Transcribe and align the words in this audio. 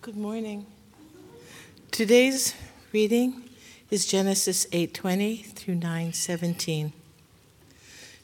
Good 0.00 0.16
morning. 0.16 0.64
Today's 1.90 2.54
reading 2.92 3.42
is 3.90 4.06
Genesis 4.06 4.64
8:20 4.70 5.42
through 5.56 5.74
9:17. 5.74 6.92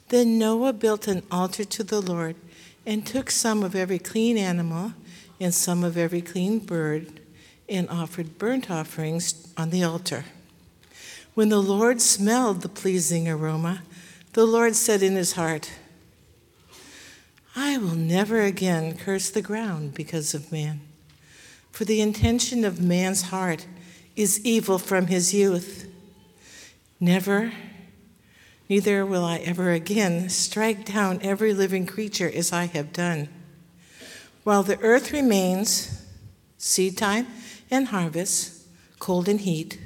Then 0.07 0.39
Noah 0.39 0.71
built 0.71 1.09
an 1.09 1.23
altar 1.29 1.65
to 1.65 1.83
the 1.83 1.99
Lord 1.99 2.37
and 2.85 3.05
took 3.05 3.29
some 3.29 3.61
of 3.61 3.75
every 3.75 3.99
clean 3.99 4.37
animal 4.37 4.93
and 5.37 5.53
some 5.53 5.83
of 5.83 5.97
every 5.97 6.21
clean 6.21 6.59
bird 6.59 7.19
and 7.67 7.89
offered 7.89 8.37
burnt 8.37 8.71
offerings 8.71 9.45
on 9.57 9.69
the 9.69 9.83
altar. 9.83 10.23
When 11.33 11.49
the 11.49 11.61
Lord 11.61 12.01
smelled 12.01 12.61
the 12.61 12.69
pleasing 12.69 13.27
aroma, 13.27 13.83
the 14.31 14.45
Lord 14.45 14.77
said 14.77 15.03
in 15.03 15.17
his 15.17 15.33
heart, 15.33 15.71
I 17.53 17.77
will 17.77 17.95
never 17.95 18.41
again 18.41 18.95
curse 18.95 19.29
the 19.29 19.41
ground 19.41 19.93
because 19.93 20.33
of 20.33 20.53
man. 20.53 20.79
For 21.75 21.83
the 21.83 21.99
intention 21.99 22.63
of 22.63 22.79
man's 22.79 23.23
heart 23.23 23.67
is 24.15 24.39
evil 24.45 24.79
from 24.79 25.07
his 25.07 25.33
youth. 25.33 25.91
Never, 27.01 27.51
neither 28.69 29.05
will 29.05 29.25
I 29.25 29.39
ever 29.39 29.71
again 29.71 30.29
strike 30.29 30.85
down 30.85 31.19
every 31.21 31.53
living 31.53 31.85
creature 31.85 32.31
as 32.33 32.53
I 32.53 32.67
have 32.67 32.93
done. 32.93 33.27
While 34.45 34.63
the 34.63 34.79
earth 34.79 35.11
remains, 35.11 36.01
seed 36.57 36.97
time 36.97 37.27
and 37.69 37.87
harvest, 37.87 38.69
cold 38.99 39.27
and 39.27 39.41
heat, 39.41 39.77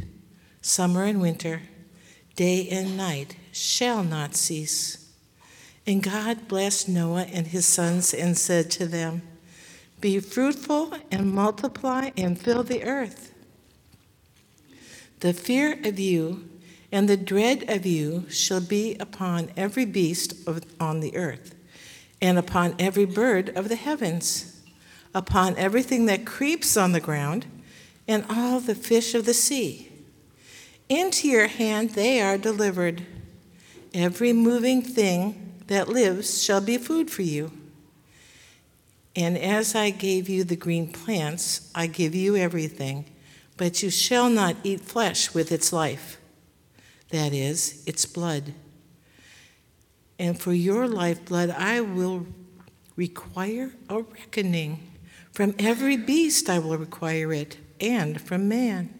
summer 0.61 1.05
and 1.05 1.19
winter, 1.19 1.63
day 2.35 2.69
and 2.69 2.97
night 2.97 3.35
shall 3.51 4.03
not 4.03 4.35
cease. 4.35 5.09
And 5.87 6.03
God 6.03 6.47
blessed 6.47 6.87
Noah 6.87 7.25
and 7.33 7.47
his 7.47 7.65
sons 7.65 8.13
and 8.13 8.37
said 8.37 8.69
to 8.69 8.85
them, 8.85 9.23
Be 10.01 10.19
fruitful 10.19 10.93
and 11.11 11.33
multiply 11.33 12.11
and 12.15 12.39
fill 12.39 12.63
the 12.63 12.83
earth. 12.83 13.33
The 15.19 15.33
fear 15.33 15.77
of 15.83 15.99
you 15.99 16.49
and 16.91 17.09
the 17.09 17.17
dread 17.17 17.69
of 17.69 17.85
you 17.85 18.25
shall 18.29 18.61
be 18.61 18.95
upon 18.99 19.51
every 19.57 19.85
beast 19.85 20.47
of, 20.47 20.63
on 20.79 21.01
the 21.01 21.15
earth, 21.15 21.53
and 22.21 22.37
upon 22.37 22.75
every 22.79 23.05
bird 23.05 23.49
of 23.49 23.69
the 23.69 23.75
heavens, 23.75 24.61
upon 25.13 25.57
everything 25.57 26.05
that 26.05 26.25
creeps 26.25 26.77
on 26.77 26.93
the 26.93 26.99
ground, 26.99 27.45
and 28.07 28.25
all 28.29 28.59
the 28.59 28.75
fish 28.75 29.13
of 29.13 29.25
the 29.25 29.33
sea. 29.33 29.91
Into 30.87 31.27
your 31.27 31.47
hand 31.47 31.91
they 31.91 32.21
are 32.21 32.37
delivered. 32.37 33.05
Every 33.93 34.33
moving 34.33 34.81
thing 34.81 35.53
that 35.67 35.89
lives 35.89 36.41
shall 36.41 36.61
be 36.61 36.77
food 36.77 37.11
for 37.11 37.21
you. 37.21 37.51
And 39.15 39.37
as 39.37 39.75
I 39.75 39.89
gave 39.89 40.29
you 40.29 40.43
the 40.43 40.55
green 40.55 40.91
plants, 40.91 41.71
I 41.73 41.87
give 41.87 42.13
you 42.15 42.35
everything, 42.35 43.05
but 43.57 43.81
you 43.83 43.89
shall 43.89 44.29
not 44.29 44.55
eat 44.63 44.81
flesh 44.81 45.33
with 45.33 45.51
its 45.51 45.73
life, 45.73 46.19
that 47.09 47.33
is, 47.33 47.83
its 47.85 48.05
blood. 48.05 48.53
And 50.17 50.39
for 50.39 50.53
your 50.53 50.87
lifeblood, 50.87 51.49
I 51.49 51.81
will 51.81 52.27
require 52.95 53.71
a 53.89 54.01
reckoning. 54.01 54.91
From 55.31 55.55
every 55.57 55.97
beast, 55.97 56.49
I 56.49 56.59
will 56.59 56.77
require 56.77 57.33
it, 57.33 57.57
and 57.79 58.21
from 58.21 58.47
man. 58.47 58.93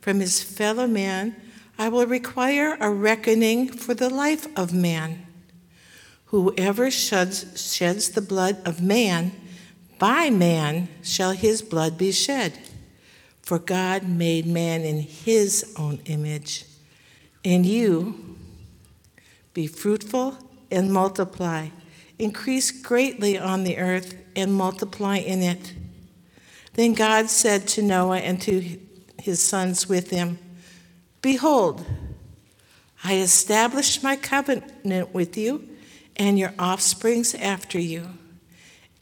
From 0.00 0.20
his 0.20 0.42
fellow 0.42 0.86
man, 0.86 1.36
I 1.78 1.88
will 1.88 2.06
require 2.06 2.76
a 2.80 2.90
reckoning 2.90 3.68
for 3.68 3.94
the 3.94 4.10
life 4.10 4.46
of 4.56 4.72
man. 4.72 5.26
Whoever 6.26 6.90
sheds, 6.90 7.72
sheds 7.72 8.10
the 8.10 8.20
blood 8.20 8.60
of 8.66 8.82
man, 8.82 9.32
by 10.04 10.28
man 10.28 10.86
shall 11.02 11.32
his 11.32 11.62
blood 11.62 11.96
be 11.96 12.12
shed. 12.12 12.58
For 13.40 13.58
God 13.58 14.06
made 14.06 14.44
man 14.44 14.82
in 14.82 14.98
his 14.98 15.74
own 15.78 15.98
image. 16.04 16.66
And 17.42 17.64
you, 17.64 18.36
be 19.54 19.66
fruitful 19.66 20.36
and 20.70 20.92
multiply, 20.92 21.68
increase 22.18 22.70
greatly 22.70 23.38
on 23.38 23.64
the 23.64 23.78
earth 23.78 24.14
and 24.36 24.52
multiply 24.52 25.16
in 25.16 25.40
it. 25.40 25.72
Then 26.74 26.92
God 26.92 27.30
said 27.30 27.66
to 27.68 27.80
Noah 27.80 28.18
and 28.18 28.38
to 28.42 28.78
his 29.22 29.42
sons 29.42 29.88
with 29.88 30.10
him, 30.10 30.38
Behold, 31.22 31.82
I 33.02 33.16
establish 33.20 34.02
my 34.02 34.16
covenant 34.16 35.14
with 35.14 35.38
you 35.38 35.66
and 36.16 36.38
your 36.38 36.52
offsprings 36.58 37.34
after 37.34 37.78
you, 37.80 38.10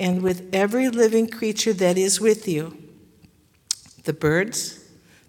and 0.03 0.21
with 0.21 0.53
every 0.53 0.89
living 0.89 1.29
creature 1.29 1.73
that 1.73 1.97
is 1.97 2.21
with 2.21 2.49
you 2.49 2.77
the 4.03 4.13
birds, 4.13 4.85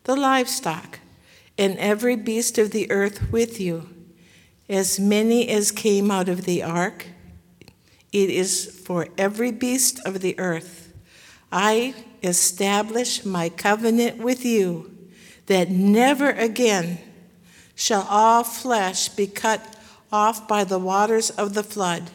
the 0.06 0.16
livestock, 0.16 0.97
and 1.59 1.78
every 1.78 2.16
beast 2.16 2.57
of 2.57 2.72
the 2.72 2.89
earth 2.89 3.31
with 3.31 3.59
you, 3.59 3.88
as 4.67 5.00
many 5.00 5.47
as 5.47 5.72
came 5.72 6.09
out 6.09 6.28
of 6.28 6.45
the 6.45 6.63
ark. 6.63 7.06
It 8.11 8.31
is 8.31 8.81
for 8.84 9.09
every 9.16 9.51
beast 9.51 10.00
of 10.07 10.22
the 10.22 10.38
earth. 10.39 10.91
I 11.51 11.94
establish 12.23 13.23
my 13.23 13.50
covenant 13.50 14.17
with 14.17 14.44
you 14.44 14.97
that 15.45 15.69
never 15.69 16.31
again 16.31 16.97
shall 17.75 18.07
all 18.09 18.44
flesh 18.44 19.09
be 19.09 19.28
cut 19.28 19.78
off 20.11 20.47
by 20.47 20.63
the 20.63 20.79
waters 20.79 21.29
of 21.29 21.53
the 21.53 21.63
flood, 21.63 22.09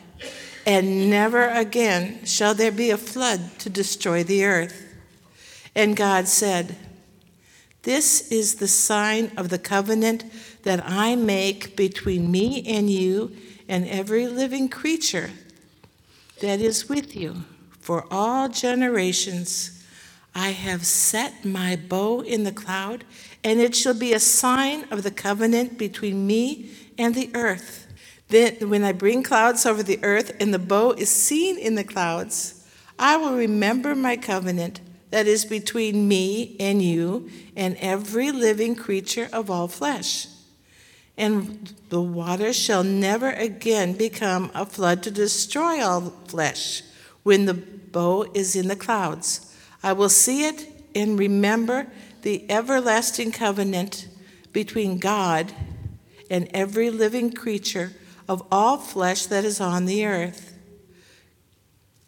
and 0.69 1.09
never 1.09 1.49
again 1.49 2.23
shall 2.27 2.53
there 2.53 2.71
be 2.71 2.91
a 2.91 2.99
flood 2.99 3.59
to 3.59 3.71
destroy 3.71 4.23
the 4.23 4.45
earth. 4.45 4.85
And 5.75 5.97
God 5.97 6.29
said, 6.29 6.77
This 7.85 8.31
is 8.31 8.57
the 8.57 8.69
sign 8.69 9.33
of 9.39 9.49
the 9.49 9.59
covenant 9.59 10.27
that 10.65 10.83
I 10.85 11.17
make 11.17 11.75
between 11.75 12.31
me 12.31 12.63
and 12.67 12.91
you 12.91 13.35
and 13.67 13.89
every 13.89 14.29
living 14.29 14.69
creature 14.69 15.31
that 16.43 16.61
is 16.61 16.87
with 16.87 17.17
you 17.17 17.45
for 17.81 18.05
all 18.11 18.51
generations. 18.51 19.83
I 20.35 20.51
have 20.51 20.85
set 20.85 21.47
my 21.47 21.77
bow 21.77 22.21
in 22.21 22.45
the 22.45 22.53
cloud, 22.53 23.05
and 23.43 23.59
it 23.59 23.75
shall 23.75 23.95
be 23.95 24.13
a 24.13 24.21
sign 24.21 24.85
of 24.91 25.03
the 25.03 25.11
covenant 25.11 25.79
between 25.79 26.27
me 26.27 26.73
and 26.99 27.15
the 27.15 27.31
earth. 27.33 27.88
Then, 28.29 28.69
when 28.69 28.85
I 28.85 28.93
bring 28.93 29.23
clouds 29.23 29.65
over 29.65 29.83
the 29.83 29.99
earth 30.03 30.37
and 30.39 30.53
the 30.53 30.59
bow 30.59 30.93
is 30.93 31.09
seen 31.09 31.59
in 31.59 31.75
the 31.75 31.85
clouds, 31.85 32.67
I 32.99 33.17
will 33.17 33.35
remember 33.35 33.95
my 33.95 34.17
covenant 34.17 34.81
that 35.11 35.27
is 35.27 35.45
between 35.45 36.07
me 36.07 36.57
and 36.61 36.83
you 36.83 37.31
and 37.57 37.77
every 37.79 38.31
living 38.31 38.75
creature 38.75 39.29
of 39.33 39.51
all 39.51 39.69
flesh. 39.69 40.27
And 41.17 41.75
the 41.89 42.03
water 42.03 42.53
shall 42.53 42.85
never 42.85 43.31
again 43.31 43.95
become 43.95 44.51
a 44.55 44.67
flood 44.67 45.03
to 45.05 45.11
destroy 45.11 45.83
all 45.83 46.13
flesh 46.29 46.83
when 47.23 47.47
the 47.47 47.55
bow 47.55 48.27
is 48.35 48.55
in 48.55 48.69
the 48.69 48.77
clouds. 48.77 49.55
I 49.83 49.95
will 49.95 50.11
see 50.11 50.45
it 50.45 50.69
and 50.95 51.19
remember 51.19 51.87
the 52.23 52.49
everlasting 52.51 53.33
covenant 53.33 54.07
between 54.53 54.99
God 54.99 55.53
and 56.31 56.49
every 56.53 56.91
living 56.91 57.33
creature 57.33 57.93
of 58.29 58.47
all 58.53 58.77
flesh 58.77 59.27
that 59.27 59.45
is 59.45 59.61
on 59.61 59.87
the 59.87 60.05
earth. 60.05 60.55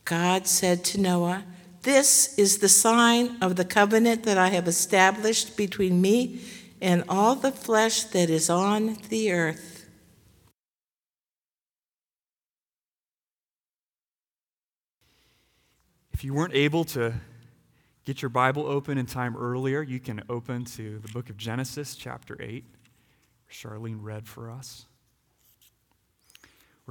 God 0.04 0.47
said 0.47 0.84
to 0.86 1.00
Noah, 1.00 1.44
This 1.82 2.36
is 2.38 2.58
the 2.58 2.69
sign 2.69 3.36
of 3.41 3.56
the 3.56 3.64
covenant 3.64 4.25
that 4.25 4.36
I 4.36 4.48
have 4.48 4.69
established 4.69 5.56
between 5.56 6.00
me 6.00 6.41
and 6.81 7.04
all 7.08 7.34
the 7.34 7.53
flesh 7.53 8.04
that 8.04 8.28
is 8.28 8.50
on 8.50 8.97
the 9.08 9.32
earth. 9.32 9.86
If 16.12 16.25
you 16.25 16.34
weren't 16.34 16.54
able 16.54 16.84
to 16.84 17.14
get 18.05 18.20
your 18.20 18.28
Bible 18.28 18.66
open 18.66 18.99
in 18.99 19.06
time 19.06 19.37
earlier, 19.37 19.82
you 19.82 20.00
can 20.00 20.23
open 20.28 20.66
to 20.66 20.99
the 20.99 21.08
book 21.08 21.31
of 21.31 21.38
Genesis, 21.38 21.96
chapter 21.96 22.37
8. 22.38 22.64
Charlene 23.50 23.99
read 24.02 24.28
for 24.28 24.50
us. 24.50 24.84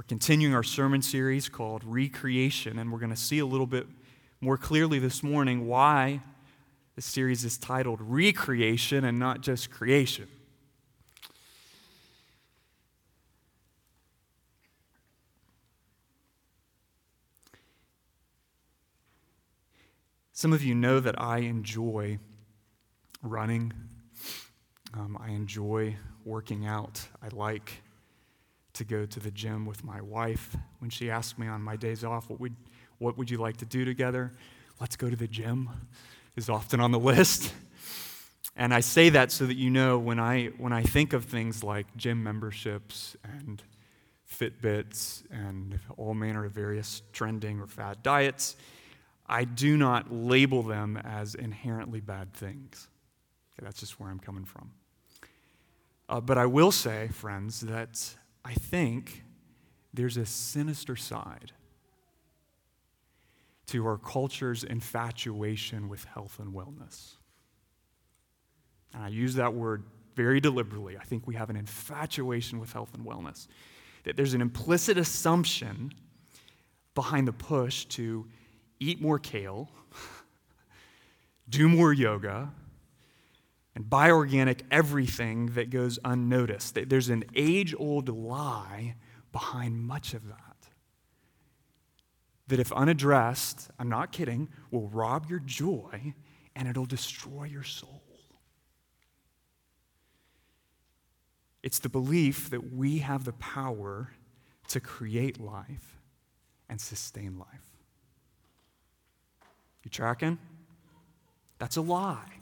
We're 0.00 0.04
continuing 0.04 0.54
our 0.54 0.62
sermon 0.62 1.02
series 1.02 1.50
called 1.50 1.84
Recreation, 1.84 2.78
and 2.78 2.90
we're 2.90 3.00
going 3.00 3.10
to 3.10 3.20
see 3.20 3.38
a 3.38 3.44
little 3.44 3.66
bit 3.66 3.86
more 4.40 4.56
clearly 4.56 4.98
this 4.98 5.22
morning 5.22 5.66
why 5.66 6.22
the 6.96 7.02
series 7.02 7.44
is 7.44 7.58
titled 7.58 8.00
Recreation 8.00 9.04
and 9.04 9.18
not 9.18 9.42
just 9.42 9.70
Creation. 9.70 10.26
Some 20.32 20.54
of 20.54 20.64
you 20.64 20.74
know 20.74 20.98
that 21.00 21.20
I 21.20 21.40
enjoy 21.40 22.18
running. 23.22 23.74
Um, 24.94 25.18
I 25.20 25.32
enjoy 25.32 25.96
working 26.24 26.64
out. 26.64 27.06
I 27.22 27.28
like 27.36 27.82
to 28.74 28.84
go 28.84 29.06
to 29.06 29.20
the 29.20 29.30
gym 29.30 29.66
with 29.66 29.84
my 29.84 30.00
wife. 30.00 30.56
When 30.78 30.90
she 30.90 31.10
asks 31.10 31.38
me 31.38 31.46
on 31.46 31.62
my 31.62 31.76
days 31.76 32.04
off, 32.04 32.30
what 32.30 32.40
would, 32.40 32.56
what 32.98 33.18
would 33.18 33.30
you 33.30 33.38
like 33.38 33.56
to 33.58 33.64
do 33.64 33.84
together? 33.84 34.32
Let's 34.80 34.96
go 34.96 35.10
to 35.10 35.16
the 35.16 35.28
gym. 35.28 35.68
is 36.36 36.48
often 36.48 36.80
on 36.80 36.90
the 36.90 36.98
list. 37.12 37.52
And 38.56 38.74
I 38.74 38.80
say 38.80 39.08
that 39.10 39.32
so 39.32 39.46
that 39.46 39.56
you 39.56 39.70
know 39.70 39.98
when 39.98 40.18
I, 40.18 40.46
when 40.58 40.72
I 40.72 40.82
think 40.82 41.12
of 41.12 41.24
things 41.24 41.62
like 41.62 41.86
gym 41.96 42.22
memberships 42.22 43.16
and 43.24 43.62
Fitbits 44.30 45.22
and 45.30 45.78
all 45.96 46.14
manner 46.14 46.44
of 46.44 46.52
various 46.52 47.02
trending 47.12 47.60
or 47.60 47.66
fad 47.66 48.02
diets, 48.02 48.56
I 49.26 49.44
do 49.44 49.76
not 49.76 50.12
label 50.12 50.62
them 50.62 50.96
as 50.96 51.34
inherently 51.34 52.00
bad 52.00 52.32
things. 52.32 52.88
Okay, 53.52 53.64
that's 53.64 53.80
just 53.80 53.98
where 53.98 54.08
I'm 54.08 54.18
coming 54.18 54.44
from. 54.44 54.70
Uh, 56.08 56.20
but 56.20 56.38
I 56.38 56.46
will 56.46 56.72
say, 56.72 57.08
friends, 57.08 57.60
that 57.60 58.14
I 58.44 58.54
think 58.54 59.24
there's 59.92 60.16
a 60.16 60.26
sinister 60.26 60.96
side 60.96 61.52
to 63.66 63.86
our 63.86 63.98
culture's 63.98 64.64
infatuation 64.64 65.88
with 65.88 66.04
health 66.04 66.38
and 66.40 66.52
wellness. 66.52 67.14
And 68.92 69.04
I 69.04 69.08
use 69.08 69.34
that 69.34 69.54
word 69.54 69.84
very 70.16 70.40
deliberately. 70.40 70.96
I 70.98 71.04
think 71.04 71.26
we 71.26 71.34
have 71.36 71.50
an 71.50 71.56
infatuation 71.56 72.58
with 72.58 72.72
health 72.72 72.94
and 72.94 73.06
wellness. 73.06 73.46
That 74.04 74.16
there's 74.16 74.34
an 74.34 74.40
implicit 74.40 74.98
assumption 74.98 75.92
behind 76.94 77.28
the 77.28 77.32
push 77.32 77.84
to 77.86 78.26
eat 78.80 79.00
more 79.00 79.18
kale, 79.18 79.70
do 81.48 81.68
more 81.68 81.92
yoga, 81.92 82.50
and 83.74 83.88
buy 83.88 84.10
organic 84.10 84.64
everything 84.70 85.46
that 85.54 85.70
goes 85.70 85.98
unnoticed. 86.04 86.78
There's 86.88 87.08
an 87.08 87.24
age 87.34 87.74
old 87.78 88.08
lie 88.08 88.96
behind 89.32 89.82
much 89.82 90.14
of 90.14 90.26
that. 90.28 90.56
That 92.48 92.58
if 92.58 92.72
unaddressed, 92.72 93.70
I'm 93.78 93.88
not 93.88 94.10
kidding, 94.10 94.48
will 94.70 94.88
rob 94.88 95.30
your 95.30 95.38
joy 95.38 96.14
and 96.56 96.66
it'll 96.66 96.84
destroy 96.84 97.44
your 97.44 97.62
soul. 97.62 98.02
It's 101.62 101.78
the 101.78 101.88
belief 101.88 102.50
that 102.50 102.72
we 102.72 102.98
have 102.98 103.24
the 103.24 103.34
power 103.34 104.12
to 104.68 104.80
create 104.80 105.38
life 105.38 106.00
and 106.68 106.80
sustain 106.80 107.38
life. 107.38 107.46
You 109.84 109.90
tracking? 109.90 110.38
That's 111.58 111.76
a 111.76 111.82
lie. 111.82 112.39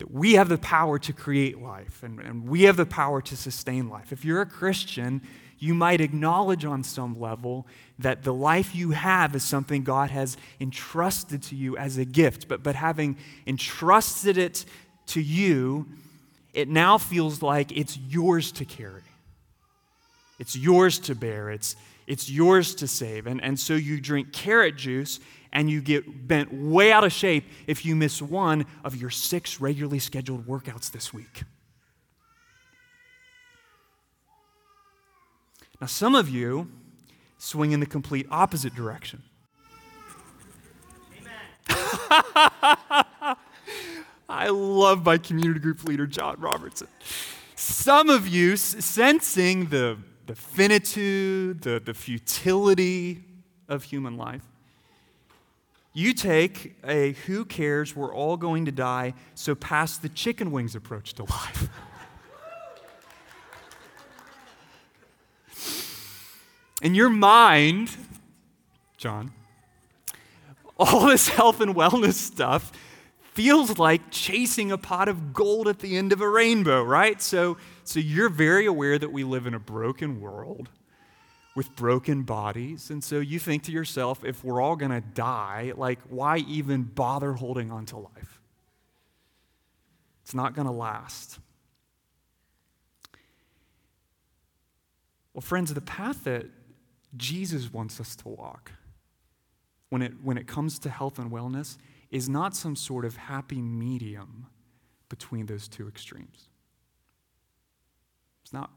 That 0.00 0.10
we 0.10 0.32
have 0.34 0.48
the 0.48 0.58
power 0.58 0.98
to 0.98 1.12
create 1.12 1.60
life 1.60 2.02
and, 2.02 2.20
and 2.20 2.48
we 2.48 2.62
have 2.62 2.76
the 2.78 2.86
power 2.86 3.20
to 3.20 3.36
sustain 3.36 3.90
life. 3.90 4.12
If 4.12 4.24
you're 4.24 4.40
a 4.40 4.46
Christian, 4.46 5.20
you 5.58 5.74
might 5.74 6.00
acknowledge 6.00 6.64
on 6.64 6.82
some 6.82 7.20
level 7.20 7.66
that 7.98 8.22
the 8.22 8.32
life 8.32 8.74
you 8.74 8.92
have 8.92 9.36
is 9.36 9.44
something 9.44 9.84
God 9.84 10.08
has 10.08 10.38
entrusted 10.58 11.42
to 11.44 11.54
you 11.54 11.76
as 11.76 11.98
a 11.98 12.06
gift. 12.06 12.48
But, 12.48 12.62
but 12.62 12.76
having 12.76 13.18
entrusted 13.46 14.38
it 14.38 14.64
to 15.08 15.20
you, 15.20 15.86
it 16.54 16.66
now 16.66 16.96
feels 16.96 17.42
like 17.42 17.70
it's 17.70 17.98
yours 17.98 18.52
to 18.52 18.64
carry. 18.64 19.02
It's 20.38 20.56
yours 20.56 20.98
to 21.00 21.14
bear. 21.14 21.50
It's, 21.50 21.76
it's 22.06 22.30
yours 22.30 22.74
to 22.76 22.88
save. 22.88 23.26
And, 23.26 23.44
and 23.44 23.60
so 23.60 23.74
you 23.74 24.00
drink 24.00 24.32
carrot 24.32 24.78
juice 24.78 25.20
and 25.52 25.70
you 25.70 25.80
get 25.80 26.28
bent 26.28 26.52
way 26.52 26.92
out 26.92 27.04
of 27.04 27.12
shape 27.12 27.44
if 27.66 27.84
you 27.84 27.96
miss 27.96 28.22
one 28.22 28.66
of 28.84 28.96
your 28.96 29.10
six 29.10 29.60
regularly 29.60 29.98
scheduled 29.98 30.46
workouts 30.46 30.90
this 30.90 31.12
week. 31.12 31.42
Now, 35.80 35.86
some 35.86 36.14
of 36.14 36.28
you 36.28 36.70
swing 37.38 37.72
in 37.72 37.80
the 37.80 37.86
complete 37.86 38.26
opposite 38.30 38.74
direction. 38.74 39.22
I 44.28 44.48
love 44.48 45.04
my 45.04 45.18
community 45.18 45.58
group 45.58 45.84
leader, 45.84 46.06
John 46.06 46.36
Robertson. 46.38 46.88
Some 47.56 48.10
of 48.10 48.28
you, 48.28 48.56
sensing 48.56 49.66
the, 49.66 49.98
the 50.26 50.34
finitude, 50.34 51.62
the, 51.62 51.80
the 51.80 51.94
futility 51.94 53.24
of 53.68 53.84
human 53.84 54.16
life, 54.16 54.42
you 55.92 56.14
take 56.14 56.76
a 56.84 57.12
who 57.26 57.44
cares, 57.44 57.96
we're 57.96 58.14
all 58.14 58.36
going 58.36 58.64
to 58.66 58.72
die, 58.72 59.14
so 59.34 59.54
pass 59.54 59.98
the 59.98 60.08
chicken 60.08 60.52
wings 60.52 60.76
approach 60.76 61.14
to 61.14 61.24
life. 61.24 61.68
In 66.82 66.94
your 66.94 67.10
mind, 67.10 67.96
John, 68.96 69.32
all 70.78 71.06
this 71.06 71.28
health 71.28 71.60
and 71.60 71.74
wellness 71.74 72.14
stuff 72.14 72.72
feels 73.34 73.78
like 73.78 74.10
chasing 74.10 74.72
a 74.72 74.78
pot 74.78 75.08
of 75.08 75.32
gold 75.32 75.68
at 75.68 75.80
the 75.80 75.96
end 75.96 76.12
of 76.12 76.20
a 76.20 76.28
rainbow, 76.28 76.82
right? 76.82 77.20
So, 77.20 77.58
so 77.84 78.00
you're 78.00 78.28
very 78.28 78.66
aware 78.66 78.98
that 78.98 79.12
we 79.12 79.24
live 79.24 79.46
in 79.46 79.54
a 79.54 79.58
broken 79.58 80.20
world 80.20 80.68
with 81.60 81.76
broken 81.76 82.22
bodies. 82.22 82.88
And 82.88 83.04
so 83.04 83.20
you 83.20 83.38
think 83.38 83.64
to 83.64 83.70
yourself, 83.70 84.24
if 84.24 84.42
we're 84.42 84.62
all 84.62 84.76
going 84.76 84.92
to 84.92 85.02
die, 85.02 85.74
like, 85.76 85.98
why 86.08 86.38
even 86.38 86.84
bother 86.84 87.34
holding 87.34 87.70
on 87.70 87.84
to 87.84 87.98
life? 87.98 88.40
It's 90.22 90.32
not 90.34 90.54
going 90.54 90.66
to 90.66 90.72
last. 90.72 91.38
Well, 95.34 95.42
friends, 95.42 95.74
the 95.74 95.82
path 95.82 96.24
that 96.24 96.46
Jesus 97.18 97.70
wants 97.70 98.00
us 98.00 98.16
to 98.16 98.28
walk 98.30 98.72
when 99.90 100.00
it, 100.00 100.14
when 100.22 100.38
it 100.38 100.46
comes 100.46 100.78
to 100.78 100.88
health 100.88 101.18
and 101.18 101.30
wellness 101.30 101.76
is 102.10 102.26
not 102.26 102.56
some 102.56 102.74
sort 102.74 103.04
of 103.04 103.18
happy 103.18 103.60
medium 103.60 104.46
between 105.10 105.44
those 105.44 105.68
two 105.68 105.88
extremes. 105.88 106.48
It's 108.44 108.54
not. 108.54 108.70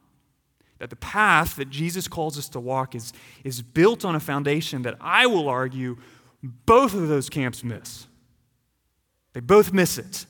That 0.84 0.90
the 0.90 0.98
path 0.98 1.56
that 1.56 1.70
Jesus 1.70 2.10
calls 2.10 2.38
us 2.38 2.50
to 2.50 2.60
walk 2.60 2.94
is, 2.94 3.14
is 3.46 3.62
built 3.62 4.04
on 4.04 4.16
a 4.16 4.20
foundation 4.20 4.82
that 4.82 4.98
I 5.00 5.28
will 5.28 5.48
argue 5.48 5.96
both 6.66 6.94
of 6.94 7.08
those 7.08 7.30
camps 7.30 7.64
miss. 7.64 8.06
They 9.32 9.40
both 9.40 9.72
miss 9.72 9.98
it. 9.98 10.26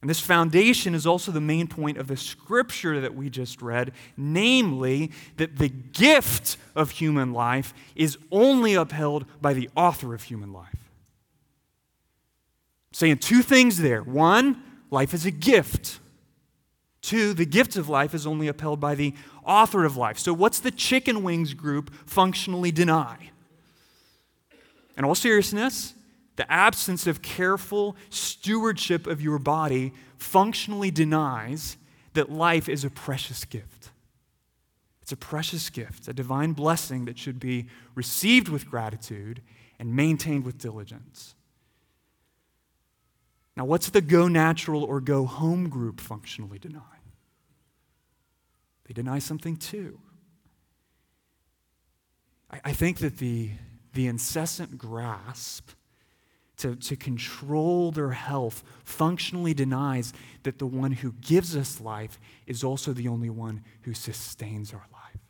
And 0.00 0.10
this 0.10 0.18
foundation 0.18 0.92
is 0.92 1.06
also 1.06 1.30
the 1.30 1.40
main 1.40 1.68
point 1.68 1.98
of 1.98 2.08
the 2.08 2.16
scripture 2.16 3.00
that 3.00 3.14
we 3.14 3.30
just 3.30 3.62
read, 3.62 3.92
namely, 4.16 5.12
that 5.36 5.56
the 5.58 5.68
gift 5.68 6.56
of 6.74 6.90
human 6.90 7.32
life 7.32 7.72
is 7.94 8.18
only 8.32 8.74
upheld 8.74 9.24
by 9.40 9.52
the 9.52 9.70
author 9.76 10.14
of 10.14 10.24
human 10.24 10.52
life. 10.52 10.90
saying 12.90 13.18
two 13.18 13.42
things 13.42 13.78
there. 13.78 14.02
One, 14.02 14.60
life 14.90 15.14
is 15.14 15.24
a 15.24 15.30
gift. 15.30 16.00
Two, 17.02 17.34
the 17.34 17.44
gift 17.44 17.76
of 17.76 17.88
life 17.88 18.14
is 18.14 18.26
only 18.26 18.46
upheld 18.46 18.80
by 18.80 18.94
the 18.94 19.12
author 19.44 19.84
of 19.84 19.96
life. 19.96 20.18
So, 20.18 20.32
what's 20.32 20.60
the 20.60 20.70
chicken 20.70 21.24
wings 21.24 21.52
group 21.52 21.92
functionally 22.06 22.70
deny? 22.70 23.30
In 24.96 25.04
all 25.04 25.16
seriousness, 25.16 25.94
the 26.36 26.50
absence 26.50 27.06
of 27.06 27.20
careful 27.20 27.96
stewardship 28.08 29.06
of 29.06 29.20
your 29.20 29.38
body 29.38 29.92
functionally 30.16 30.90
denies 30.90 31.76
that 32.14 32.30
life 32.30 32.68
is 32.68 32.84
a 32.84 32.90
precious 32.90 33.44
gift. 33.44 33.90
It's 35.02 35.12
a 35.12 35.16
precious 35.16 35.70
gift, 35.70 36.06
a 36.06 36.12
divine 36.12 36.52
blessing 36.52 37.06
that 37.06 37.18
should 37.18 37.40
be 37.40 37.66
received 37.96 38.48
with 38.48 38.70
gratitude 38.70 39.42
and 39.80 39.96
maintained 39.96 40.44
with 40.44 40.58
diligence. 40.58 41.34
Now, 43.56 43.64
what's 43.64 43.90
the 43.90 44.00
go 44.00 44.28
natural 44.28 44.84
or 44.84 45.00
go 45.00 45.26
home 45.26 45.68
group 45.68 46.00
functionally 46.00 46.58
deny? 46.58 46.80
They 48.92 49.02
deny 49.02 49.20
something 49.20 49.56
too. 49.56 49.98
I, 52.50 52.60
I 52.66 52.72
think 52.74 52.98
that 52.98 53.16
the, 53.16 53.52
the 53.94 54.06
incessant 54.06 54.76
grasp 54.76 55.70
to, 56.58 56.76
to 56.76 56.96
control 56.96 57.90
their 57.90 58.10
health 58.10 58.62
functionally 58.84 59.54
denies 59.54 60.12
that 60.42 60.58
the 60.58 60.66
one 60.66 60.92
who 60.92 61.12
gives 61.22 61.56
us 61.56 61.80
life 61.80 62.20
is 62.46 62.62
also 62.62 62.92
the 62.92 63.08
only 63.08 63.30
one 63.30 63.64
who 63.82 63.94
sustains 63.94 64.74
our 64.74 64.86
life. 64.92 65.22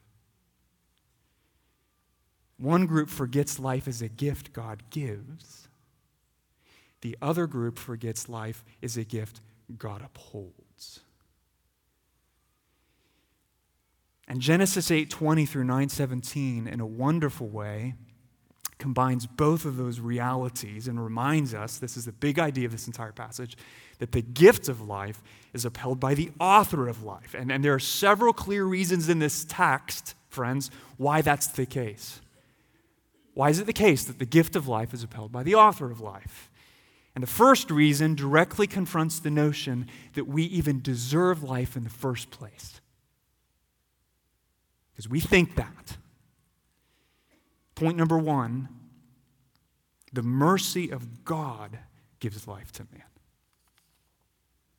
One 2.58 2.86
group 2.86 3.08
forgets 3.08 3.60
life 3.60 3.86
as 3.86 4.02
a 4.02 4.08
gift 4.08 4.52
God 4.52 4.82
gives. 4.90 5.68
The 7.00 7.16
other 7.22 7.46
group 7.46 7.78
forgets 7.78 8.28
life 8.28 8.64
is 8.80 8.96
a 8.96 9.04
gift 9.04 9.40
God 9.78 10.02
upholds. 10.02 10.61
And 14.28 14.40
Genesis 14.40 14.90
8:20 14.90 15.46
through 15.46 15.64
9:17 15.64 16.66
in 16.66 16.80
a 16.80 16.86
wonderful 16.86 17.48
way 17.48 17.94
combines 18.78 19.26
both 19.28 19.64
of 19.64 19.76
those 19.76 20.00
realities 20.00 20.88
and 20.88 21.02
reminds 21.02 21.54
us 21.54 21.78
this 21.78 21.96
is 21.96 22.04
the 22.04 22.12
big 22.12 22.40
idea 22.40 22.66
of 22.66 22.72
this 22.72 22.88
entire 22.88 23.12
passage 23.12 23.56
that 24.00 24.10
the 24.10 24.20
gift 24.20 24.68
of 24.68 24.80
life 24.80 25.22
is 25.52 25.64
upheld 25.64 26.00
by 26.00 26.14
the 26.14 26.32
author 26.40 26.88
of 26.88 27.04
life. 27.04 27.32
And, 27.32 27.52
and 27.52 27.64
there 27.64 27.74
are 27.74 27.78
several 27.78 28.32
clear 28.32 28.64
reasons 28.64 29.08
in 29.08 29.20
this 29.20 29.44
text, 29.48 30.16
friends, 30.28 30.68
why 30.96 31.22
that's 31.22 31.46
the 31.46 31.64
case. 31.64 32.20
Why 33.34 33.50
is 33.50 33.60
it 33.60 33.66
the 33.66 33.72
case 33.72 34.02
that 34.04 34.18
the 34.18 34.26
gift 34.26 34.56
of 34.56 34.66
life 34.66 34.92
is 34.92 35.04
upheld 35.04 35.30
by 35.30 35.44
the 35.44 35.54
author 35.54 35.90
of 35.90 36.00
life? 36.00 36.50
And 37.14 37.22
the 37.22 37.28
first 37.28 37.70
reason 37.70 38.16
directly 38.16 38.66
confronts 38.66 39.20
the 39.20 39.30
notion 39.30 39.86
that 40.14 40.26
we 40.26 40.42
even 40.44 40.82
deserve 40.82 41.44
life 41.44 41.76
in 41.76 41.84
the 41.84 41.90
first 41.90 42.30
place. 42.30 42.80
Because 44.92 45.08
we 45.08 45.20
think 45.20 45.56
that. 45.56 45.96
Point 47.74 47.96
number 47.96 48.18
one 48.18 48.68
the 50.12 50.22
mercy 50.22 50.90
of 50.90 51.24
God 51.24 51.78
gives 52.20 52.46
life 52.46 52.70
to 52.72 52.86
man. 52.92 53.02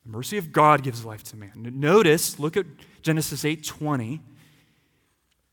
The 0.05 0.11
mercy 0.11 0.37
of 0.37 0.51
God 0.51 0.83
gives 0.83 1.03
life 1.03 1.23
to 1.23 1.35
man. 1.35 1.51
Notice, 1.55 2.39
look 2.39 2.55
at 2.55 2.65
Genesis 3.01 3.43
8:20. 3.43 4.21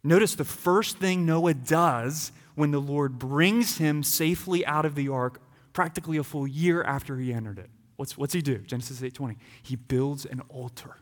Notice 0.02 0.34
the 0.34 0.44
first 0.44 0.98
thing 0.98 1.24
Noah 1.24 1.54
does 1.54 2.32
when 2.54 2.70
the 2.70 2.80
Lord 2.80 3.18
brings 3.18 3.78
him 3.78 4.02
safely 4.02 4.64
out 4.66 4.84
of 4.84 4.94
the 4.94 5.08
ark 5.08 5.40
practically 5.72 6.16
a 6.16 6.24
full 6.24 6.46
year 6.46 6.82
after 6.82 7.16
he 7.16 7.32
entered 7.32 7.58
it. 7.58 7.70
What's, 7.96 8.18
what's 8.18 8.32
he 8.32 8.42
do? 8.42 8.58
Genesis 8.58 9.00
8:20. 9.00 9.36
He 9.62 9.76
builds 9.76 10.26
an 10.26 10.40
altar. 10.48 10.96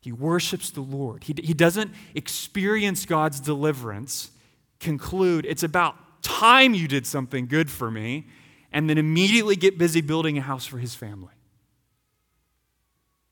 He 0.00 0.12
worships 0.12 0.70
the 0.70 0.80
Lord. 0.80 1.24
He, 1.24 1.34
he 1.42 1.54
doesn't 1.54 1.92
experience 2.14 3.04
God's 3.04 3.40
deliverance, 3.40 4.30
conclude, 4.78 5.44
it's 5.44 5.62
about 5.62 6.22
time 6.22 6.74
you 6.74 6.86
did 6.86 7.06
something 7.06 7.46
good 7.46 7.70
for 7.70 7.90
me, 7.90 8.26
and 8.72 8.88
then 8.88 8.98
immediately 8.98 9.56
get 9.56 9.78
busy 9.78 10.00
building 10.00 10.38
a 10.38 10.42
house 10.42 10.66
for 10.66 10.78
his 10.78 10.94
family. 10.94 11.32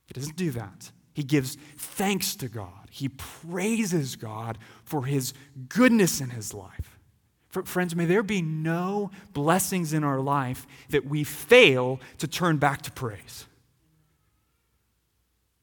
He 0.06 0.14
doesn't 0.14 0.36
do 0.36 0.50
that. 0.52 0.90
He 1.14 1.22
gives 1.22 1.56
thanks 1.76 2.36
to 2.36 2.48
God. 2.48 2.88
He 2.90 3.08
praises 3.08 4.16
God 4.16 4.58
for 4.84 5.04
his 5.04 5.34
goodness 5.68 6.20
in 6.20 6.30
his 6.30 6.52
life. 6.52 6.98
Friends, 7.48 7.96
may 7.96 8.04
there 8.04 8.22
be 8.22 8.42
no 8.42 9.10
blessings 9.32 9.94
in 9.94 10.04
our 10.04 10.20
life 10.20 10.66
that 10.90 11.06
we 11.06 11.24
fail 11.24 12.00
to 12.18 12.28
turn 12.28 12.58
back 12.58 12.82
to 12.82 12.92
praise. 12.92 13.46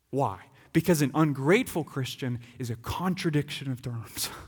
Why? 0.10 0.39
Because 0.74 1.01
an 1.01 1.12
ungrateful 1.13 1.84
Christian 1.84 2.39
is 2.60 2.70
a 2.70 2.75
contradiction 2.75 3.72
of 3.72 3.82
terms. 3.82 4.30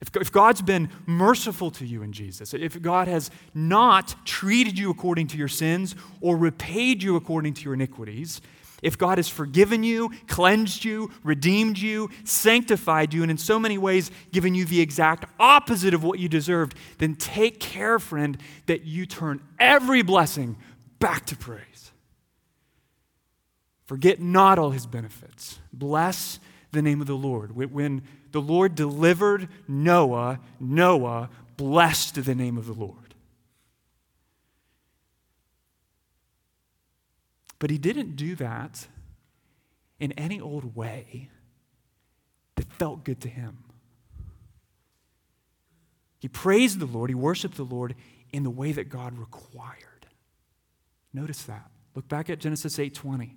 If 0.00 0.30
God's 0.30 0.62
been 0.62 0.90
merciful 1.06 1.72
to 1.72 1.84
you 1.84 2.04
in 2.04 2.12
Jesus, 2.12 2.54
if 2.54 2.80
God 2.80 3.08
has 3.08 3.32
not 3.52 4.14
treated 4.24 4.78
you 4.78 4.90
according 4.90 5.26
to 5.28 5.36
your 5.36 5.48
sins 5.48 5.96
or 6.20 6.36
repaid 6.36 7.02
you 7.02 7.16
according 7.16 7.54
to 7.54 7.64
your 7.64 7.74
iniquities, 7.74 8.40
if 8.80 8.96
God 8.96 9.18
has 9.18 9.28
forgiven 9.28 9.82
you, 9.82 10.10
cleansed 10.28 10.84
you, 10.84 11.10
redeemed 11.24 11.78
you, 11.78 12.10
sanctified 12.22 13.12
you, 13.12 13.22
and 13.22 13.30
in 13.30 13.38
so 13.38 13.58
many 13.58 13.76
ways 13.76 14.12
given 14.30 14.54
you 14.54 14.64
the 14.64 14.80
exact 14.80 15.24
opposite 15.40 15.94
of 15.94 16.04
what 16.04 16.20
you 16.20 16.28
deserved, 16.28 16.76
then 16.98 17.16
take 17.16 17.58
care, 17.58 17.98
friend, 17.98 18.38
that 18.66 18.84
you 18.84 19.04
turn 19.04 19.40
every 19.58 20.02
blessing 20.02 20.56
back 21.00 21.26
to 21.26 21.36
praise. 21.36 21.77
Forget 23.88 24.20
not 24.20 24.58
all 24.58 24.70
his 24.70 24.84
benefits. 24.84 25.60
Bless 25.72 26.40
the 26.72 26.82
name 26.82 27.00
of 27.00 27.06
the 27.06 27.16
Lord. 27.16 27.56
When 27.56 28.02
the 28.32 28.40
Lord 28.40 28.74
delivered 28.74 29.48
Noah, 29.66 30.40
Noah 30.60 31.30
blessed 31.56 32.22
the 32.22 32.34
name 32.34 32.58
of 32.58 32.66
the 32.66 32.74
Lord. 32.74 33.14
But 37.58 37.70
he 37.70 37.78
didn't 37.78 38.16
do 38.16 38.34
that 38.34 38.88
in 39.98 40.12
any 40.12 40.38
old 40.38 40.76
way 40.76 41.30
that 42.56 42.70
felt 42.70 43.04
good 43.04 43.22
to 43.22 43.28
him. 43.30 43.64
He 46.18 46.28
praised 46.28 46.78
the 46.78 46.84
Lord, 46.84 47.08
he 47.08 47.14
worshiped 47.14 47.56
the 47.56 47.64
Lord 47.64 47.94
in 48.34 48.42
the 48.42 48.50
way 48.50 48.72
that 48.72 48.90
God 48.90 49.18
required. 49.18 50.06
Notice 51.14 51.44
that. 51.44 51.70
Look 51.94 52.06
back 52.06 52.28
at 52.28 52.38
Genesis 52.38 52.78
8:20. 52.78 53.34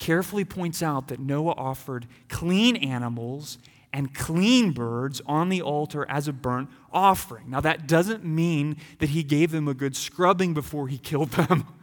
Carefully 0.00 0.46
points 0.46 0.82
out 0.82 1.08
that 1.08 1.20
Noah 1.20 1.52
offered 1.52 2.06
clean 2.30 2.74
animals 2.74 3.58
and 3.92 4.14
clean 4.14 4.72
birds 4.72 5.20
on 5.26 5.50
the 5.50 5.60
altar 5.60 6.06
as 6.08 6.26
a 6.26 6.32
burnt 6.32 6.70
offering. 6.90 7.50
Now 7.50 7.60
that 7.60 7.86
doesn't 7.86 8.24
mean 8.24 8.78
that 8.98 9.10
he 9.10 9.22
gave 9.22 9.50
them 9.50 9.68
a 9.68 9.74
good 9.74 9.94
scrubbing 9.94 10.54
before 10.54 10.88
he 10.88 10.96
killed 10.96 11.32
them. 11.32 11.66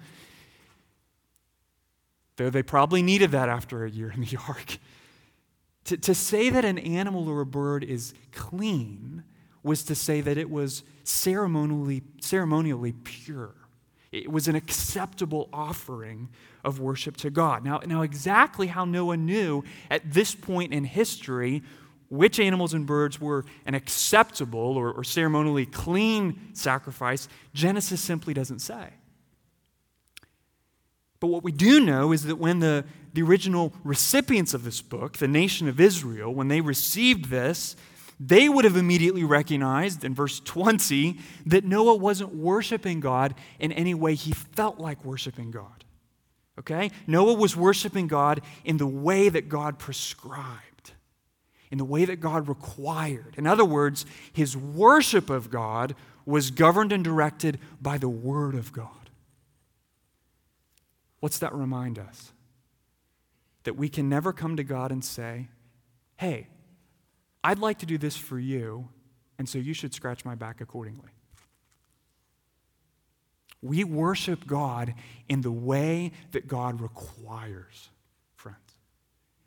Though 2.37 2.49
they 2.49 2.63
probably 2.63 3.03
needed 3.03 3.29
that 3.31 3.49
after 3.49 3.85
a 3.85 3.89
year 3.89 4.11
in 4.11 4.21
the 4.21 4.37
ark. 4.47 4.79
To, 5.85 5.97
to 5.97 6.15
say 6.15 6.49
that 6.49 6.65
an 6.65 6.79
animal 6.79 7.29
or 7.29 7.41
a 7.41 7.45
bird 7.45 7.83
is 7.83 8.15
clean 8.31 9.23
was 9.61 9.83
to 9.83 9.95
say 9.95 10.21
that 10.21 10.39
it 10.39 10.49
was 10.49 10.81
ceremonially, 11.03 12.01
ceremonially 12.19 12.93
pure. 12.93 13.53
It 14.19 14.31
was 14.31 14.47
an 14.47 14.55
acceptable 14.55 15.49
offering 15.51 16.29
of 16.63 16.79
worship 16.79 17.17
to 17.17 17.29
God. 17.29 17.63
Now, 17.63 17.79
now, 17.85 18.01
exactly 18.01 18.67
how 18.67 18.85
Noah 18.85 19.17
knew 19.17 19.63
at 19.89 20.13
this 20.13 20.35
point 20.35 20.73
in 20.73 20.83
history 20.83 21.63
which 22.09 22.39
animals 22.39 22.73
and 22.73 22.85
birds 22.85 23.19
were 23.19 23.45
an 23.65 23.73
acceptable 23.73 24.77
or, 24.77 24.91
or 24.91 25.03
ceremonially 25.03 25.65
clean 25.65 26.53
sacrifice, 26.53 27.27
Genesis 27.53 28.01
simply 28.01 28.33
doesn't 28.33 28.59
say. 28.59 28.93
But 31.19 31.27
what 31.27 31.43
we 31.43 31.51
do 31.51 31.83
know 31.83 32.11
is 32.11 32.23
that 32.23 32.37
when 32.37 32.59
the, 32.59 32.85
the 33.13 33.23
original 33.23 33.73
recipients 33.83 34.53
of 34.53 34.63
this 34.63 34.81
book, 34.81 35.17
the 35.17 35.27
nation 35.27 35.67
of 35.67 35.79
Israel, 35.79 36.33
when 36.33 36.47
they 36.47 36.61
received 36.61 37.29
this, 37.29 37.75
they 38.19 38.49
would 38.49 38.65
have 38.65 38.75
immediately 38.75 39.23
recognized 39.23 40.03
in 40.03 40.15
verse 40.15 40.39
20 40.39 41.19
that 41.45 41.63
Noah 41.63 41.95
wasn't 41.95 42.33
worshiping 42.33 42.99
God 42.99 43.35
in 43.59 43.71
any 43.71 43.93
way 43.93 44.15
he 44.15 44.31
felt 44.31 44.79
like 44.79 45.05
worshiping 45.05 45.51
God. 45.51 45.83
Okay? 46.59 46.91
Noah 47.05 47.35
was 47.35 47.55
worshiping 47.55 48.07
God 48.07 48.41
in 48.65 48.77
the 48.77 48.87
way 48.87 49.29
that 49.29 49.49
God 49.49 49.77
prescribed, 49.77 50.93
in 51.69 51.77
the 51.77 51.85
way 51.85 52.05
that 52.05 52.19
God 52.19 52.47
required. 52.47 53.35
In 53.37 53.45
other 53.45 53.65
words, 53.65 54.05
his 54.33 54.57
worship 54.57 55.29
of 55.29 55.51
God 55.51 55.95
was 56.25 56.49
governed 56.49 56.91
and 56.91 57.03
directed 57.03 57.59
by 57.79 57.99
the 57.99 58.09
Word 58.09 58.55
of 58.55 58.73
God. 58.73 58.89
What's 61.19 61.39
that 61.39 61.53
remind 61.53 61.99
us? 61.99 62.31
That 63.63 63.75
we 63.75 63.89
can 63.89 64.09
never 64.09 64.33
come 64.33 64.55
to 64.57 64.63
God 64.63 64.91
and 64.91 65.05
say, 65.05 65.49
hey, 66.17 66.47
I'd 67.47 67.59
like 67.59 67.79
to 67.79 67.85
do 67.85 67.97
this 67.97 68.17
for 68.17 68.37
you, 68.37 68.89
and 69.39 69.47
so 69.47 69.57
you 69.57 69.73
should 69.73 69.93
scratch 69.93 70.25
my 70.25 70.35
back 70.35 70.59
accordingly. 70.59 71.11
We 73.61 73.85
worship 73.85 74.45
God 74.45 74.93
in 75.29 75.39
the 75.39 75.51
way 75.51 76.11
that 76.33 76.49
God 76.49 76.81
requires, 76.81 77.87
friends. 78.35 78.57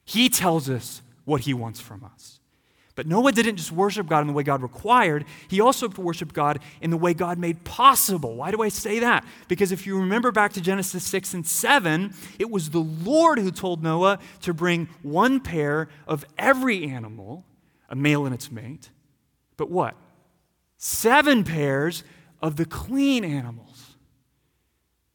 He 0.06 0.30
tells 0.30 0.70
us 0.70 1.02
what 1.26 1.42
He 1.42 1.52
wants 1.52 1.78
from 1.78 2.02
us. 2.02 2.40
But 2.94 3.06
Noah 3.06 3.32
didn't 3.32 3.56
just 3.56 3.70
worship 3.70 4.06
God 4.06 4.20
in 4.22 4.28
the 4.28 4.32
way 4.32 4.44
God 4.44 4.62
required, 4.62 5.26
he 5.48 5.60
also 5.60 5.86
worshiped 5.90 6.34
God 6.34 6.60
in 6.80 6.88
the 6.88 6.96
way 6.96 7.12
God 7.12 7.36
made 7.36 7.64
possible. 7.64 8.34
Why 8.34 8.50
do 8.50 8.62
I 8.62 8.70
say 8.70 9.00
that? 9.00 9.26
Because 9.46 9.72
if 9.72 9.86
you 9.86 9.98
remember 9.98 10.32
back 10.32 10.54
to 10.54 10.62
Genesis 10.62 11.04
6 11.04 11.34
and 11.34 11.46
7, 11.46 12.14
it 12.38 12.50
was 12.50 12.70
the 12.70 12.80
Lord 12.80 13.38
who 13.38 13.50
told 13.50 13.82
Noah 13.82 14.20
to 14.40 14.54
bring 14.54 14.88
one 15.02 15.40
pair 15.40 15.90
of 16.06 16.24
every 16.38 16.88
animal, 16.88 17.44
a 17.90 17.96
male 17.96 18.24
and 18.24 18.34
its 18.34 18.50
mate, 18.50 18.90
but 19.56 19.70
what? 19.70 19.96
Seven 20.78 21.44
pairs 21.44 22.04
of 22.40 22.56
the 22.56 22.64
clean 22.64 23.24
animals. 23.24 23.96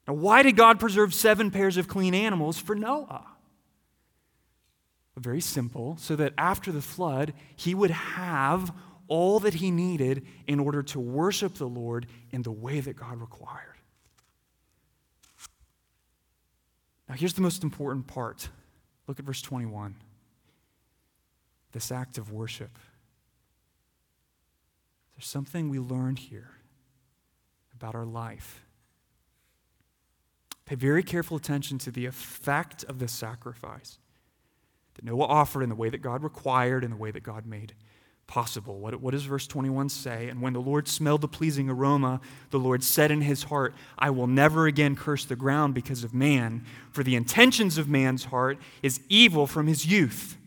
Now, 0.07 0.13
why 0.13 0.43
did 0.43 0.55
God 0.55 0.79
preserve 0.79 1.13
seven 1.13 1.49
pairs 1.49 1.77
of 1.77 1.87
clean 1.87 2.13
animals 2.13 2.59
for 2.59 2.75
Noah? 2.75 3.25
Very 5.17 5.41
simple, 5.41 5.95
so 5.97 6.15
that 6.17 6.33
after 6.37 6.71
the 6.71 6.81
flood, 6.81 7.33
he 7.55 7.73
would 7.73 7.91
have 7.91 8.73
all 9.07 9.39
that 9.39 9.55
he 9.55 9.71
needed 9.71 10.25
in 10.45 10.59
order 10.59 10.83
to 10.83 10.99
worship 10.99 11.55
the 11.55 11.67
Lord 11.67 12.05
in 12.31 12.41
the 12.41 12.51
way 12.51 12.81
that 12.81 12.97
God 12.97 13.21
required. 13.21 13.77
Now, 17.07 17.15
here's 17.15 17.33
the 17.33 17.41
most 17.41 17.63
important 17.63 18.07
part. 18.07 18.49
Look 19.07 19.19
at 19.19 19.25
verse 19.25 19.41
21. 19.41 19.95
This 21.75 21.91
act 21.91 22.17
of 22.17 22.31
worship. 22.31 22.79
There's 25.13 25.27
something 25.27 25.67
we 25.67 25.77
learned 25.77 26.19
here 26.19 26.51
about 27.75 27.95
our 27.95 28.05
life. 28.05 28.61
Pay 30.63 30.75
very 30.75 31.03
careful 31.03 31.35
attention 31.35 31.77
to 31.79 31.91
the 31.91 32.05
effect 32.05 32.85
of 32.85 32.99
the 32.99 33.09
sacrifice 33.09 33.99
that 34.93 35.03
Noah 35.03 35.25
offered 35.25 35.63
in 35.63 35.69
the 35.69 35.75
way 35.75 35.89
that 35.89 35.97
God 35.97 36.23
required, 36.23 36.85
in 36.85 36.91
the 36.91 36.95
way 36.95 37.11
that 37.11 37.23
God 37.23 37.45
made 37.45 37.73
possible. 38.25 38.79
What, 38.79 39.01
what, 39.01 39.11
does 39.11 39.25
verse 39.25 39.45
21 39.45 39.89
say? 39.89 40.29
And 40.29 40.41
when 40.41 40.53
the 40.53 40.61
Lord 40.61 40.87
smelled 40.87 41.19
the 41.19 41.27
pleasing 41.27 41.69
aroma, 41.69 42.21
the 42.51 42.57
Lord 42.57 42.85
said 42.85 43.11
in 43.11 43.19
his 43.19 43.43
heart, 43.43 43.75
I 43.99 44.11
will 44.11 44.27
never 44.27 44.65
again 44.65 44.95
curse 44.95 45.25
the 45.25 45.35
ground 45.35 45.73
because 45.73 46.05
of 46.05 46.13
man, 46.13 46.63
for 46.93 47.03
the 47.03 47.17
intentions 47.17 47.77
of 47.77 47.89
man's 47.89 48.23
heart 48.23 48.59
is 48.81 49.01
evil 49.09 49.45
from 49.45 49.67
his 49.67 49.85
youth. 49.85 50.37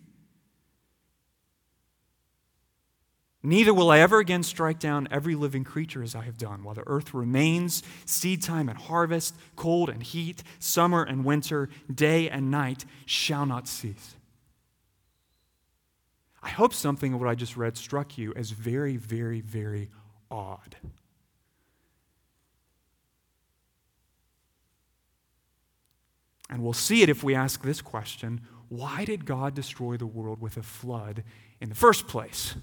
Neither 3.42 3.72
will 3.72 3.90
I 3.90 4.00
ever 4.00 4.18
again 4.18 4.42
strike 4.42 4.80
down 4.80 5.06
every 5.10 5.36
living 5.36 5.62
creature 5.62 6.02
as 6.02 6.14
I 6.16 6.22
have 6.22 6.38
done, 6.38 6.64
while 6.64 6.74
the 6.74 6.86
earth 6.88 7.14
remains, 7.14 7.84
seed 8.04 8.42
time 8.42 8.68
and 8.68 8.76
harvest, 8.76 9.34
cold 9.54 9.88
and 9.88 10.02
heat, 10.02 10.42
summer 10.58 11.04
and 11.04 11.24
winter, 11.24 11.68
day 11.92 12.28
and 12.28 12.50
night 12.50 12.84
shall 13.06 13.46
not 13.46 13.68
cease. 13.68 14.16
I 16.42 16.48
hope 16.48 16.74
something 16.74 17.14
of 17.14 17.20
what 17.20 17.28
I 17.28 17.36
just 17.36 17.56
read 17.56 17.76
struck 17.76 18.18
you 18.18 18.32
as 18.34 18.50
very, 18.50 18.96
very, 18.96 19.40
very 19.40 19.90
odd. 20.30 20.76
And 26.50 26.62
we'll 26.62 26.72
see 26.72 27.02
it 27.02 27.08
if 27.08 27.22
we 27.22 27.34
ask 27.34 27.62
this 27.62 27.80
question 27.80 28.40
why 28.68 29.06
did 29.06 29.24
God 29.24 29.54
destroy 29.54 29.96
the 29.96 30.06
world 30.06 30.40
with 30.40 30.58
a 30.58 30.62
flood 30.62 31.24
in 31.60 31.70
the 31.70 31.74
first 31.74 32.06
place? 32.06 32.54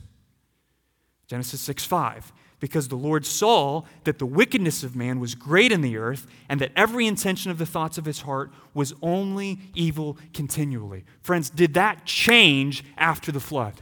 Genesis 1.28 1.62
6 1.62 1.86
5. 1.86 2.34
Because 2.60 2.88
the 2.88 2.96
Lord 2.96 3.26
saw 3.26 3.84
that 4.06 4.18
the 4.18 4.26
wickedness 4.26 4.84
of 4.84 4.96
man 4.96 5.20
was 5.20 5.36
great 5.36 5.72
in 5.72 5.82
the 5.82 5.98
earth, 5.98 6.26
and 6.48 6.60
that 6.62 6.72
every 6.76 7.06
intention 7.06 7.52
of 7.52 7.58
the 7.58 7.66
thoughts 7.66 7.98
of 7.98 8.06
his 8.06 8.22
heart 8.22 8.52
was 8.74 8.94
only 9.02 9.60
evil 9.76 10.18
continually. 10.34 11.04
Friends, 11.22 11.50
did 11.50 11.74
that 11.74 12.06
change 12.06 12.84
after 12.98 13.32
the 13.32 13.42
flood? 13.42 13.82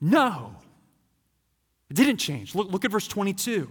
No. 0.00 0.56
It 1.90 1.94
didn't 1.94 2.16
change. 2.16 2.54
Look, 2.54 2.70
look 2.70 2.84
at 2.84 2.90
verse 2.90 3.08
22. 3.08 3.68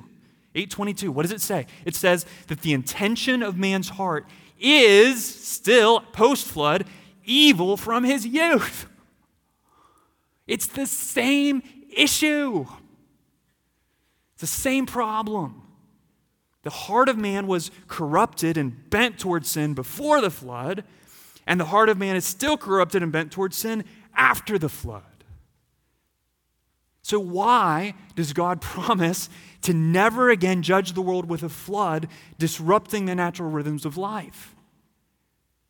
822. 0.55 1.12
What 1.12 1.24
does 1.24 1.31
it 1.31 1.41
say? 1.41 1.67
It 1.86 1.96
says 1.96 2.25
that 2.48 2.62
the 2.62 2.74
intention 2.74 3.43
of 3.43 3.57
man's 3.57 3.89
heart 3.89 4.25
is 4.60 5.24
still, 5.24 6.00
post 6.00 6.48
flood, 6.48 6.86
evil 7.25 7.77
from 7.77 8.03
his 8.03 8.25
youth. 8.25 8.88
It's 10.48 10.65
the 10.65 10.86
same 10.86 11.62
issue. 11.98 12.66
It's 14.34 14.42
the 14.42 14.48
same 14.48 14.86
problem. 14.86 15.63
The 16.63 16.70
heart 16.70 17.10
of 17.10 17.18
man 17.18 17.48
was 17.48 17.72
corrupted 17.88 18.58
and 18.58 18.89
bent 18.89 19.20
towards 19.20 19.50
sin 19.50 19.74
before 19.74 20.22
the 20.22 20.30
flood, 20.30 20.84
and 21.46 21.60
the 21.60 21.66
heart 21.66 21.89
of 21.89 21.98
man 21.98 22.16
is 22.16 22.25
still 22.25 22.58
corrupted 22.58 23.01
and 23.01 23.12
bent 23.12 23.32
towards 23.32 23.56
sin 23.56 23.86
after 24.16 24.58
the 24.58 24.70
flood. 24.70 25.04
So, 27.04 27.22
why 27.22 27.94
does 28.16 28.34
God 28.34 28.60
promise 28.62 29.30
to 29.62 29.74
never 29.74 30.30
again 30.30 30.62
judge 30.62 30.92
the 30.92 31.01
world 31.01 31.30
with 31.30 31.42
a 31.42 31.50
flood, 31.50 32.10
disrupting 32.38 33.06
the 33.06 33.16
natural 33.16 33.50
rhythms 33.50 33.86
of 33.86 33.96
life? 33.96 34.54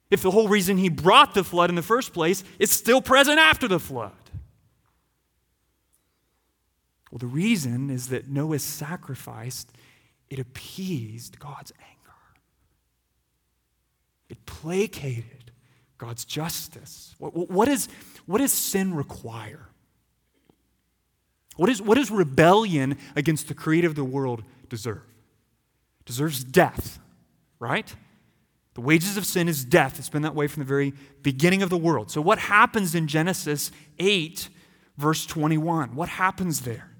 If 0.09 0.23
the 0.23 0.31
whole 0.31 0.47
reason 0.47 0.77
He 0.77 0.89
brought 0.89 1.35
the 1.35 1.43
flood 1.43 1.69
in 1.69 1.75
the 1.75 1.83
first 1.83 2.11
place 2.11 2.43
is 2.57 2.71
still 2.71 3.01
present 3.01 3.37
after 3.37 3.67
the 3.67 3.79
flood. 3.79 4.13
Well, 7.11 7.19
the 7.19 7.27
reason 7.27 7.89
is 7.89 8.09
that 8.09 8.27
Noah's 8.27 8.63
sacrifice, 8.63 9.65
it 10.29 10.39
appeased 10.39 11.39
God's 11.39 11.71
anger. 11.79 12.15
It 14.29 14.45
placated 14.45 15.51
God's 15.97 16.25
justice. 16.25 17.15
What, 17.17 17.49
what, 17.49 17.67
is, 17.67 17.87
what 18.25 18.39
does 18.39 18.51
sin 18.51 18.93
require? 18.93 19.69
What, 21.55 21.69
is, 21.69 21.81
what 21.81 21.95
does 21.95 22.11
rebellion 22.11 22.97
against 23.15 23.47
the 23.47 23.53
creator 23.53 23.87
of 23.87 23.95
the 23.95 24.03
world 24.03 24.43
deserve? 24.69 25.01
It 26.01 26.05
deserves 26.05 26.43
death, 26.43 26.99
right? 27.59 27.95
The 28.75 28.81
wages 28.81 29.17
of 29.17 29.25
sin 29.25 29.47
is 29.47 29.65
death. 29.65 29.97
It's 29.97 30.09
been 30.09 30.21
that 30.21 30.35
way 30.35 30.47
from 30.47 30.61
the 30.61 30.67
very 30.67 30.93
beginning 31.23 31.63
of 31.63 31.71
the 31.71 31.77
world. 31.77 32.11
So, 32.11 32.21
what 32.21 32.37
happens 32.37 32.93
in 32.93 33.07
Genesis 33.07 33.71
8, 33.97 34.49
verse 34.97 35.25
21? 35.25 35.95
What 35.95 36.09
happens 36.09 36.61
there? 36.61 36.91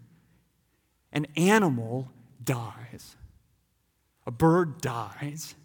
An 1.17 1.25
animal 1.35 2.11
dies, 2.43 3.15
a 4.27 4.29
bird 4.29 4.81
dies, 4.81 5.55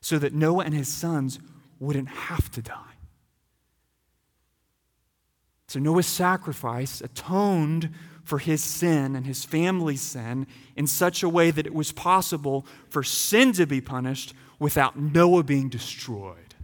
so 0.00 0.18
that 0.18 0.32
Noah 0.32 0.64
and 0.64 0.72
his 0.72 0.88
sons 0.88 1.38
wouldn't 1.78 2.08
have 2.08 2.50
to 2.52 2.62
die. 2.62 2.94
So 5.68 5.78
Noah's 5.78 6.06
sacrifice 6.06 7.02
atoned 7.02 7.90
for 8.24 8.38
his 8.38 8.64
sin 8.64 9.14
and 9.14 9.26
his 9.26 9.44
family's 9.44 10.00
sin 10.00 10.46
in 10.74 10.86
such 10.86 11.22
a 11.22 11.28
way 11.28 11.50
that 11.50 11.66
it 11.66 11.74
was 11.74 11.92
possible 11.92 12.64
for 12.88 13.02
sin 13.02 13.52
to 13.52 13.66
be 13.66 13.82
punished 13.82 14.32
without 14.58 14.98
Noah 14.98 15.42
being 15.42 15.68
destroyed. 15.68 16.54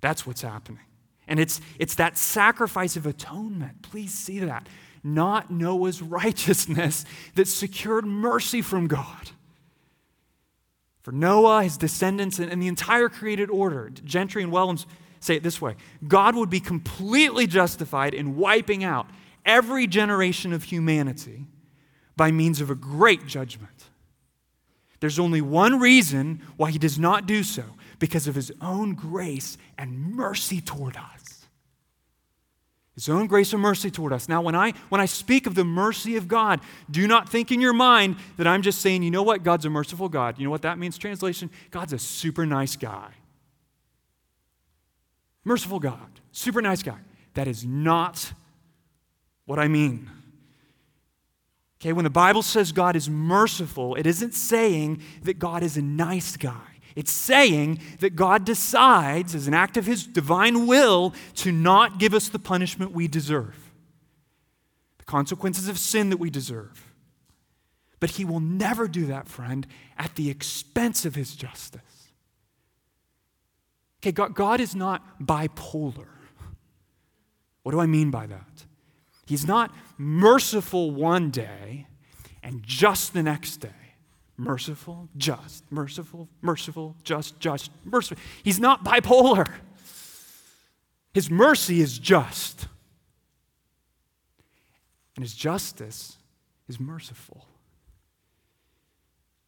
That's 0.00 0.26
what's 0.26 0.40
happening. 0.40 0.84
And 1.28 1.38
it's, 1.38 1.60
it's 1.78 1.96
that 1.96 2.16
sacrifice 2.16 2.96
of 2.96 3.04
atonement. 3.04 3.82
Please 3.82 4.14
see 4.14 4.38
that 4.38 4.66
not 5.02 5.50
Noah's 5.50 6.02
righteousness 6.02 7.04
that 7.34 7.48
secured 7.48 8.06
mercy 8.06 8.62
from 8.62 8.86
God. 8.86 9.30
For 11.02 11.12
Noah, 11.12 11.62
his 11.62 11.76
descendants, 11.76 12.38
and 12.38 12.62
the 12.62 12.68
entire 12.68 13.08
created 13.08 13.50
order, 13.50 13.90
Gentry 13.90 14.42
and 14.42 14.52
Wellum 14.52 14.84
say 15.18 15.36
it 15.36 15.42
this 15.42 15.60
way 15.60 15.76
God 16.06 16.34
would 16.36 16.50
be 16.50 16.60
completely 16.60 17.46
justified 17.46 18.14
in 18.14 18.36
wiping 18.36 18.84
out 18.84 19.08
every 19.44 19.86
generation 19.86 20.52
of 20.52 20.64
humanity 20.64 21.46
by 22.16 22.30
means 22.30 22.60
of 22.60 22.70
a 22.70 22.74
great 22.74 23.26
judgment. 23.26 23.90
There's 25.00 25.18
only 25.18 25.40
one 25.40 25.80
reason 25.80 26.42
why 26.58 26.70
he 26.70 26.78
does 26.78 26.98
not 26.98 27.26
do 27.26 27.42
so 27.42 27.64
because 27.98 28.28
of 28.28 28.34
his 28.34 28.52
own 28.60 28.94
grace 28.94 29.56
and 29.78 30.14
mercy 30.14 30.60
toward 30.60 30.96
us. 30.96 31.29
His 33.00 33.08
own 33.08 33.28
grace 33.28 33.54
and 33.54 33.62
mercy 33.62 33.90
toward 33.90 34.12
us. 34.12 34.28
Now, 34.28 34.42
when 34.42 34.54
I, 34.54 34.74
when 34.90 35.00
I 35.00 35.06
speak 35.06 35.46
of 35.46 35.54
the 35.54 35.64
mercy 35.64 36.16
of 36.16 36.28
God, 36.28 36.60
do 36.90 37.06
not 37.08 37.30
think 37.30 37.50
in 37.50 37.58
your 37.58 37.72
mind 37.72 38.16
that 38.36 38.46
I'm 38.46 38.60
just 38.60 38.82
saying, 38.82 39.02
you 39.02 39.10
know 39.10 39.22
what, 39.22 39.42
God's 39.42 39.64
a 39.64 39.70
merciful 39.70 40.10
God. 40.10 40.38
You 40.38 40.44
know 40.44 40.50
what 40.50 40.60
that 40.62 40.78
means? 40.78 40.98
Translation 40.98 41.48
God's 41.70 41.94
a 41.94 41.98
super 41.98 42.44
nice 42.44 42.76
guy. 42.76 43.08
Merciful 45.44 45.80
God, 45.80 46.20
super 46.30 46.60
nice 46.60 46.82
guy. 46.82 46.98
That 47.32 47.48
is 47.48 47.64
not 47.64 48.34
what 49.46 49.58
I 49.58 49.66
mean. 49.66 50.10
Okay, 51.80 51.94
when 51.94 52.04
the 52.04 52.10
Bible 52.10 52.42
says 52.42 52.70
God 52.70 52.96
is 52.96 53.08
merciful, 53.08 53.94
it 53.94 54.06
isn't 54.06 54.34
saying 54.34 55.00
that 55.22 55.38
God 55.38 55.62
is 55.62 55.78
a 55.78 55.82
nice 55.82 56.36
guy. 56.36 56.69
It's 56.96 57.12
saying 57.12 57.80
that 58.00 58.16
God 58.16 58.44
decides, 58.44 59.34
as 59.34 59.46
an 59.46 59.54
act 59.54 59.76
of 59.76 59.86
His 59.86 60.06
divine 60.06 60.66
will, 60.66 61.14
to 61.36 61.52
not 61.52 61.98
give 61.98 62.14
us 62.14 62.28
the 62.28 62.38
punishment 62.38 62.92
we 62.92 63.08
deserve, 63.08 63.72
the 64.98 65.04
consequences 65.04 65.68
of 65.68 65.78
sin 65.78 66.10
that 66.10 66.18
we 66.18 66.30
deserve. 66.30 66.92
But 68.00 68.10
He 68.10 68.24
will 68.24 68.40
never 68.40 68.88
do 68.88 69.06
that, 69.06 69.28
friend, 69.28 69.66
at 69.98 70.14
the 70.16 70.30
expense 70.30 71.04
of 71.04 71.14
His 71.14 71.34
justice. 71.34 71.80
Okay, 74.00 74.12
God, 74.12 74.34
God 74.34 74.60
is 74.60 74.74
not 74.74 75.20
bipolar. 75.20 76.08
What 77.62 77.72
do 77.72 77.80
I 77.80 77.86
mean 77.86 78.10
by 78.10 78.26
that? 78.26 78.64
He's 79.26 79.46
not 79.46 79.72
merciful 79.98 80.90
one 80.90 81.30
day 81.30 81.86
and 82.42 82.62
just 82.64 83.12
the 83.12 83.22
next 83.22 83.58
day 83.58 83.79
merciful, 84.40 85.08
just, 85.16 85.70
merciful, 85.70 86.28
merciful, 86.40 86.96
just, 87.04 87.38
just, 87.38 87.70
merciful. 87.84 88.22
He's 88.42 88.58
not 88.58 88.84
bipolar. 88.84 89.46
His 91.12 91.30
mercy 91.30 91.80
is 91.80 91.98
just, 91.98 92.66
and 95.14 95.22
his 95.22 95.34
justice 95.34 96.16
is 96.68 96.80
merciful. 96.80 97.46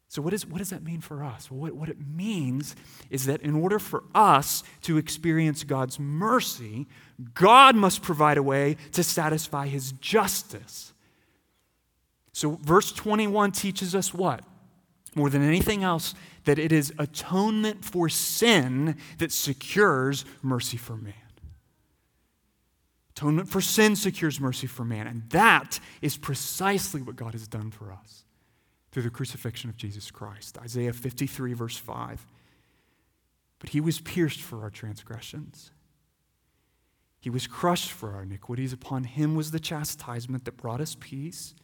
So, 0.09 0.21
what, 0.21 0.31
is, 0.31 0.45
what 0.45 0.59
does 0.59 0.69
that 0.69 0.83
mean 0.83 1.01
for 1.01 1.23
us? 1.23 1.49
Well, 1.49 1.61
what, 1.61 1.73
what 1.73 1.89
it 1.89 1.97
means 1.99 2.75
is 3.09 3.25
that 3.25 3.41
in 3.41 3.55
order 3.55 3.79
for 3.79 4.03
us 4.13 4.63
to 4.83 4.97
experience 4.97 5.63
God's 5.63 5.99
mercy, 5.99 6.85
God 7.33 7.75
must 7.75 8.03
provide 8.03 8.37
a 8.37 8.43
way 8.43 8.77
to 8.91 9.01
satisfy 9.01 9.65
his 9.67 9.93
justice. 9.93 10.93
So, 12.31 12.59
verse 12.61 12.91
21 12.91 13.53
teaches 13.53 13.95
us 13.95 14.13
what? 14.13 14.43
More 15.15 15.29
than 15.29 15.41
anything 15.41 15.83
else 15.83 16.13
that 16.45 16.59
it 16.59 16.71
is 16.71 16.93
atonement 16.97 17.85
for 17.85 18.09
sin 18.09 18.97
that 19.17 19.31
secures 19.31 20.25
mercy 20.41 20.77
for 20.77 20.95
man. 20.97 21.13
Atonement 23.15 23.47
for 23.47 23.61
sin 23.61 23.95
secures 23.95 24.39
mercy 24.39 24.67
for 24.67 24.83
man. 24.83 25.07
And 25.07 25.29
that 25.29 25.79
is 26.01 26.17
precisely 26.17 27.01
what 27.01 27.15
God 27.15 27.33
has 27.33 27.47
done 27.47 27.71
for 27.71 27.91
us 27.91 28.25
through 28.91 29.03
the 29.03 29.09
crucifixion 29.09 29.69
of 29.69 29.77
Jesus 29.77 30.11
Christ. 30.11 30.57
Isaiah 30.57 30.93
53, 30.93 31.53
verse 31.53 31.77
5. 31.77 32.25
But 33.59 33.69
he 33.69 33.79
was 33.79 34.01
pierced 34.01 34.41
for 34.41 34.61
our 34.61 34.69
transgressions, 34.69 35.71
he 37.19 37.29
was 37.29 37.47
crushed 37.47 37.91
for 37.91 38.13
our 38.13 38.23
iniquities. 38.23 38.73
Upon 38.73 39.05
him 39.05 39.33
was 39.33 39.51
the 39.51 39.59
chastisement 39.59 40.43
that 40.43 40.57
brought 40.57 40.81
us 40.81 40.97
peace 40.99 41.55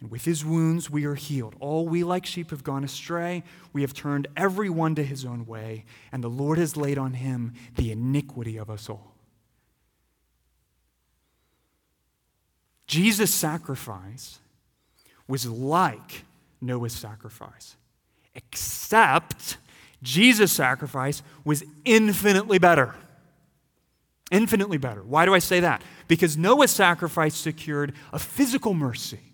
and 0.00 0.10
with 0.10 0.24
his 0.24 0.44
wounds 0.44 0.88
we 0.88 1.04
are 1.04 1.14
healed. 1.14 1.56
All 1.60 1.88
we 1.88 2.04
like 2.04 2.24
sheep 2.24 2.50
have 2.50 2.62
gone 2.62 2.84
astray. 2.84 3.42
We 3.72 3.82
have 3.82 3.94
turned 3.94 4.28
every 4.36 4.70
one 4.70 4.94
to 4.94 5.02
his 5.02 5.24
own 5.24 5.46
way, 5.46 5.84
and 6.12 6.22
the 6.22 6.28
Lord 6.28 6.58
has 6.58 6.76
laid 6.76 6.98
on 6.98 7.14
him 7.14 7.54
the 7.76 7.90
iniquity 7.90 8.56
of 8.56 8.70
us 8.70 8.88
all. 8.88 9.14
Jesus' 12.86 13.34
sacrifice 13.34 14.38
was 15.26 15.46
like 15.46 16.24
Noah's 16.60 16.94
sacrifice, 16.94 17.76
except 18.34 19.58
Jesus' 20.02 20.52
sacrifice 20.52 21.22
was 21.44 21.64
infinitely 21.84 22.58
better. 22.58 22.94
Infinitely 24.30 24.78
better. 24.78 25.02
Why 25.02 25.24
do 25.26 25.34
I 25.34 25.38
say 25.38 25.60
that? 25.60 25.82
Because 26.06 26.36
Noah's 26.36 26.70
sacrifice 26.70 27.34
secured 27.34 27.94
a 28.12 28.18
physical 28.18 28.74
mercy, 28.74 29.27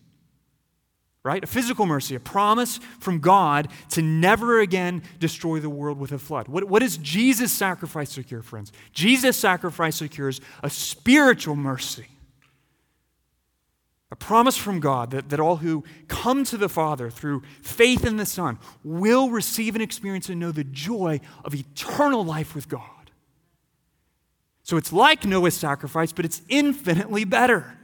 right? 1.25 1.43
A 1.43 1.47
physical 1.47 1.87
mercy, 1.87 2.15
a 2.15 2.21
promise 2.21 2.79
from 3.01 3.19
God 3.19 3.69
to 3.91 4.03
never 4.03 4.61
again 4.61 5.03
destroy 5.19 5.59
the 5.59 5.71
world 5.71 5.99
with 5.99 6.13
a 6.13 6.19
flood. 6.19 6.47
What, 6.49 6.65
what 6.65 6.81
does 6.81 6.99
Jesus' 6.99 7.51
sacrifice 7.51 8.11
secure, 8.11 8.43
friends? 8.43 8.71
Jesus' 8.93 9.37
sacrifice 9.37 9.97
secures 9.97 10.41
a 10.63 10.71
spiritual 10.71 11.57
mercy 11.57 12.07
a 14.15 14.17
promise 14.17 14.57
from 14.57 14.79
God 14.79 15.11
that, 15.11 15.31
that 15.31 15.41
all 15.41 15.57
who 15.57 15.83
come 16.07 16.45
to 16.45 16.57
the 16.57 16.69
Father 16.69 17.11
through 17.11 17.43
faith 17.63 18.07
in 18.07 18.17
the 18.17 18.25
Son 18.25 18.61
will 18.85 19.29
receive 19.29 19.75
and 19.75 19.83
experience 19.83 20.29
and 20.29 20.39
know 20.39 20.53
the 20.53 20.63
joy 20.63 21.19
of 21.45 21.53
eternal 21.53 22.25
life 22.25 22.55
with 22.55 22.69
God. 22.69 23.11
So 24.63 24.77
it's 24.77 24.93
like 24.93 25.25
Noah's 25.25 25.57
sacrifice, 25.57 26.13
but 26.13 26.25
it's 26.25 26.43
infinitely 26.49 27.25
better. 27.25 27.77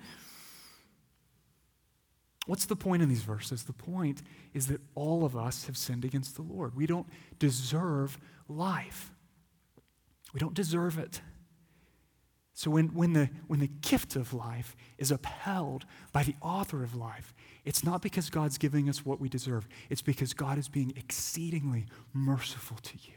What's 2.51 2.67
the 2.67 2.75
point 2.75 3.01
in 3.01 3.09
these 3.09 3.23
verses? 3.23 3.63
The 3.63 3.73
point 3.73 4.23
is 4.55 4.67
that 4.67 4.81
all 4.97 5.25
of 5.25 5.37
us 5.37 5.67
have 5.67 5.77
sinned 5.77 6.05
against 6.05 6.35
the 6.35 6.43
Lord. 6.43 6.75
We 6.75 6.85
don't 6.85 7.07
deserve 7.39 8.19
life, 8.49 9.13
we 10.35 10.41
don't 10.41 10.53
deserve 10.53 10.99
it. 10.99 11.21
So 12.53 12.73
when, 12.73 12.89
when, 12.89 13.13
the, 13.13 13.31
when 13.47 13.61
the 13.61 13.69
gift 13.69 14.17
of 14.17 14.35
life 14.35 14.75
is 14.99 15.13
upheld 15.13 15.87
by 16.13 16.25
the 16.25 16.35
author 16.43 16.83
of 16.83 16.97
life, 16.97 17.33
it's 17.65 17.85
not 17.85 18.03
because 18.03 18.31
God's 18.31 18.59
giving 18.59 18.89
us 18.89 19.07
what 19.07 19.21
we 19.21 19.29
deserve, 19.29 19.69
it's 19.89 20.03
because 20.03 20.35
God 20.35 20.59
is 20.59 20.69
being 20.69 20.93
exceedingly 20.97 21.87
merciful 22.13 22.79
to 22.79 22.95
you 22.97 23.15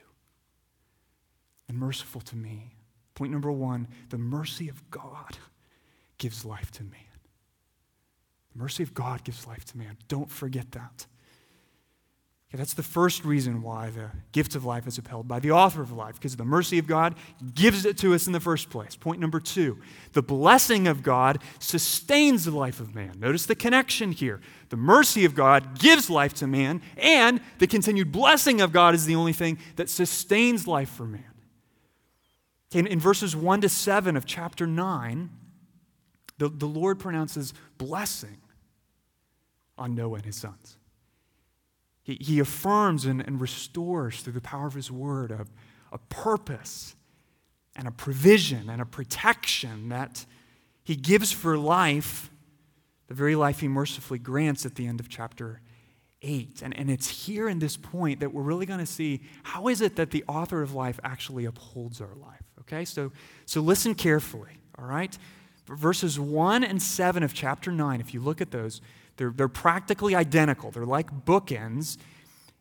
and 1.68 1.80
merciful 1.80 2.22
to 2.22 2.36
me. 2.36 2.76
Point 3.16 3.32
number 3.32 3.52
one 3.52 3.88
the 4.10 4.20
mercy 4.20 4.70
of 4.70 4.92
God 4.92 5.40
gives 6.20 6.46
life 6.46 6.70
to 6.74 6.84
man. 6.84 7.13
The 8.54 8.60
mercy 8.60 8.84
of 8.84 8.94
God 8.94 9.24
gives 9.24 9.48
life 9.48 9.66
to 9.66 9.78
man. 9.78 9.98
Don't 10.08 10.32
forget 10.32 10.72
that. 10.72 11.08
Okay, 12.54 12.60
that's 12.60 12.76
the 12.76 12.84
first 12.84 13.26
reason 13.26 13.64
why 13.64 13.90
the 13.90 14.12
gift 14.32 14.54
of 14.54 14.64
life 14.64 14.86
is 14.86 15.00
upheld 15.00 15.28
by 15.28 15.40
the 15.40 15.50
author 15.50 15.82
of 15.82 15.92
life, 15.92 16.16
because 16.16 16.36
the 16.36 16.46
mercy 16.46 16.78
of 16.78 16.86
God 16.86 17.16
gives 17.56 17.84
it 17.84 17.98
to 17.98 18.14
us 18.14 18.28
in 18.28 18.34
the 18.34 18.40
first 18.40 18.70
place. 18.70 18.96
Point 18.96 19.20
number 19.20 19.40
two 19.40 19.80
the 20.12 20.22
blessing 20.22 20.88
of 20.88 21.02
God 21.02 21.42
sustains 21.58 22.46
the 22.46 22.52
life 22.52 22.80
of 22.80 22.94
man. 22.94 23.16
Notice 23.18 23.48
the 23.48 23.56
connection 23.56 24.12
here. 24.12 24.40
The 24.70 24.78
mercy 24.78 25.26
of 25.26 25.34
God 25.34 25.80
gives 25.80 26.12
life 26.12 26.36
to 26.36 26.48
man, 26.48 26.84
and 26.96 27.42
the 27.58 27.66
continued 27.66 28.12
blessing 28.12 28.62
of 28.62 28.72
God 28.72 28.94
is 28.94 29.08
the 29.08 29.16
only 29.16 29.34
thing 29.34 29.58
that 29.78 29.90
sustains 29.90 30.68
life 30.68 30.90
for 30.90 31.06
man. 31.06 31.24
In, 32.72 32.86
in 32.86 33.00
verses 33.00 33.36
1 33.36 33.62
to 33.62 33.70
7 33.70 34.16
of 34.16 34.26
chapter 34.28 34.68
9, 34.68 35.30
the, 36.38 36.50
the 36.50 36.68
Lord 36.68 37.00
pronounces 37.00 37.56
blessing 37.80 38.38
on 39.78 39.96
Noah 39.96 40.16
and 40.16 40.26
his 40.26 40.36
sons. 40.36 40.78
He, 42.04 42.18
he 42.20 42.40
affirms 42.40 43.06
and, 43.06 43.22
and 43.22 43.40
restores 43.40 44.22
through 44.22 44.34
the 44.34 44.42
power 44.42 44.68
of 44.68 44.74
his 44.74 44.92
word 44.92 45.32
a, 45.32 45.46
a 45.92 45.98
purpose 45.98 46.96
and 47.76 47.88
a 47.88 47.92
provision 47.92 48.70
and 48.70 48.82
a 48.82 48.86
protection 48.86 49.90
that 49.90 50.26
he 50.84 50.96
gives 50.96 51.32
for 51.32 51.58
life, 51.58 52.30
the 53.08 53.14
very 53.14 53.36
life 53.36 53.62
he 53.62 53.68
mercifully 53.68 54.20
grants 54.20 54.66
at 54.66 54.76
the 54.76 54.86
end 54.86 55.00
of 55.00 55.10
chapter 55.10 55.62
8. 56.22 56.62
And, 56.62 56.78
and 56.78 56.92
it's 56.92 57.26
here 57.26 57.48
in 57.48 57.60
this 57.60 57.78
point 57.78 58.20
that 58.20 58.34
we're 58.34 58.44
really 58.44 58.66
going 58.66 58.80
to 58.80 58.86
see 58.86 59.22
how 59.44 59.68
is 59.70 59.82
it 59.82 59.96
that 59.96 60.12
the 60.12 60.24
author 60.28 60.62
of 60.62 60.74
life 60.74 61.00
actually 61.04 61.46
upholds 61.46 62.02
our 62.02 62.16
life. 62.16 62.42
Okay, 62.62 62.86
so, 62.86 63.12
so 63.46 63.62
listen 63.62 63.94
carefully, 63.94 64.58
all 64.78 64.86
right? 64.86 65.18
Verses 65.66 66.20
1 66.20 66.64
and 66.64 66.82
7 66.82 67.24
of 67.24 67.34
chapter 67.34 67.72
9, 67.72 68.02
if 68.02 68.14
you 68.14 68.22
look 68.22 68.42
at 68.42 68.52
those, 68.52 68.82
they're, 69.18 69.32
they're 69.36 69.48
practically 69.48 70.16
identical. 70.16 70.72
They're 70.72 70.86
like 70.86 71.26
bookends, 71.26 71.98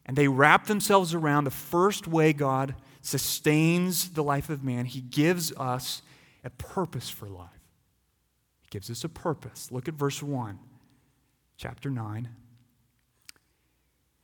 and 0.05 0.17
they 0.17 0.29
wrap 0.29 0.67
themselves 0.67 1.15
around 1.15 1.45
the 1.45 1.51
first 1.51 2.07
way 2.07 2.33
God 2.33 2.75
sustains 3.01 4.11
the 4.11 4.23
life 4.23 4.49
of 4.49 4.63
man. 4.63 4.87
He 4.87 5.01
gives 5.01 5.53
us 5.57 6.03
a 6.45 6.51
purpose 6.51 7.09
for 7.09 7.29
life. 7.29 7.49
He 8.63 8.69
gives 8.71 8.91
us 8.91 9.05
a 9.05 9.09
purpose. 9.09 9.71
Look 9.71 9.89
at 9.89 9.95
verse 9.95 10.23
1, 10.23 10.59
chapter 11.57 11.91
9. 11.91 12.29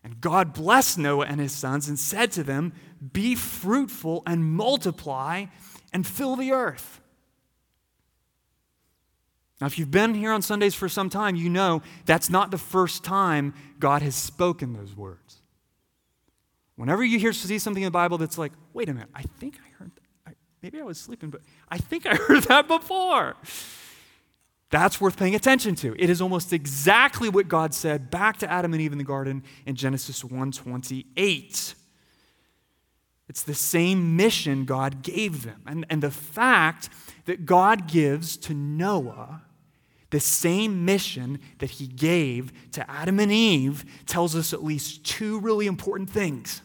And 0.04 0.20
God 0.20 0.54
blessed 0.54 0.98
Noah 0.98 1.26
and 1.26 1.40
his 1.40 1.52
sons 1.52 1.88
and 1.88 1.98
said 1.98 2.30
to 2.32 2.42
them, 2.42 2.72
Be 3.12 3.34
fruitful 3.34 4.22
and 4.26 4.44
multiply 4.44 5.46
and 5.92 6.06
fill 6.06 6.36
the 6.36 6.52
earth. 6.52 7.00
Now, 9.60 9.66
if 9.66 9.78
you've 9.78 9.90
been 9.90 10.14
here 10.14 10.32
on 10.32 10.42
Sundays 10.42 10.74
for 10.74 10.88
some 10.88 11.10
time, 11.10 11.34
you 11.34 11.50
know 11.50 11.82
that's 12.04 12.30
not 12.30 12.50
the 12.50 12.58
first 12.58 13.02
time 13.02 13.54
God 13.78 14.02
has 14.02 14.14
spoken 14.14 14.72
those 14.72 14.96
words. 14.96 15.42
Whenever 16.76 17.02
you 17.02 17.18
hear 17.18 17.32
see 17.32 17.58
something 17.58 17.82
in 17.82 17.88
the 17.88 17.90
Bible 17.90 18.18
that's 18.18 18.38
like, 18.38 18.52
wait 18.72 18.88
a 18.88 18.94
minute, 18.94 19.08
I 19.14 19.22
think 19.22 19.56
I 19.56 19.82
heard 19.82 19.90
that. 19.96 20.30
I, 20.30 20.32
maybe 20.62 20.80
I 20.80 20.84
was 20.84 20.96
sleeping, 20.96 21.30
but 21.30 21.40
I 21.68 21.78
think 21.78 22.06
I 22.06 22.14
heard 22.28 22.44
that 22.44 22.68
before. 22.68 23.34
That's 24.70 25.00
worth 25.00 25.16
paying 25.16 25.34
attention 25.34 25.74
to. 25.76 25.96
It 25.98 26.08
is 26.08 26.20
almost 26.20 26.52
exactly 26.52 27.28
what 27.28 27.48
God 27.48 27.74
said 27.74 28.10
back 28.10 28.36
to 28.38 28.50
Adam 28.50 28.74
and 28.74 28.82
Eve 28.82 28.92
in 28.92 28.98
the 28.98 29.04
garden 29.04 29.42
in 29.66 29.74
Genesis 29.74 30.22
1:28. 30.22 31.74
It's 33.28 33.42
the 33.42 33.54
same 33.54 34.16
mission 34.16 34.64
God 34.64 35.02
gave 35.02 35.42
them. 35.42 35.62
And, 35.66 35.84
and 35.90 36.02
the 36.02 36.10
fact 36.10 36.88
that 37.26 37.44
God 37.44 37.86
gives 37.86 38.36
to 38.38 38.54
Noah 38.54 39.42
the 40.10 40.20
same 40.20 40.84
mission 40.84 41.38
that 41.58 41.70
he 41.70 41.86
gave 41.86 42.52
to 42.72 42.90
Adam 42.90 43.20
and 43.20 43.30
Eve 43.30 43.84
tells 44.06 44.34
us 44.34 44.52
at 44.52 44.64
least 44.64 45.04
two 45.04 45.38
really 45.40 45.66
important 45.66 46.08
things. 46.08 46.62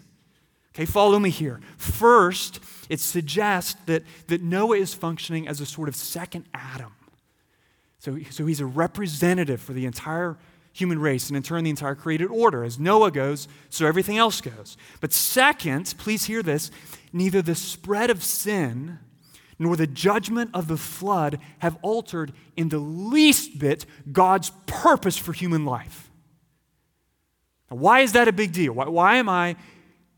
Okay, 0.73 0.85
follow 0.85 1.19
me 1.19 1.29
here. 1.29 1.59
First, 1.77 2.59
it 2.89 2.99
suggests 2.99 3.75
that, 3.85 4.03
that 4.27 4.41
Noah 4.41 4.77
is 4.77 4.93
functioning 4.93 5.47
as 5.47 5.61
a 5.61 5.65
sort 5.65 5.87
of 5.87 5.95
second 5.95 6.45
Adam. 6.53 6.93
So, 7.99 8.17
so 8.31 8.45
he's 8.45 8.59
a 8.59 8.65
representative 8.65 9.61
for 9.61 9.73
the 9.73 9.85
entire 9.85 10.37
human 10.73 10.99
race 10.99 11.29
and 11.29 11.37
in 11.37 11.43
turn 11.43 11.63
the 11.63 11.69
entire 11.69 11.95
created 11.95 12.29
order. 12.29 12.63
As 12.63 12.79
Noah 12.79 13.11
goes, 13.11 13.47
so 13.69 13.85
everything 13.85 14.17
else 14.17 14.41
goes. 14.41 14.75
But 14.99 15.13
second, 15.13 15.93
please 15.99 16.25
hear 16.25 16.41
this 16.41 16.71
neither 17.13 17.43
the 17.43 17.55
spread 17.55 18.09
of 18.09 18.23
sin 18.23 18.97
nor 19.63 19.75
the 19.75 19.87
judgment 19.87 20.51
of 20.53 20.67
the 20.67 20.77
flood 20.77 21.39
have 21.59 21.77
altered 21.81 22.33
in 22.55 22.69
the 22.69 22.77
least 22.77 23.57
bit 23.57 23.85
God's 24.11 24.51
purpose 24.67 25.17
for 25.17 25.33
human 25.33 25.65
life. 25.65 26.11
Now, 27.71 27.77
why 27.77 28.01
is 28.01 28.11
that 28.11 28.27
a 28.27 28.33
big 28.33 28.51
deal? 28.51 28.73
Why, 28.73 28.87
why 28.87 29.15
am 29.15 29.29
I 29.29 29.55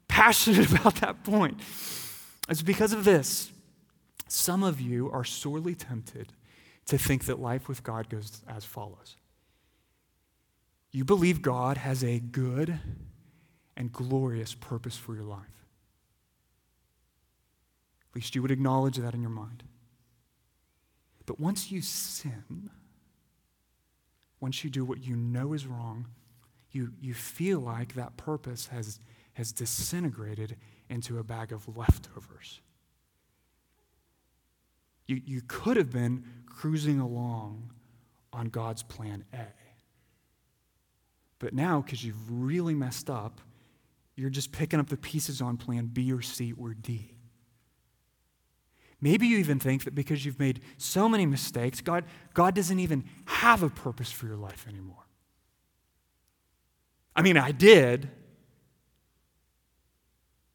passionate 0.08 0.69
about 0.79 0.95
that 0.95 1.23
point? 1.23 1.60
It's 2.49 2.62
because 2.62 2.91
of 2.91 3.05
this. 3.05 3.51
Some 4.27 4.63
of 4.63 4.81
you 4.81 5.10
are 5.12 5.23
sorely 5.23 5.75
tempted 5.75 6.34
to 6.88 6.97
think 6.97 7.25
that 7.25 7.39
life 7.39 7.67
with 7.67 7.84
God 7.84 8.10
goes 8.10 8.41
as 8.47 8.65
follows. 8.65 9.15
You 10.91 11.03
believe 11.03 11.41
God 11.41 11.77
has 11.77 12.03
a 12.03 12.19
good 12.19 12.79
and 13.77 13.91
glorious 13.91 14.53
purpose 14.53 14.97
for 14.97 15.13
your 15.13 15.23
life. 15.23 15.64
Least 18.15 18.34
you 18.34 18.41
would 18.41 18.51
acknowledge 18.51 18.95
that 18.97 19.13
in 19.13 19.21
your 19.21 19.30
mind. 19.30 19.63
But 21.25 21.39
once 21.39 21.71
you 21.71 21.82
sin, 21.82 22.69
once 24.39 24.63
you 24.63 24.69
do 24.69 24.86
what 24.86 25.04
you 25.04 25.15
know 25.15 25.54
is 25.54 25.67
wrong, 25.67 26.08
you, 26.71 26.93
you 27.01 27.13
feel 27.13 27.60
like 27.60 27.95
that 27.95 28.15
purpose 28.15 28.67
has, 28.67 28.99
has 29.34 29.51
disintegrated 29.51 30.56
into 30.89 31.19
a 31.19 31.23
bag 31.23 31.51
of 31.51 31.78
leftovers. 31.78 32.62
You, 35.08 35.21
you 35.25 35.41
could 35.47 35.78
have 35.78 35.91
been 35.91 36.23
cruising 36.47 36.99
along 36.99 37.71
on 38.32 38.47
God's 38.47 38.84
plan 38.84 39.25
A. 39.34 39.45
But 41.39 41.54
now, 41.54 41.82
because 41.82 42.04
you've 42.04 42.30
really 42.30 42.73
messed 42.73 43.10
up, 43.10 43.41
you're 44.15 44.30
just 44.30 44.51
picking 44.51 44.80
up 44.80 44.89
the 44.89 44.97
pieces 44.97 45.41
on 45.41 45.58
plan 45.58 45.88
B 45.88 46.12
or 46.12 46.21
C 46.21 46.54
or 46.54 46.73
D. 46.73 47.14
Maybe 49.01 49.27
you 49.27 49.38
even 49.38 49.60
think 49.60 49.84
that 49.84 49.93
because 49.93 50.25
you've 50.25 50.39
made 50.39 50.62
so 50.77 51.08
many 51.08 51.25
mistakes, 51.25 51.81
God, 51.81 52.05
God 52.34 52.55
doesn't 52.55 52.79
even 52.79 53.03
have 53.25 53.62
a 53.62 53.69
purpose 53.69 54.12
for 54.12 54.25
your 54.25 54.38
life 54.38 54.65
anymore. 54.67 55.05
I 57.15 57.21
mean, 57.21 57.38
I 57.38 57.51
did, 57.51 58.10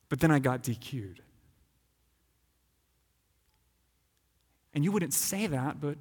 but 0.08 0.20
then 0.20 0.30
I 0.30 0.38
got 0.38 0.62
DQ'd. 0.62 1.20
And 4.74 4.84
you 4.84 4.92
wouldn't 4.92 5.14
say 5.14 5.46
that, 5.46 5.80
but 5.80 5.98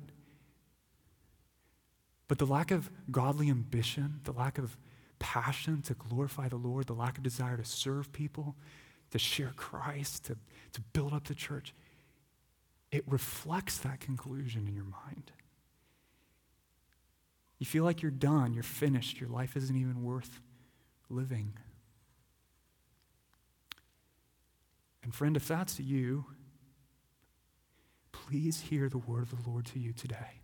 But 2.29 2.37
the 2.37 2.45
lack 2.45 2.69
of 2.69 2.91
godly 3.09 3.49
ambition, 3.49 4.21
the 4.23 4.31
lack 4.31 4.59
of 4.59 4.77
passion 5.17 5.81
to 5.81 5.95
glorify 5.95 6.47
the 6.47 6.57
Lord, 6.57 6.85
the 6.85 6.93
lack 6.93 7.17
of 7.17 7.23
desire 7.23 7.57
to 7.57 7.65
serve 7.65 8.11
people, 8.13 8.55
to 9.09 9.17
share 9.17 9.51
Christ, 9.55 10.25
to, 10.25 10.37
to 10.73 10.81
build 10.93 11.11
up 11.11 11.27
the 11.27 11.33
church, 11.33 11.73
it 12.91 13.03
reflects 13.07 13.77
that 13.79 13.99
conclusion 13.99 14.67
in 14.67 14.75
your 14.75 14.85
mind. 14.85 15.31
You 17.59 17.65
feel 17.65 17.83
like 17.83 18.01
you're 18.01 18.11
done, 18.11 18.53
you're 18.53 18.63
finished, 18.63 19.19
your 19.19 19.29
life 19.29 19.55
isn't 19.57 19.75
even 19.75 20.03
worth 20.03 20.39
living. 21.09 21.53
And 25.03 25.13
friend, 25.13 25.35
if 25.35 25.47
that's 25.47 25.79
you, 25.79 26.25
please 28.11 28.61
hear 28.61 28.89
the 28.89 28.97
word 28.97 29.23
of 29.23 29.43
the 29.43 29.49
Lord 29.49 29.65
to 29.67 29.79
you 29.79 29.91
today. 29.91 30.41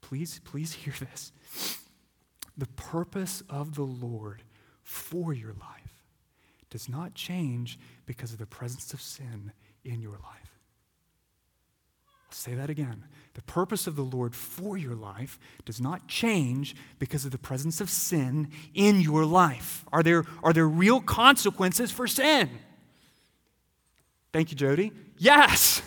Please, 0.00 0.40
please 0.44 0.72
hear 0.72 0.94
this. 0.98 1.32
The 2.56 2.66
purpose 2.66 3.42
of 3.48 3.76
the 3.76 3.82
Lord 3.82 4.42
for 4.82 5.32
your 5.32 5.52
life 5.52 6.04
does 6.70 6.88
not 6.88 7.14
change 7.14 7.78
because 8.04 8.32
of 8.32 8.38
the 8.38 8.46
presence 8.46 8.92
of 8.92 9.00
sin 9.00 9.52
in 9.84 10.00
your 10.00 10.12
life. 10.12 10.41
Say 12.34 12.54
that 12.54 12.70
again. 12.70 13.04
The 13.34 13.42
purpose 13.42 13.86
of 13.86 13.96
the 13.96 14.02
Lord 14.02 14.34
for 14.34 14.76
your 14.76 14.94
life 14.94 15.38
does 15.64 15.80
not 15.80 16.06
change 16.06 16.76
because 16.98 17.24
of 17.24 17.30
the 17.30 17.38
presence 17.38 17.80
of 17.80 17.88
sin 17.88 18.48
in 18.74 19.00
your 19.00 19.24
life. 19.24 19.84
Are 19.92 20.02
there, 20.02 20.24
are 20.42 20.52
there 20.52 20.68
real 20.68 21.00
consequences 21.00 21.90
for 21.90 22.06
sin? 22.06 22.50
Thank 24.32 24.50
you, 24.50 24.56
Jody. 24.56 24.92
Yes. 25.18 25.82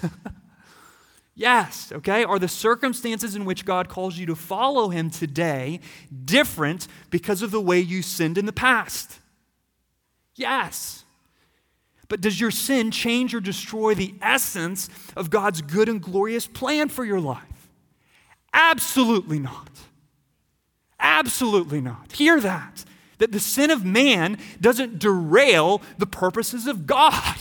yes, 1.35 1.91
okay? 1.91 2.23
Are 2.23 2.39
the 2.39 2.47
circumstances 2.47 3.35
in 3.35 3.45
which 3.45 3.65
God 3.65 3.89
calls 3.89 4.17
you 4.17 4.25
to 4.27 4.35
follow 4.35 4.89
Him 4.89 5.09
today 5.09 5.79
different 6.23 6.87
because 7.09 7.41
of 7.41 7.51
the 7.51 7.61
way 7.61 7.79
you 7.79 8.01
sinned 8.01 8.37
in 8.37 8.45
the 8.45 8.53
past? 8.53 9.19
Yes. 10.35 11.04
But 12.07 12.21
does 12.21 12.39
your 12.39 12.51
sin 12.51 12.91
change 12.91 13.33
or 13.33 13.39
destroy 13.39 13.95
the 13.95 14.13
essence 14.21 14.89
of 15.15 15.29
God's 15.29 15.61
good 15.61 15.89
and 15.89 16.01
glorious 16.01 16.47
plan 16.47 16.89
for 16.89 17.03
your 17.03 17.19
life? 17.19 17.69
Absolutely 18.53 19.39
not. 19.39 19.69
Absolutely 20.99 21.81
not. 21.81 22.11
Hear 22.13 22.39
that. 22.39 22.85
That 23.17 23.31
the 23.31 23.39
sin 23.39 23.71
of 23.71 23.85
man 23.85 24.37
doesn't 24.59 24.99
derail 24.99 25.81
the 25.97 26.05
purposes 26.05 26.67
of 26.67 26.85
God. 26.85 27.35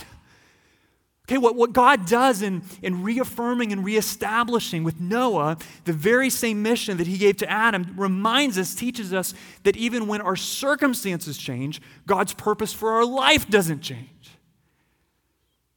Okay, 1.27 1.39
what, 1.39 1.55
what 1.55 1.73
God 1.73 2.05
does 2.05 2.43
in, 2.43 2.61
in 2.83 3.01
reaffirming 3.01 3.71
and 3.71 3.83
reestablishing 3.83 4.83
with 4.83 4.99
Noah 4.99 5.57
the 5.85 5.93
very 5.93 6.29
same 6.29 6.61
mission 6.61 6.97
that 6.97 7.07
he 7.07 7.17
gave 7.17 7.37
to 7.37 7.49
Adam 7.49 7.95
reminds 7.97 8.59
us, 8.59 8.75
teaches 8.75 9.11
us 9.11 9.33
that 9.63 9.75
even 9.75 10.05
when 10.05 10.21
our 10.21 10.35
circumstances 10.35 11.37
change, 11.37 11.81
God's 12.05 12.33
purpose 12.33 12.73
for 12.73 12.91
our 12.91 13.05
life 13.05 13.49
doesn't 13.49 13.81
change. 13.81 14.09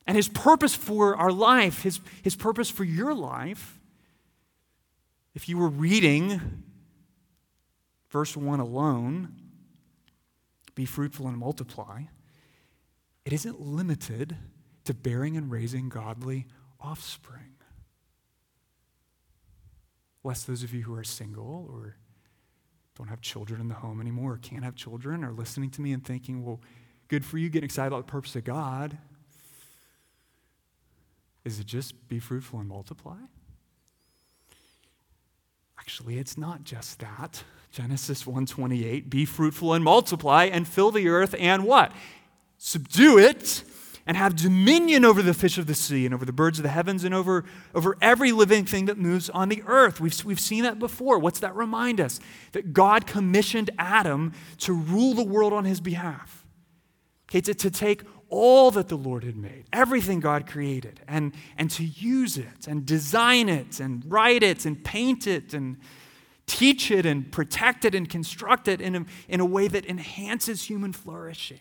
And 0.09 0.16
his 0.16 0.29
purpose 0.29 0.75
for 0.75 1.14
our 1.14 1.31
life, 1.31 1.83
his, 1.83 2.01
his 2.23 2.35
purpose 2.35 2.71
for 2.71 2.83
your 2.83 3.14
life, 3.14 3.79
if 5.35 5.51
you 5.51 5.59
were 5.59 5.68
reading 5.68 6.64
verse 8.09 8.35
1 8.35 8.59
alone, 8.59 9.35
be 10.75 10.87
fruitful 10.87 11.29
and 11.29 11.37
multiply, 11.37 12.05
it 13.27 13.35
isn't 13.35 13.61
limited 13.61 14.35
to 14.85 14.94
bearing 14.94 15.37
and 15.37 15.51
raising 15.51 15.90
godly 15.90 16.47
offspring. 16.81 17.57
Bless 20.23 20.42
those 20.44 20.62
of 20.62 20.73
you 20.73 20.85
who 20.85 20.94
are 20.94 21.05
single 21.05 21.68
or 21.71 21.97
don't 22.97 23.09
have 23.09 23.21
children 23.21 23.61
in 23.61 23.68
the 23.68 23.75
home 23.75 24.01
anymore 24.01 24.33
or 24.33 24.38
can't 24.38 24.64
have 24.64 24.75
children 24.75 25.23
are 25.23 25.33
listening 25.33 25.68
to 25.73 25.83
me 25.83 25.92
and 25.92 26.03
thinking, 26.03 26.42
well, 26.42 26.62
good 27.09 27.27
for 27.27 27.37
you 27.37 27.51
getting 27.51 27.66
excited 27.66 27.88
about 27.88 28.07
the 28.07 28.11
purpose 28.11 28.35
of 28.37 28.44
God. 28.44 28.97
Is 31.49 31.59
it 31.59 31.67
just 31.67 32.09
be 32.09 32.19
fruitful 32.19 32.61
and 32.61 32.69
multiply? 32.69 33.17
Actually, 35.79 36.19
it's 36.19 36.37
not 36.37 36.63
just 36.63 36.99
that. 36.99 37.43
Genesis 37.73 38.25
1:28, 38.27 39.09
be 39.09 39.25
fruitful 39.25 39.73
and 39.73 39.83
multiply 39.83 40.45
and 40.45 40.69
fill 40.69 40.91
the 40.91 41.09
earth 41.09 41.35
and 41.39 41.65
what? 41.65 41.93
Subdue 42.59 43.17
it 43.17 43.65
and 44.07 44.19
have 44.19 44.37
dominion 44.37 45.07
over 45.07 45.23
the 45.23 45.33
fish 45.33 45.57
of 45.57 45.67
the 45.67 45.75
sea 45.75 46.05
and 46.05 46.15
over 46.15 46.27
the 46.27 46.35
birds 46.35 46.59
of 46.59 46.65
the 46.65 46.69
heavens 46.69 47.03
and 47.03 47.15
over, 47.15 47.47
over 47.75 47.97
every 48.03 48.31
living 48.31 48.67
thing 48.67 48.85
that 48.85 48.99
moves 48.99 49.31
on 49.31 49.49
the 49.49 49.63
earth. 49.67 50.03
We've, 50.03 50.23
we've 50.27 50.41
seen 50.41 50.65
that 50.65 50.79
before. 50.79 51.19
What's 51.19 51.41
that 51.41 51.57
remind 51.57 51.99
us? 51.99 52.21
That 52.53 52.75
God 52.75 53.07
commissioned 53.07 53.71
Adam 53.79 54.35
to 54.59 54.75
rule 54.75 55.15
the 55.15 55.25
world 55.25 55.55
on 55.55 55.65
his 55.65 55.81
behalf. 55.81 56.45
Okay, 57.31 57.41
to, 57.41 57.55
to 57.55 57.71
take 57.71 58.03
all 58.31 58.71
that 58.73 58.88
the 58.88 58.97
Lord 58.97 59.25
had 59.25 59.37
made, 59.37 59.64
everything 59.73 60.21
God 60.21 60.47
created, 60.47 61.01
and, 61.09 61.35
and 61.57 61.71
to 61.73 61.85
use 61.85 62.37
it 62.37 62.67
and 62.67 62.85
design 62.85 63.49
it 63.49 63.81
and 63.81 64.03
write 64.07 64.43
it 64.43 64.67
and 64.67 64.83
paint 64.85 65.27
it 65.27 65.55
and 65.55 65.79
teach 66.47 66.91
it 66.91 67.07
and 67.07 67.31
protect 67.31 67.85
it 67.85 67.95
and 67.95 68.09
construct 68.09 68.69
it 68.69 68.81
in 68.81 68.97
a, 68.97 69.07
in 69.29 69.41
a 69.41 69.45
way 69.45 69.69
that 69.69 69.87
enhances 69.87 70.62
human 70.62 70.93
flourishing. 70.93 71.61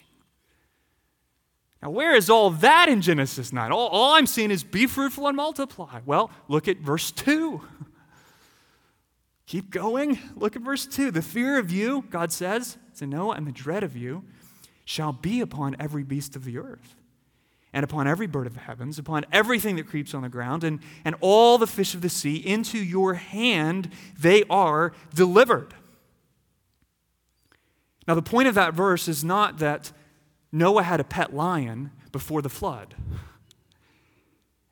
Now, 1.82 1.92
where 1.92 2.16
is 2.16 2.30
all 2.30 2.50
that 2.50 2.90
in 2.90 3.02
Genesis 3.02 3.54
9? 3.54 3.72
All, 3.72 3.88
all, 3.88 4.14
I'm 4.16 4.26
seeing 4.26 4.50
is 4.50 4.64
be 4.64 4.88
fruitful 4.88 5.28
and 5.28 5.38
multiply. 5.38 6.00
Well, 6.06 6.32
look 6.48 6.68
at 6.68 6.78
verse 6.78 7.12
2. 7.12 7.62
Keep 9.46 9.70
going. 9.70 10.20
Look 10.36 10.56
at 10.56 10.62
verse 10.64 10.88
2. 10.88 11.12
The 11.12 11.22
fear 11.22 11.60
of 11.60 11.72
you, 11.72 12.04
God 12.10 12.32
says 12.32 12.78
to 12.98 13.06
Noah, 13.06 13.36
and 13.36 13.46
the 13.46 13.52
dread 13.52 13.84
of 13.84 13.96
you 13.96 14.24
shall 14.88 15.12
be 15.12 15.42
upon 15.42 15.76
every 15.82 16.02
beast 16.02 16.38
of 16.38 16.46
the 16.46 16.58
earth, 16.58 16.96
and 17.74 17.84
upon 17.84 18.08
every 18.08 18.26
bird 18.26 18.48
of 18.48 18.54
the 18.54 18.62
heavens, 18.62 18.98
upon 18.98 19.26
everything 19.34 19.76
that 19.76 19.86
creeps 19.86 20.14
on 20.14 20.22
the 20.22 20.30
ground, 20.30 20.64
and, 20.64 20.80
and 21.04 21.14
all 21.20 21.58
the 21.58 21.68
fish 21.68 21.94
of 21.94 22.00
the 22.00 22.08
sea. 22.08 22.38
Into 22.38 22.78
your 22.78 23.16
hand 23.16 23.92
they 24.18 24.46
are 24.50 24.94
delivered. 25.14 25.74
Now, 28.08 28.16
the 28.16 28.22
point 28.22 28.48
of 28.48 28.56
that 28.56 28.74
verse 28.74 29.10
is 29.10 29.26
not 29.26 29.58
that 29.58 29.92
Noah 30.54 30.84
had 30.84 31.02
a 31.02 31.04
pet 31.04 31.36
lion 31.36 31.92
before 32.14 32.42
the 32.42 32.48
flood. 32.48 32.96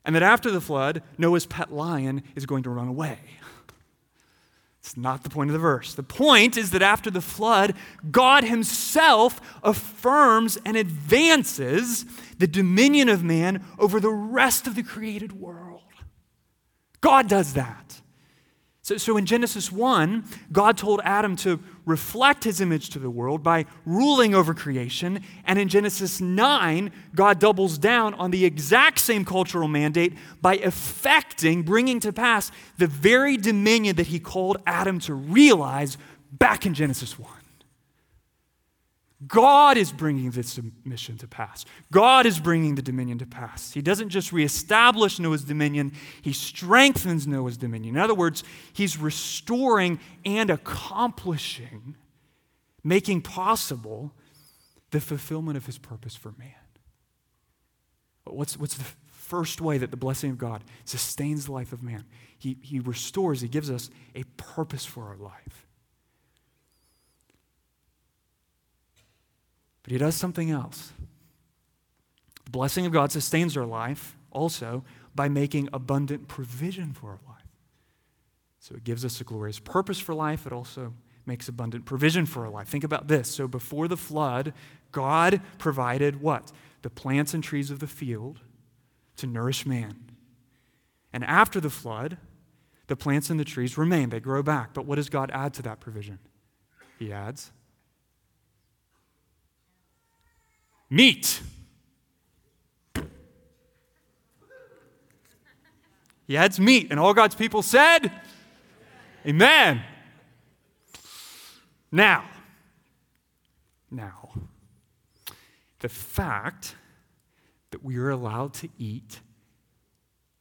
And 0.05 0.15
that 0.15 0.23
after 0.23 0.49
the 0.49 0.61
flood, 0.61 1.03
Noah's 1.17 1.45
pet 1.45 1.73
lion 1.73 2.23
is 2.35 2.45
going 2.45 2.63
to 2.63 2.69
run 2.69 2.87
away. 2.87 3.19
It's 4.85 4.95
not 4.95 5.23
the 5.23 5.31
point 5.31 5.49
of 5.49 5.53
the 5.53 5.59
verse. 5.59 5.95
The 5.95 6.03
point 6.03 6.57
is 6.57 6.69
that 6.69 6.83
after 6.83 7.09
the 7.09 7.19
flood, 7.19 7.73
God 8.11 8.43
Himself 8.43 9.41
affirms 9.63 10.59
and 10.63 10.77
advances 10.77 12.05
the 12.37 12.45
dominion 12.45 13.09
of 13.09 13.23
man 13.23 13.65
over 13.79 13.99
the 13.99 14.11
rest 14.11 14.67
of 14.67 14.75
the 14.75 14.83
created 14.83 15.31
world. 15.31 15.81
God 17.01 17.27
does 17.27 17.53
that. 17.53 17.99
So, 18.85 18.97
so 18.97 19.17
in 19.17 19.25
Genesis 19.25 19.71
1, 19.71 20.23
God 20.51 20.77
told 20.77 21.01
Adam 21.03 21.35
to 21.37 21.59
reflect 21.87 22.43
his 22.43 22.61
image 22.61 22.91
to 22.91 22.99
the 22.99 23.09
world 23.09 23.41
by 23.41 23.65
ruling 23.83 24.35
over 24.35 24.53
creation. 24.53 25.21
And 25.43 25.57
in 25.57 25.69
Genesis 25.69 26.21
9, 26.21 26.91
God 27.15 27.39
doubles 27.39 27.79
down 27.79 28.13
on 28.13 28.29
the 28.29 28.45
exact 28.45 28.99
same 28.99 29.25
cultural 29.25 29.67
mandate 29.67 30.13
by 30.39 30.57
effecting, 30.57 31.63
bringing 31.63 31.99
to 32.01 32.13
pass 32.13 32.51
the 32.77 32.85
very 32.85 33.37
dominion 33.37 33.95
that 33.95 34.05
he 34.05 34.19
called 34.19 34.57
Adam 34.67 34.99
to 34.99 35.15
realize 35.15 35.97
back 36.31 36.67
in 36.67 36.75
Genesis 36.75 37.17
1. 37.17 37.27
God 39.27 39.77
is 39.77 39.93
bringing 39.93 40.31
this 40.31 40.59
mission 40.83 41.17
to 41.19 41.27
pass. 41.27 41.63
God 41.91 42.25
is 42.25 42.39
bringing 42.39 42.75
the 42.75 42.81
dominion 42.81 43.17
to 43.19 43.25
pass. 43.25 43.71
He 43.71 43.81
doesn't 43.81 44.09
just 44.09 44.33
reestablish 44.33 45.19
Noah's 45.19 45.43
dominion, 45.43 45.93
he 46.21 46.33
strengthens 46.33 47.25
Noah's 47.25 47.57
dominion. 47.57 47.95
In 47.95 48.01
other 48.01 48.13
words, 48.13 48.43
he's 48.73 48.97
restoring 48.97 49.99
and 50.25 50.49
accomplishing, 50.49 51.95
making 52.83 53.21
possible 53.21 54.11
the 54.91 54.99
fulfillment 54.99 55.57
of 55.57 55.65
his 55.65 55.77
purpose 55.77 56.15
for 56.15 56.33
man. 56.37 56.51
What's, 58.25 58.57
what's 58.57 58.75
the 58.75 58.85
first 59.11 59.61
way 59.61 59.77
that 59.77 59.91
the 59.91 59.97
blessing 59.97 60.31
of 60.31 60.37
God 60.37 60.63
sustains 60.83 61.45
the 61.45 61.53
life 61.53 61.71
of 61.71 61.81
man? 61.81 62.05
He, 62.37 62.57
he 62.61 62.79
restores, 62.79 63.41
he 63.41 63.47
gives 63.47 63.71
us 63.71 63.89
a 64.13 64.23
purpose 64.35 64.85
for 64.85 65.05
our 65.05 65.17
life. 65.17 65.64
But 69.85 69.91
he 69.91 69.97
does 69.99 70.15
something 70.15 70.49
else. 70.49 70.93
The 72.43 72.51
blessing 72.51 72.85
of 72.87 72.91
God 72.91 73.11
sustains 73.11 73.55
our 73.55 73.65
life 73.65 74.17
also 74.31 74.83
by 75.13 75.29
making 75.29 75.69
abundant 75.71 76.27
provision 76.27 76.91
for 76.91 77.11
our 77.11 77.19
life. 77.27 77.45
So 78.59 78.73
it 78.73 78.83
gives 78.83 79.05
us 79.05 79.21
a 79.21 79.23
glorious 79.23 79.59
purpose 79.59 79.99
for 79.99 80.15
life. 80.15 80.47
It 80.47 80.51
also 80.51 80.93
makes 81.27 81.47
abundant 81.47 81.85
provision 81.85 82.25
for 82.25 82.45
our 82.45 82.51
life. 82.51 82.67
Think 82.67 82.83
about 82.83 83.07
this. 83.07 83.29
So 83.29 83.47
before 83.47 83.87
the 83.87 83.95
flood, 83.95 84.53
God 84.91 85.39
provided 85.59 86.19
what? 86.19 86.51
The 86.81 86.89
plants 86.89 87.35
and 87.35 87.43
trees 87.43 87.69
of 87.69 87.77
the 87.77 87.87
field 87.87 88.39
to 89.17 89.27
nourish 89.27 89.67
man. 89.67 90.09
And 91.13 91.23
after 91.23 91.59
the 91.59 91.69
flood, 91.69 92.17
The 92.87 92.95
plants 92.95 93.29
and 93.29 93.39
the 93.39 93.45
trees 93.45 93.77
remain, 93.77 94.09
they 94.09 94.19
grow 94.19 94.43
back. 94.43 94.73
But 94.73 94.85
what 94.85 94.95
does 94.95 95.09
God 95.09 95.31
add 95.31 95.53
to 95.55 95.61
that 95.63 95.79
provision? 95.79 96.19
He 96.99 97.11
adds 97.11 97.51
meat. 100.89 101.41
He 106.27 106.37
adds 106.37 106.59
meat. 106.59 106.87
And 106.89 106.99
all 106.99 107.13
God's 107.13 107.35
people 107.35 107.61
said, 107.61 108.11
Amen. 109.25 109.81
Now, 111.91 112.25
now, 113.89 114.31
the 115.79 115.89
fact 115.89 116.75
that 117.71 117.83
we 117.83 117.97
are 117.97 118.09
allowed 118.09 118.53
to 118.55 118.69
eat 118.77 119.21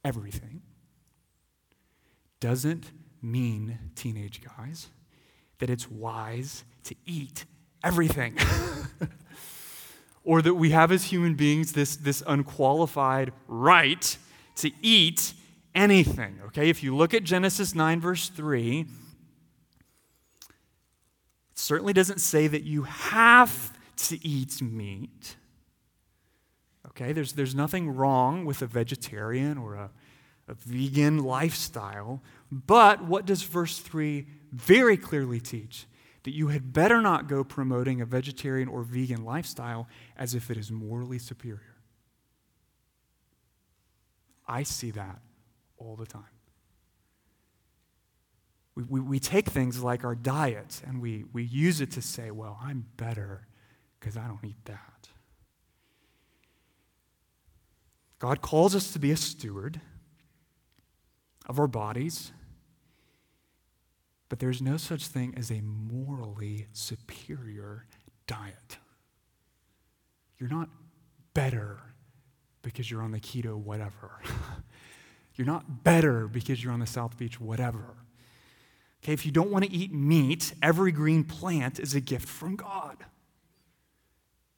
everything 0.03 0.61
doesn't 2.39 2.91
mean, 3.21 3.79
teenage 3.95 4.41
guys, 4.43 4.89
that 5.59 5.69
it's 5.69 5.89
wise 5.89 6.63
to 6.83 6.95
eat 7.05 7.45
everything. 7.83 8.37
or 10.25 10.41
that 10.41 10.55
we 10.55 10.71
have 10.71 10.91
as 10.91 11.05
human 11.05 11.35
beings 11.35 11.73
this, 11.73 11.95
this 11.95 12.21
unqualified 12.27 13.31
right 13.47 14.17
to 14.55 14.71
eat 14.81 15.33
anything. 15.73 16.39
Okay, 16.47 16.69
if 16.69 16.81
you 16.83 16.95
look 16.95 17.13
at 17.13 17.23
Genesis 17.23 17.75
9, 17.75 18.01
verse 18.01 18.29
3, 18.29 18.81
it 18.81 18.87
certainly 21.53 21.93
doesn't 21.93 22.19
say 22.19 22.47
that 22.47 22.63
you 22.63 22.83
have 22.83 23.71
to 23.97 24.27
eat 24.27 24.61
meat. 24.61 25.35
Okay, 26.87 27.13
there's, 27.13 27.33
there's 27.33 27.53
nothing 27.53 27.95
wrong 27.95 28.45
with 28.45 28.61
a 28.61 28.67
vegetarian 28.67 29.57
or 29.57 29.75
a, 29.75 29.89
a 30.47 30.53
vegan 30.53 31.23
lifestyle. 31.23 32.21
But 32.51 33.03
what 33.03 33.25
does 33.25 33.43
verse 33.43 33.79
3 33.79 34.25
very 34.51 34.97
clearly 34.97 35.39
teach? 35.39 35.85
That 36.25 36.33
you 36.33 36.49
had 36.49 36.73
better 36.73 37.01
not 37.01 37.27
go 37.27 37.43
promoting 37.43 38.01
a 38.01 38.05
vegetarian 38.05 38.67
or 38.67 38.81
vegan 38.81 39.23
lifestyle 39.23 39.87
as 40.17 40.35
if 40.35 40.51
it 40.51 40.57
is 40.57 40.71
morally 40.71 41.19
superior. 41.19 41.77
I 44.47 44.63
see 44.63 44.91
that 44.91 45.19
all 45.77 45.95
the 45.95 46.05
time. 46.05 46.23
We, 48.75 48.83
we, 48.83 48.99
we 48.99 49.19
take 49.19 49.49
things 49.49 49.81
like 49.83 50.03
our 50.03 50.15
diet 50.15 50.81
and 50.85 50.99
we, 51.01 51.25
we 51.31 51.43
use 51.43 51.79
it 51.79 51.91
to 51.91 52.01
say, 52.01 52.31
well, 52.31 52.59
I'm 52.61 52.87
better 52.97 53.47
because 53.99 54.17
I 54.17 54.27
don't 54.27 54.43
eat 54.43 54.65
that. 54.65 55.09
God 58.17 58.41
calls 58.41 58.75
us 58.75 58.91
to 58.93 58.99
be 58.99 59.11
a 59.11 59.17
steward 59.17 59.79
of 61.47 61.59
our 61.59 61.67
bodies, 61.67 62.31
but 64.29 64.39
there's 64.39 64.61
no 64.61 64.77
such 64.77 65.07
thing 65.07 65.33
as 65.37 65.51
a 65.51 65.61
morally 65.61 66.67
superior 66.73 67.85
diet. 68.27 68.77
You're 70.37 70.49
not 70.49 70.69
better 71.33 71.79
because 72.61 72.89
you're 72.89 73.01
on 73.01 73.11
the 73.11 73.19
keto 73.19 73.55
whatever. 73.55 74.19
You're 75.35 75.47
not 75.47 75.83
better 75.83 76.27
because 76.27 76.63
you're 76.63 76.71
on 76.71 76.79
the 76.79 76.87
South 76.87 77.17
Beach, 77.17 77.41
whatever. 77.41 77.97
Okay, 79.03 79.13
if 79.13 79.25
you 79.25 79.31
don't 79.31 79.51
want 79.51 79.65
to 79.65 79.71
eat 79.71 79.93
meat, 79.93 80.53
every 80.61 80.91
green 80.91 81.23
plant 81.23 81.77
is 81.77 81.93
a 81.93 81.99
gift 81.99 82.27
from 82.27 82.55
God. 82.55 83.03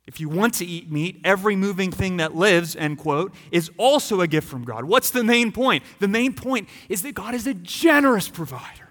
If 0.06 0.22
you 0.22 0.30
want 0.30 0.54
to 0.56 0.66
eat 0.66 0.90
meat, 0.90 1.20
every 1.26 1.56
moving 1.56 1.92
thing 1.92 2.18
that 2.18 2.36
lives, 2.36 2.76
end 2.76 3.00
quote, 3.00 3.34
is 3.52 3.70
also 3.78 4.22
a 4.22 4.28
gift 4.28 4.48
from 4.48 4.64
God. 4.64 4.86
What's 4.86 5.10
the 5.10 5.24
main 5.24 5.52
point? 5.52 5.84
The 6.00 6.08
main 6.08 6.34
point 6.34 6.70
is 6.88 7.02
that 7.02 7.14
God 7.14 7.34
is 7.34 7.46
a 7.46 7.54
generous 7.54 8.30
provider. 8.30 8.87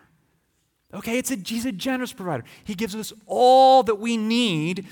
Okay, 0.97 1.19
it's 1.19 1.31
a, 1.31 1.37
he's 1.37 1.67
a 1.67 1.73
generous 1.73 2.13
provider. 2.13 2.45
He 2.65 2.75
gives 2.75 2.95
us 2.95 3.13
all 3.27 3.83
that 3.83 3.97
we 3.97 4.17
need 4.17 4.87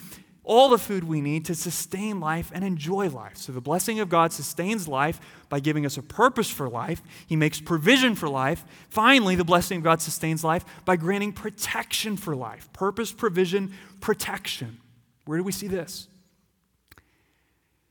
all 0.44 0.68
the 0.68 0.78
food 0.78 1.04
we 1.04 1.22
need 1.22 1.46
to 1.46 1.54
sustain 1.54 2.20
life 2.20 2.52
and 2.54 2.62
enjoy 2.62 3.08
life. 3.08 3.36
So, 3.36 3.50
the 3.50 3.62
blessing 3.62 3.98
of 4.00 4.10
God 4.10 4.32
sustains 4.32 4.86
life 4.86 5.18
by 5.48 5.58
giving 5.58 5.86
us 5.86 5.96
a 5.96 6.02
purpose 6.02 6.50
for 6.50 6.68
life. 6.68 7.02
He 7.26 7.34
makes 7.34 7.60
provision 7.60 8.14
for 8.14 8.28
life. 8.28 8.64
Finally, 8.90 9.36
the 9.36 9.44
blessing 9.44 9.78
of 9.78 9.84
God 9.84 10.02
sustains 10.02 10.44
life 10.44 10.64
by 10.84 10.96
granting 10.96 11.32
protection 11.32 12.18
for 12.18 12.36
life. 12.36 12.70
Purpose, 12.74 13.10
provision, 13.10 13.72
protection. 14.00 14.78
Where 15.24 15.38
do 15.38 15.44
we 15.44 15.52
see 15.52 15.68
this? 15.68 16.08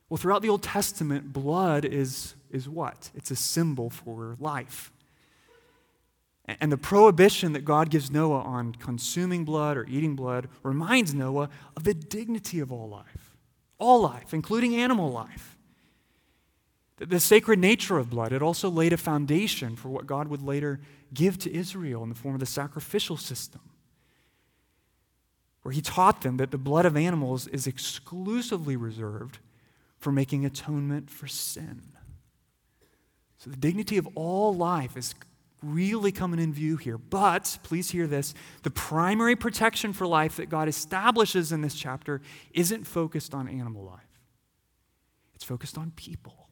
Well, 0.09 0.19
throughout 0.19 0.43
the 0.43 0.49
Old 0.49 0.61
Testament, 0.61 1.33
blood 1.33 1.85
is, 1.85 2.35
is 2.51 2.69
what? 2.69 3.09
It's 3.15 3.31
a 3.31 3.35
symbol 3.35 3.89
for 3.89 4.35
life. 4.39 4.91
And 6.45 6.71
the 6.71 6.77
prohibition 6.77 7.53
that 7.53 7.63
God 7.63 7.89
gives 7.89 8.11
Noah 8.11 8.41
on 8.41 8.73
consuming 8.73 9.45
blood 9.45 9.77
or 9.77 9.85
eating 9.87 10.15
blood 10.15 10.49
reminds 10.61 11.13
Noah 11.13 11.49
of 11.77 11.85
the 11.85 11.93
dignity 11.93 12.59
of 12.59 12.71
all 12.71 12.89
life, 12.89 13.37
all 13.79 14.01
life, 14.01 14.33
including 14.33 14.75
animal 14.75 15.09
life. 15.09 15.57
The 16.97 17.19
sacred 17.19 17.59
nature 17.59 17.97
of 17.97 18.09
blood, 18.09 18.33
it 18.33 18.41
also 18.41 18.69
laid 18.69 18.93
a 18.93 18.97
foundation 18.97 19.75
for 19.75 19.89
what 19.89 20.05
God 20.05 20.27
would 20.27 20.41
later 20.41 20.79
give 21.13 21.37
to 21.39 21.53
Israel 21.53 22.03
in 22.03 22.09
the 22.09 22.15
form 22.15 22.35
of 22.35 22.39
the 22.39 22.45
sacrificial 22.45 23.17
system, 23.17 23.61
where 25.61 25.73
he 25.73 25.81
taught 25.81 26.21
them 26.21 26.37
that 26.37 26.51
the 26.51 26.57
blood 26.57 26.85
of 26.85 26.97
animals 26.97 27.47
is 27.47 27.67
exclusively 27.67 28.75
reserved 28.75 29.39
for 29.97 30.11
making 30.11 30.45
atonement 30.45 31.09
for 31.09 31.27
sin. 31.27 31.81
So 33.37 33.49
the 33.49 33.57
dignity 33.57 33.97
of 33.97 34.07
all 34.15 34.53
life 34.53 34.95
is 34.95 35.15
really 35.63 36.11
coming 36.11 36.39
in 36.39 36.53
view 36.53 36.77
here. 36.77 36.97
But 36.97 37.57
please 37.63 37.91
hear 37.91 38.07
this 38.07 38.33
the 38.63 38.71
primary 38.71 39.35
protection 39.35 39.93
for 39.93 40.05
life 40.05 40.37
that 40.37 40.49
God 40.49 40.67
establishes 40.67 41.51
in 41.51 41.61
this 41.61 41.75
chapter 41.75 42.21
isn't 42.51 42.85
focused 42.85 43.33
on 43.33 43.47
animal 43.47 43.83
life, 43.83 44.19
it's 45.33 45.43
focused 45.43 45.77
on 45.77 45.91
people, 45.91 46.49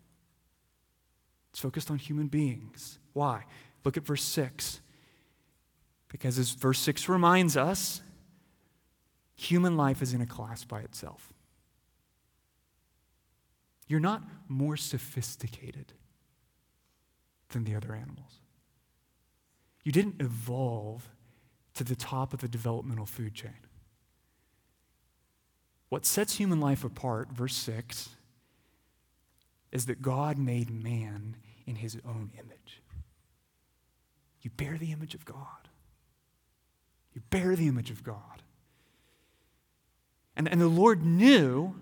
it's 1.52 1.60
focused 1.60 1.92
on 1.92 1.98
human 1.98 2.28
beings. 2.28 3.00
Why? 3.14 3.46
Look 3.84 3.98
at 3.98 4.06
verse 4.06 4.24
6. 4.24 4.82
Because 6.08 6.38
as 6.38 6.52
verse 6.52 6.80
6 6.80 7.08
reminds 7.08 7.56
us, 7.56 8.02
human 9.34 9.78
life 9.78 10.02
is 10.02 10.14
in 10.14 10.22
a 10.22 10.26
class 10.26 10.66
by 10.66 10.82
itself. 10.82 11.32
You're 13.88 14.02
not 14.02 14.22
more 14.48 14.76
sophisticated 14.78 15.94
than 17.50 17.64
the 17.64 17.76
other 17.76 17.94
animals. 17.94 18.41
You 19.84 19.92
didn't 19.92 20.22
evolve 20.22 21.10
to 21.76 21.84
the 21.84 21.96
top 21.96 22.34
of 22.34 22.40
the 22.40 22.48
developmental 22.48 23.06
food 23.06 23.34
chain. 23.34 23.56
What 25.90 26.06
sets 26.06 26.38
human 26.38 26.60
life 26.60 26.84
apart, 26.84 27.32
verse 27.32 27.56
6, 27.56 28.10
is 29.72 29.86
that 29.88 30.02
God 30.02 30.38
made 30.38 30.70
man 30.70 31.36
in 31.66 31.76
his 31.76 31.98
own 32.06 32.32
image. 32.36 32.82
You 34.42 34.50
bear 34.52 34.78
the 34.78 34.92
image 34.92 35.16
of 35.16 35.26
God. 35.26 35.70
You 37.14 37.22
bear 37.30 37.56
the 37.56 37.68
image 37.68 37.92
of 37.92 38.04
God. 38.04 38.44
And, 40.36 40.48
and 40.48 40.62
the 40.62 40.68
Lord 40.68 41.06
knew 41.06 41.76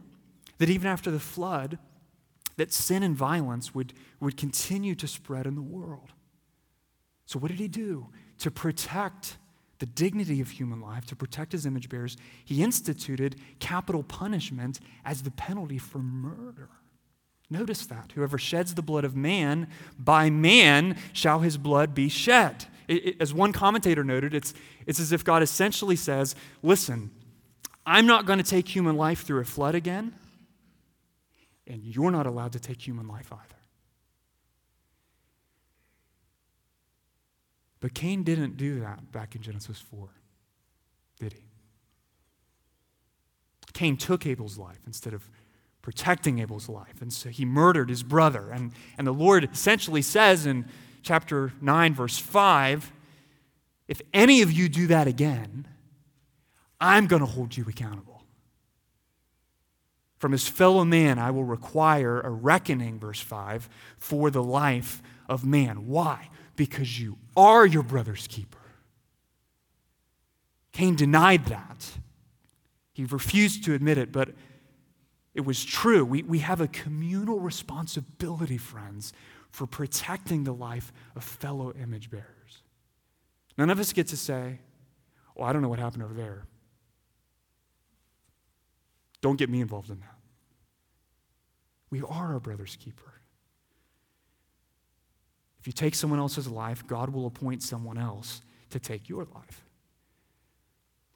that 0.57 0.69
even 0.69 0.87
after 0.87 1.11
the 1.11 1.19
flood, 1.19 1.77
that 2.57 2.73
sin 2.73 3.03
and 3.03 3.15
violence 3.15 3.73
would, 3.73 3.93
would 4.19 4.37
continue 4.37 4.95
to 4.95 5.07
spread 5.07 5.45
in 5.45 5.55
the 5.55 5.61
world. 5.61 6.13
So, 7.29 7.37
what 7.37 7.49
did 7.49 7.59
he 7.59 7.67
do? 7.67 8.07
To 8.39 8.49
protect 8.49 9.37
the 9.77 9.85
dignity 9.85 10.41
of 10.41 10.49
human 10.49 10.81
life, 10.81 11.05
to 11.05 11.15
protect 11.15 11.51
his 11.51 11.63
image 11.63 11.87
bearers, 11.87 12.17
he 12.43 12.63
instituted 12.63 13.35
capital 13.59 14.01
punishment 14.01 14.79
as 15.05 15.21
the 15.21 15.29
penalty 15.29 15.77
for 15.77 15.99
murder. 15.99 16.69
Notice 17.47 17.85
that. 17.85 18.13
Whoever 18.15 18.39
sheds 18.39 18.73
the 18.73 18.81
blood 18.81 19.05
of 19.05 19.15
man, 19.15 19.67
by 19.99 20.31
man 20.31 20.97
shall 21.13 21.41
his 21.41 21.59
blood 21.59 21.93
be 21.93 22.09
shed. 22.09 22.65
It, 22.87 23.05
it, 23.05 23.15
as 23.19 23.31
one 23.31 23.53
commentator 23.53 24.03
noted, 24.03 24.33
it's, 24.33 24.55
it's 24.87 24.99
as 24.99 25.11
if 25.11 25.23
God 25.23 25.43
essentially 25.43 25.97
says, 25.97 26.33
Listen, 26.63 27.11
I'm 27.85 28.07
not 28.07 28.25
going 28.25 28.39
to 28.39 28.43
take 28.43 28.67
human 28.67 28.97
life 28.97 29.21
through 29.21 29.41
a 29.41 29.45
flood 29.45 29.75
again, 29.75 30.15
and 31.67 31.83
you're 31.83 32.09
not 32.09 32.25
allowed 32.25 32.53
to 32.53 32.59
take 32.59 32.81
human 32.81 33.07
life 33.07 33.31
either. 33.31 33.58
But 37.79 37.93
Cain 37.93 38.23
didn't 38.23 38.57
do 38.57 38.79
that 38.81 39.11
back 39.11 39.35
in 39.35 39.41
Genesis 39.41 39.79
4, 39.79 40.09
did 41.19 41.33
he? 41.33 41.45
Cain 43.73 43.95
took 43.95 44.25
Abel's 44.25 44.57
life 44.57 44.79
instead 44.85 45.13
of 45.13 45.29
protecting 45.81 46.39
Abel's 46.39 46.67
life. 46.67 47.01
And 47.01 47.13
so 47.13 47.29
he 47.29 47.45
murdered 47.45 47.89
his 47.89 48.03
brother. 48.03 48.49
And, 48.51 48.73
and 48.97 49.07
the 49.07 49.13
Lord 49.13 49.49
essentially 49.51 50.01
says 50.01 50.45
in 50.45 50.65
chapter 51.01 51.53
9, 51.61 51.93
verse 51.93 52.17
5 52.17 52.91
if 53.89 54.03
any 54.13 54.43
of 54.43 54.51
you 54.51 54.69
do 54.69 54.85
that 54.87 55.07
again, 55.07 55.67
I'm 56.79 57.07
going 57.07 57.21
to 57.21 57.25
hold 57.25 57.57
you 57.57 57.65
accountable. 57.67 58.21
From 60.19 60.31
his 60.31 60.47
fellow 60.47 60.85
man, 60.85 61.17
I 61.17 61.31
will 61.31 61.43
require 61.43 62.21
a 62.21 62.29
reckoning, 62.29 62.99
verse 62.99 63.19
5, 63.19 63.67
for 63.97 64.29
the 64.29 64.43
life 64.43 65.01
of 65.27 65.43
man. 65.43 65.87
Why? 65.87 66.29
Because 66.59 66.99
you 66.99 67.17
are 67.37 67.65
your 67.65 67.83
brother's 67.83 68.27
keeper. 68.27 68.59
Cain 70.73 70.93
denied 70.93 71.45
that. 71.45 71.89
He 72.91 73.05
refused 73.05 73.63
to 73.63 73.73
admit 73.73 73.97
it, 73.97 74.11
but 74.11 74.31
it 75.33 75.45
was 75.45 75.63
true. 75.63 76.03
We, 76.03 76.23
we 76.23 76.39
have 76.39 76.59
a 76.59 76.67
communal 76.67 77.39
responsibility, 77.39 78.57
friends, 78.57 79.13
for 79.51 79.67
protecting 79.67 80.43
the 80.43 80.51
life 80.51 80.91
of 81.15 81.23
fellow 81.23 81.71
image 81.81 82.09
bearers. 82.09 82.63
None 83.57 83.69
of 83.69 83.79
us 83.79 83.93
get 83.93 84.07
to 84.07 84.17
say, 84.17 84.59
Oh, 85.37 85.43
I 85.43 85.53
don't 85.53 85.61
know 85.61 85.69
what 85.69 85.79
happened 85.79 86.03
over 86.03 86.13
there. 86.13 86.43
Don't 89.21 89.37
get 89.37 89.49
me 89.49 89.61
involved 89.61 89.89
in 89.89 90.01
that. 90.01 90.17
We 91.89 92.01
are 92.01 92.33
our 92.33 92.39
brother's 92.41 92.75
keeper. 92.75 93.18
If 95.59 95.67
you 95.67 95.73
take 95.73 95.95
someone 95.95 96.19
else's 96.19 96.47
life, 96.47 96.85
God 96.87 97.09
will 97.09 97.25
appoint 97.25 97.63
someone 97.63 97.97
else 97.97 98.41
to 98.69 98.79
take 98.79 99.09
your 99.09 99.25
life. 99.35 99.65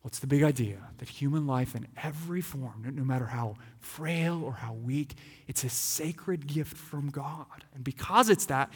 What's 0.02 0.20
the 0.20 0.28
big 0.28 0.44
idea? 0.44 0.80
That 0.98 1.08
human 1.08 1.48
life 1.48 1.76
in 1.76 1.88
every 2.02 2.42
form, 2.42 2.86
no 2.94 3.06
matter 3.06 3.28
how 3.28 3.56
frail 3.80 4.44
or 4.44 4.52
how 4.52 4.74
weak, 4.74 5.16
it's 5.48 5.64
a 5.64 5.70
sacred 5.70 6.46
gift 6.46 6.76
from 6.76 7.10
God. 7.10 7.46
And 7.74 7.86
because 7.86 8.30
it's 8.30 8.46
that, 8.48 8.70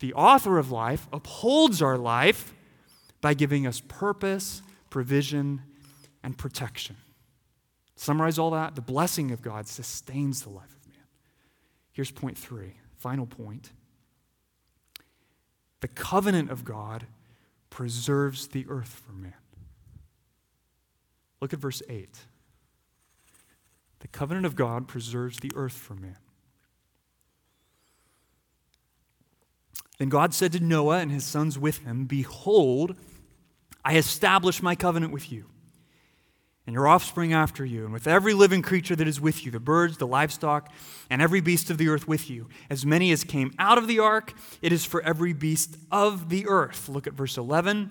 the 0.00 0.12
author 0.12 0.58
of 0.58 0.70
life 0.70 1.08
upholds 1.10 1.80
our 1.80 1.96
life 1.96 2.52
by 3.22 3.32
giving 3.32 3.66
us 3.66 3.80
purpose, 3.88 4.62
provision, 4.90 5.62
and 6.22 6.36
protection. 6.36 6.96
Summarize 7.96 8.38
all 8.38 8.50
that 8.50 8.74
the 8.74 8.82
blessing 8.82 9.30
of 9.30 9.40
God 9.40 9.66
sustains 9.66 10.42
the 10.42 10.50
life 10.50 10.76
of 10.76 10.86
man. 10.86 11.06
Here's 11.92 12.10
point 12.10 12.36
three, 12.36 12.74
final 12.98 13.26
point. 13.26 13.72
The 15.80 15.88
covenant 15.88 16.50
of 16.50 16.64
God 16.64 17.06
preserves 17.70 18.48
the 18.48 18.66
earth 18.68 19.02
for 19.06 19.12
man. 19.12 19.34
Look 21.40 21.52
at 21.52 21.58
verse 21.58 21.82
8. 21.88 22.08
The 24.00 24.08
covenant 24.08 24.46
of 24.46 24.56
God 24.56 24.88
preserves 24.88 25.38
the 25.40 25.52
earth 25.54 25.72
for 25.72 25.94
man. 25.94 26.16
Then 29.98 30.08
God 30.08 30.32
said 30.32 30.52
to 30.52 30.60
Noah 30.60 30.98
and 30.98 31.10
his 31.10 31.24
sons 31.24 31.58
with 31.58 31.78
him, 31.84 32.04
Behold, 32.04 32.96
I 33.84 33.96
establish 33.96 34.62
my 34.62 34.74
covenant 34.74 35.12
with 35.12 35.32
you 35.32 35.46
and 36.68 36.74
your 36.74 36.86
offspring 36.86 37.32
after 37.32 37.64
you, 37.64 37.84
and 37.84 37.94
with 37.94 38.06
every 38.06 38.34
living 38.34 38.60
creature 38.60 38.94
that 38.94 39.08
is 39.08 39.22
with 39.22 39.42
you, 39.42 39.50
the 39.50 39.58
birds, 39.58 39.96
the 39.96 40.06
livestock, 40.06 40.70
and 41.08 41.22
every 41.22 41.40
beast 41.40 41.70
of 41.70 41.78
the 41.78 41.88
earth 41.88 42.06
with 42.06 42.28
you. 42.28 42.46
As 42.68 42.84
many 42.84 43.10
as 43.10 43.24
came 43.24 43.54
out 43.58 43.78
of 43.78 43.86
the 43.86 43.98
ark, 44.00 44.34
it 44.60 44.70
is 44.70 44.84
for 44.84 45.00
every 45.00 45.32
beast 45.32 45.78
of 45.90 46.28
the 46.28 46.46
earth. 46.46 46.90
Look 46.90 47.06
at 47.06 47.14
verse 47.14 47.38
11. 47.38 47.88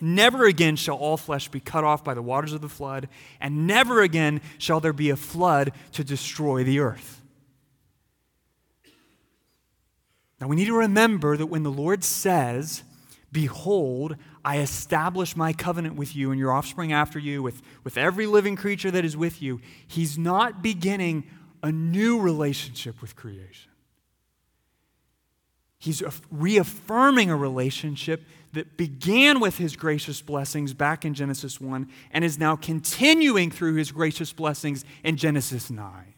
Never 0.00 0.46
again 0.46 0.74
shall 0.74 0.96
all 0.96 1.16
flesh 1.16 1.46
be 1.50 1.60
cut 1.60 1.84
off 1.84 2.02
by 2.02 2.14
the 2.14 2.20
waters 2.20 2.52
of 2.52 2.62
the 2.62 2.68
flood, 2.68 3.08
and 3.40 3.68
never 3.68 4.02
again 4.02 4.40
shall 4.58 4.80
there 4.80 4.92
be 4.92 5.10
a 5.10 5.16
flood 5.16 5.70
to 5.92 6.02
destroy 6.02 6.64
the 6.64 6.80
earth. 6.80 7.22
Now 10.40 10.48
we 10.48 10.56
need 10.56 10.66
to 10.66 10.76
remember 10.76 11.36
that 11.36 11.46
when 11.46 11.62
the 11.62 11.70
Lord 11.70 12.02
says, 12.02 12.82
Behold, 13.30 14.16
I 14.44 14.58
establish 14.58 15.36
my 15.36 15.52
covenant 15.52 15.96
with 15.96 16.16
you 16.16 16.30
and 16.30 16.38
your 16.38 16.52
offspring 16.52 16.92
after 16.92 17.18
you, 17.18 17.42
with, 17.42 17.62
with 17.84 17.98
every 17.98 18.26
living 18.26 18.56
creature 18.56 18.90
that 18.90 19.04
is 19.04 19.16
with 19.16 19.42
you, 19.42 19.60
he's 19.86 20.16
not 20.16 20.62
beginning 20.62 21.24
a 21.62 21.70
new 21.70 22.20
relationship 22.20 23.00
with 23.00 23.16
creation. 23.16 23.70
He's 25.78 26.02
reaffirming 26.30 27.30
a 27.30 27.36
relationship 27.36 28.22
that 28.52 28.76
began 28.76 29.40
with 29.40 29.58
his 29.58 29.76
gracious 29.76 30.20
blessings 30.20 30.74
back 30.74 31.04
in 31.04 31.14
Genesis 31.14 31.60
1 31.60 31.88
and 32.10 32.24
is 32.24 32.38
now 32.38 32.56
continuing 32.56 33.50
through 33.50 33.74
his 33.74 33.92
gracious 33.92 34.32
blessings 34.32 34.84
in 35.04 35.16
Genesis 35.16 35.70
9. 35.70 36.14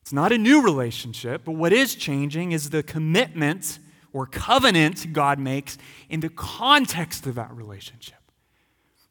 It's 0.00 0.12
not 0.12 0.32
a 0.32 0.38
new 0.38 0.62
relationship, 0.62 1.42
but 1.44 1.52
what 1.52 1.72
is 1.72 1.94
changing 1.94 2.52
is 2.52 2.70
the 2.70 2.82
commitment 2.82 3.78
or 4.14 4.26
covenant 4.26 5.12
God 5.12 5.38
makes 5.38 5.76
in 6.08 6.20
the 6.20 6.30
context 6.30 7.26
of 7.26 7.34
that 7.34 7.54
relationship. 7.54 8.16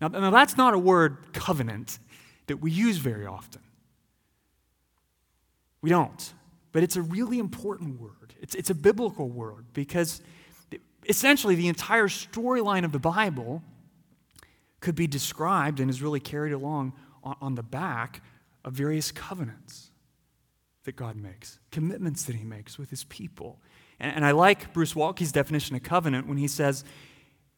Now, 0.02 0.08
now 0.08 0.32
that's 0.32 0.58
not 0.58 0.74
a 0.74 0.80
word, 0.80 1.34
covenant, 1.34 2.00
that 2.48 2.58
we 2.58 2.72
use 2.72 2.98
very 2.98 3.28
often. 3.28 3.62
We 5.82 5.90
don't. 5.90 6.34
But 6.72 6.82
it's 6.82 6.96
a 6.96 7.02
really 7.02 7.38
important 7.38 8.02
word. 8.02 8.34
It's, 8.42 8.56
it's 8.56 8.70
a 8.70 8.76
biblical 8.76 9.30
word 9.30 9.66
because 9.74 10.22
essentially 11.08 11.56
the 11.56 11.68
entire 11.68 12.08
storyline 12.08 12.86
of 12.86 12.94
the 12.94 13.00
Bible 13.00 13.62
could 14.80 14.96
be 14.96 15.06
described 15.06 15.80
and 15.80 15.90
is 15.90 16.02
really 16.02 16.20
carried 16.22 16.54
along 16.54 16.94
on, 17.24 17.36
on 17.42 17.56
the 17.56 17.64
back 17.64 18.22
of 18.64 18.74
various 18.74 19.12
covenants 19.12 19.92
that 20.86 20.96
God 20.96 21.18
makes, 21.18 21.60
commitments 21.72 22.24
that 22.24 22.36
He 22.36 22.44
makes 22.44 22.78
with 22.78 22.90
His 22.90 23.04
people. 23.06 23.60
And, 24.00 24.18
and 24.18 24.26
I 24.26 24.32
like 24.32 24.74
Bruce 24.74 24.96
Waltke's 24.96 25.32
definition 25.32 25.76
of 25.76 25.84
covenant 25.84 26.28
when 26.28 26.38
he 26.38 26.48
says 26.48 26.84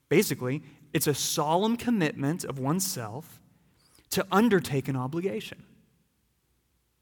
basically, 0.10 0.64
it's 0.94 1.08
a 1.08 1.14
solemn 1.14 1.78
commitment 1.78 2.44
of 2.44 2.60
oneself 2.60 3.40
to 4.12 4.26
undertake 4.32 4.88
an 4.88 4.96
obligation. 4.96 5.64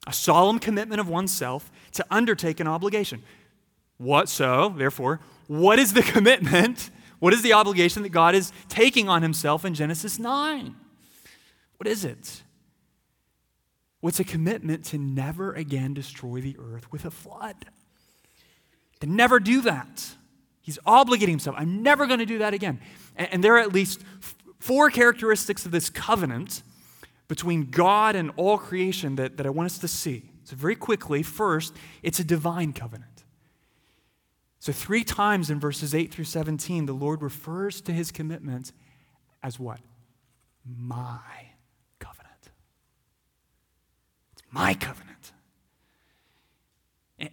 A 0.07 0.13
solemn 0.13 0.59
commitment 0.59 0.99
of 0.99 1.07
oneself 1.07 1.71
to 1.93 2.05
undertake 2.09 2.59
an 2.59 2.67
obligation. 2.67 3.23
What 3.97 4.29
so, 4.29 4.69
therefore, 4.69 5.19
what 5.47 5.79
is 5.79 5.93
the 5.93 6.01
commitment? 6.13 6.89
What 7.19 7.34
is 7.34 7.41
the 7.41 7.53
obligation 7.53 8.03
that 8.03 8.09
God 8.09 8.36
is 8.36 8.51
taking 8.67 9.07
on 9.07 9.21
himself 9.21 9.63
in 9.63 9.73
Genesis 9.73 10.19
9? 10.19 10.75
What 11.77 11.88
is 11.88 12.03
it? 12.03 12.43
What's 14.01 14.19
a 14.19 14.25
commitment 14.25 14.84
to 14.86 14.97
never 14.97 15.53
again 15.53 15.93
destroy 15.93 16.41
the 16.41 16.57
earth 16.59 16.91
with 16.91 17.05
a 17.05 17.11
flood? 17.11 17.67
To 19.04 19.10
never 19.10 19.38
do 19.38 19.60
that. 19.64 20.16
He's 20.62 20.80
obligating 20.88 21.32
himself. 21.32 21.58
I'm 21.60 21.84
never 21.84 22.08
going 22.08 22.20
to 22.20 22.26
do 22.26 22.38
that 22.38 22.54
again. 22.54 22.80
And, 23.18 23.34
and 23.34 23.43
there 23.43 23.56
are 23.56 23.60
at 23.60 23.74
least 23.74 23.99
f- 24.22 24.34
four 24.60 24.89
characteristics 24.89 25.66
of 25.66 25.74
this 25.74 25.89
covenant 25.89 26.64
between 27.28 27.70
God 27.70 28.16
and 28.16 28.32
all 28.38 28.58
creation 28.58 29.18
that, 29.18 29.36
that 29.36 29.45
I 29.45 29.49
want 29.49 29.66
us 29.66 29.78
to 29.80 29.89
see. 29.89 30.32
So, 30.45 30.56
very 30.56 30.78
quickly, 30.78 31.22
first, 31.22 31.76
it's 32.01 32.22
a 32.22 32.24
divine 32.24 32.72
covenant. 32.72 33.26
So, 34.60 34.72
three 34.72 35.04
times 35.04 35.49
in 35.49 35.60
verses 35.60 35.93
8 35.93 36.10
through 36.10 36.24
17, 36.24 36.86
the 36.86 36.93
Lord 36.93 37.22
refers 37.22 37.82
to 37.82 37.91
his 37.91 38.10
commitment 38.10 38.72
as 39.43 39.60
what? 39.60 39.82
My 40.66 41.20
covenant. 41.99 42.51
It's 44.32 44.43
my 44.49 44.74
covenant. 44.76 45.12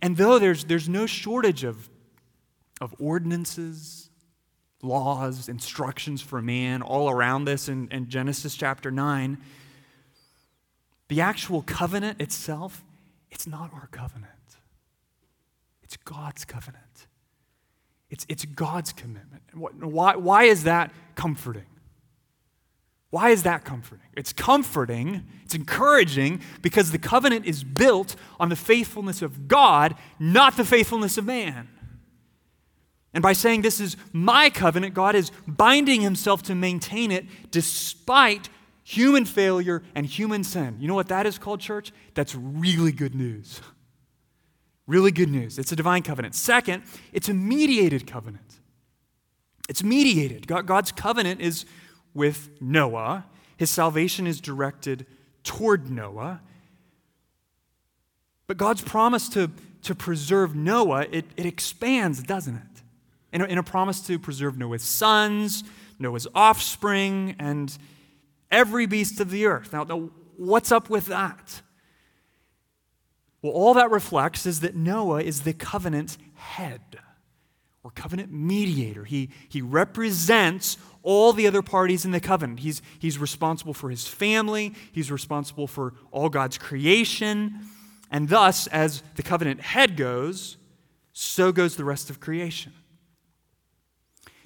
And 0.03 0.17
though 0.17 0.39
there's, 0.39 0.65
there's 0.65 0.89
no 0.89 1.07
shortage 1.07 1.65
of, 1.65 1.89
of 2.81 2.95
ordinances, 2.99 4.11
laws, 4.83 5.49
instructions 5.49 6.23
for 6.23 6.41
man 6.41 6.83
all 6.83 7.11
around 7.11 7.45
this 7.45 7.69
in, 7.69 7.89
in 7.91 8.09
Genesis 8.09 8.55
chapter 8.55 8.91
9, 8.91 9.39
the 11.09 11.21
actual 11.21 11.63
covenant 11.63 12.21
itself, 12.21 12.85
it's 13.31 13.47
not 13.47 13.73
our 13.75 13.89
covenant. 13.91 14.31
It's 15.83 15.97
God's 15.97 16.45
covenant. 16.45 17.09
It's, 18.11 18.27
it's 18.29 18.45
God's 18.45 18.93
commitment. 18.93 19.43
Why, 19.55 20.17
why 20.17 20.45
is 20.45 20.65
that 20.65 20.93
comforting? 21.15 21.67
Why 23.11 23.31
is 23.31 23.43
that 23.43 23.65
comforting? 23.65 24.07
It's 24.17 24.33
comforting, 24.33 25.25
it's 25.45 25.55
encouraging 25.55 26.41
because 26.63 26.93
the 26.93 26.99
covenant 26.99 27.45
is 27.45 27.65
built 27.65 28.15
on 28.39 28.49
the 28.49 28.57
faithfulness 28.57 29.21
of 29.21 29.49
God, 29.49 29.97
not 30.19 30.57
the 30.57 30.65
faithfulness 30.65 31.19
of 31.19 31.25
man. 31.25 31.69
And 33.13 33.23
by 33.23 33.33
saying 33.33 33.63
this 33.63 33.81
is 33.81 33.97
my 34.13 34.49
covenant, 34.49 34.95
God 34.95 35.17
is 35.17 35.33
binding 35.47 36.01
himself 36.01 36.43
to 36.45 36.55
maintain 36.55 37.11
it 37.11 37.27
despite 37.51 38.49
human 38.85 39.25
failure 39.25 39.83
and 39.97 40.07
human 40.07 40.45
sin. 40.45 40.77
You 40.79 40.87
know 40.87 40.95
what 40.95 41.09
that 41.09 41.27
is 41.27 41.37
called, 41.37 41.59
church? 41.59 41.93
That's 42.15 42.37
really 42.37 42.93
good 42.93 43.17
news. 43.17 43.61
Really 44.87 45.11
good 45.11 45.31
news. 45.31 45.59
It's 45.59 45.73
a 45.73 45.77
divine 45.77 46.03
covenant. 46.03 46.37
Second, 46.37 46.85
it's 47.13 47.29
a 47.29 47.35
mediated 47.35 48.07
covenant. 48.07 48.61
It's 49.69 49.83
mediated. 49.83 50.47
God's 50.47 50.93
covenant 50.93 51.41
is 51.41 51.65
with 52.15 52.51
Noah, 52.61 53.27
his 53.57 53.71
salvation 53.71 54.27
is 54.27 54.41
directed 54.41 55.07
toward 55.45 55.91
Noah. 55.91 56.41
But 58.47 58.57
God's 58.57 58.83
promise 58.83 59.29
to, 59.31 59.51
to 59.83 59.95
preserve 59.95 60.55
Noah, 60.55 61.07
it, 61.11 61.27
it 61.37 61.47
expands, 61.47 62.23
doesn't 62.23 62.57
it? 62.57 62.83
In 63.33 63.43
a, 63.43 63.45
in 63.45 63.59
a 63.59 63.63
promise 63.63 64.01
to 64.07 64.19
preserve 64.19 64.59
Noah's 64.59 64.83
sons, 64.83 65.63
Noah's 65.99 66.27
offspring, 66.35 67.37
and 67.39 67.77
every 68.51 68.87
beast 68.87 69.21
of 69.21 69.31
the 69.31 69.47
earth. 69.47 69.73
Now, 69.73 69.85
now 69.85 70.11
what's 70.37 70.73
up 70.73 70.91
with 70.91 71.07
that? 71.07 71.63
Well, 73.43 73.53
all 73.53 73.75
that 73.75 73.91
reflects 73.91 74.47
is 74.47 74.61
that 74.61 74.75
Noah 74.75 75.23
is 75.23 75.43
the 75.43 75.53
covenant's 75.53 76.19
head. 76.35 76.81
Or 77.83 77.91
covenant 77.91 78.33
mediator. 78.33 79.05
He, 79.05 79.31
he 79.49 79.63
represents 79.63 80.77
all 81.03 81.33
the 81.33 81.47
other 81.47 81.63
parties 81.63 82.05
in 82.05 82.11
the 82.11 82.21
covenant. 82.21 82.61
He's, 82.61 82.83
he's 82.99 83.19
responsible 83.19 83.73
for 83.73 83.91
his 83.91 84.07
family, 84.07 84.75
he's 84.93 85.11
responsible 85.11 85.67
for 85.67 85.95
all 86.11 86.29
God's 86.29 86.59
creation. 86.59 87.61
And 88.11 88.29
thus, 88.29 88.67
as 88.67 89.03
the 89.15 89.23
covenant 89.23 89.61
head 89.61 89.97
goes, 89.97 90.57
so 91.13 91.53
goes 91.53 91.77
the 91.77 91.85
rest 91.85 92.11
of 92.11 92.21
creation. 92.21 92.73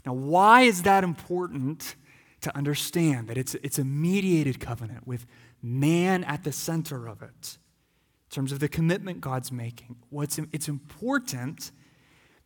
Now, 0.04 0.12
why 0.12 0.62
is 0.62 0.82
that 0.82 1.02
important 1.02 1.96
to 2.42 2.54
understand 2.54 3.28
that 3.28 3.38
it's, 3.38 3.54
it's 3.56 3.78
a 3.78 3.84
mediated 3.84 4.60
covenant 4.60 5.06
with 5.06 5.24
man 5.62 6.24
at 6.24 6.44
the 6.44 6.52
center 6.52 7.08
of 7.08 7.22
it 7.22 7.58
in 8.28 8.30
terms 8.30 8.52
of 8.52 8.60
the 8.60 8.68
commitment 8.68 9.22
God's 9.22 9.50
making? 9.50 9.96
It's, 10.12 10.38
it's 10.52 10.68
important 10.68 11.72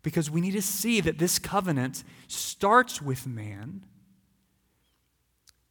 because 0.03 0.31
we 0.31 0.41
need 0.41 0.53
to 0.53 0.63
see 0.63 1.01
that 1.01 1.19
this 1.19 1.39
covenant 1.39 2.05
starts 2.29 3.03
with 3.03 3.27
man. 3.27 3.85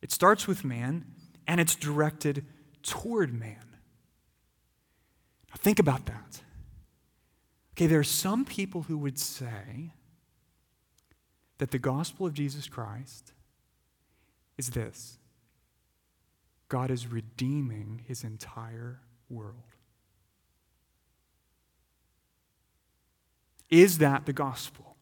It 0.02 0.12
starts 0.12 0.48
with 0.48 0.64
man 0.64 1.06
and 1.48 1.60
it's 1.62 1.76
directed 1.76 2.46
toward 2.84 3.34
man. 3.34 3.78
Now, 5.50 5.56
think 5.58 5.80
about 5.80 6.06
that. 6.08 6.42
Okay, 7.74 7.88
there 7.88 8.00
are 8.00 8.04
some 8.04 8.44
people 8.44 8.84
who 8.84 8.98
would 8.98 9.20
say 9.20 9.94
that 11.58 11.72
the 11.72 11.80
gospel 11.80 12.26
of 12.26 12.34
Jesus 12.34 12.68
Christ 12.68 13.34
is 14.58 14.72
this 14.72 15.20
God 16.70 16.92
is 16.92 17.08
redeeming 17.08 18.04
his 18.08 18.24
entire 18.24 19.00
world. 19.30 19.77
Is 23.70 23.98
that 23.98 24.26
the 24.26 24.34
gospel? 24.34 24.96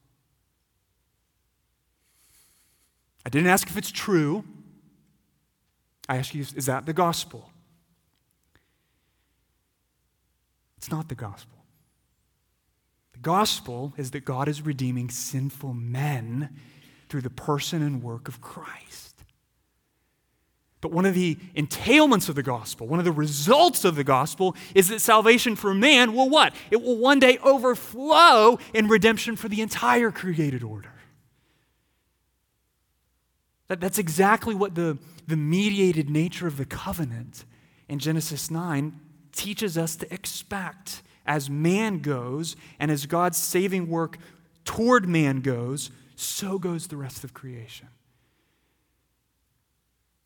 I 3.25 3.29
didn't 3.29 3.47
ask 3.47 3.69
if 3.69 3.77
it's 3.77 3.91
true. 3.91 4.43
I 6.07 6.17
ask 6.17 6.35
you, 6.35 6.41
is 6.41 6.65
that 6.67 6.85
the 6.85 6.93
gospel? 6.93 7.49
It's 10.77 10.91
not 10.91 11.09
the 11.09 11.15
gospel. 11.15 11.57
The 13.13 13.19
gospel 13.19 13.93
is 13.97 14.11
that 14.11 14.25
God 14.25 14.47
is 14.47 14.61
redeeming 14.61 15.09
sinful 15.09 15.73
men 15.73 16.55
through 17.09 17.21
the 17.21 17.29
person 17.29 17.81
and 17.81 18.03
work 18.03 18.27
of 18.27 18.41
Christ. 18.41 19.14
But 20.85 20.91
one 20.91 21.07
of 21.07 21.15
the 21.15 21.35
entailments 21.57 22.29
of 22.29 22.35
the 22.35 22.43
gospel, 22.43 22.85
one 22.85 22.99
of 22.99 23.05
the 23.05 23.11
results 23.11 23.85
of 23.85 23.95
the 23.95 24.03
gospel, 24.03 24.55
is 24.75 24.89
that 24.89 25.01
salvation 25.01 25.55
for 25.55 25.73
man 25.73 26.13
will 26.13 26.29
what? 26.29 26.53
It 26.69 26.79
will 26.79 26.97
one 26.97 27.17
day 27.17 27.39
overflow 27.39 28.59
in 28.71 28.87
redemption 28.87 29.35
for 29.35 29.49
the 29.49 29.61
entire 29.61 30.11
created 30.11 30.61
order. 30.61 30.93
That, 33.67 33.81
that's 33.81 33.97
exactly 33.97 34.53
what 34.53 34.75
the, 34.75 34.99
the 35.25 35.35
mediated 35.35 36.07
nature 36.07 36.45
of 36.45 36.57
the 36.57 36.65
covenant 36.65 37.45
in 37.89 37.97
Genesis 37.97 38.51
9 38.51 38.93
teaches 39.31 39.79
us 39.79 39.95
to 39.95 40.13
expect 40.13 41.01
as 41.25 41.49
man 41.49 41.97
goes 41.97 42.55
and 42.77 42.91
as 42.91 43.07
God's 43.07 43.39
saving 43.39 43.89
work 43.89 44.19
toward 44.65 45.09
man 45.09 45.41
goes, 45.41 45.89
so 46.15 46.59
goes 46.59 46.85
the 46.85 46.97
rest 46.97 47.23
of 47.23 47.33
creation. 47.33 47.87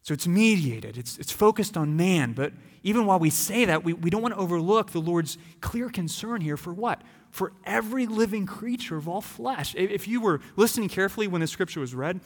So 0.10 0.14
it's 0.14 0.28
mediated, 0.28 0.98
it's, 0.98 1.20
it's 1.20 1.32
focused 1.32 1.78
on 1.78 1.96
man. 1.96 2.34
But 2.34 2.52
even 2.82 3.06
while 3.06 3.20
we 3.20 3.30
say 3.30 3.66
that, 3.66 3.84
we, 3.84 3.94
we 3.94 4.10
don't 4.10 4.24
want 4.24 4.34
to 4.34 4.40
overlook 4.40 4.90
the 4.90 5.00
Lord's 5.00 5.38
clear 5.62 5.88
concern 5.88 6.42
here 6.42 6.58
for 6.58 6.74
what? 6.74 7.04
For 7.30 7.54
every 7.64 8.08
living 8.08 8.48
creature 8.48 8.98
of 8.98 9.08
all 9.08 9.22
flesh. 9.22 9.76
If 9.76 10.08
you 10.08 10.20
were 10.20 10.42
listening 10.56 10.90
carefully 10.90 11.28
when 11.28 11.42
the 11.42 11.46
scripture 11.46 11.80
was 11.80 11.94
read, 11.94 12.22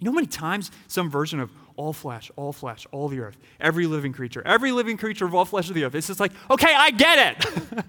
you 0.00 0.04
know 0.06 0.10
how 0.10 0.16
many 0.16 0.26
times 0.26 0.72
some 0.88 1.08
version 1.08 1.38
of 1.38 1.52
all 1.76 1.92
flesh, 1.92 2.28
all 2.34 2.52
flesh, 2.52 2.88
all 2.90 3.06
the 3.06 3.20
earth, 3.20 3.38
every 3.60 3.86
living 3.86 4.12
creature, 4.12 4.42
every 4.44 4.72
living 4.72 4.96
creature 4.96 5.24
of 5.24 5.32
all 5.32 5.44
flesh 5.44 5.68
of 5.68 5.76
the 5.76 5.84
earth. 5.84 5.94
It's 5.94 6.08
just 6.08 6.18
like, 6.18 6.32
okay, 6.50 6.74
I 6.74 6.90
get 6.90 7.36
it. 7.36 7.44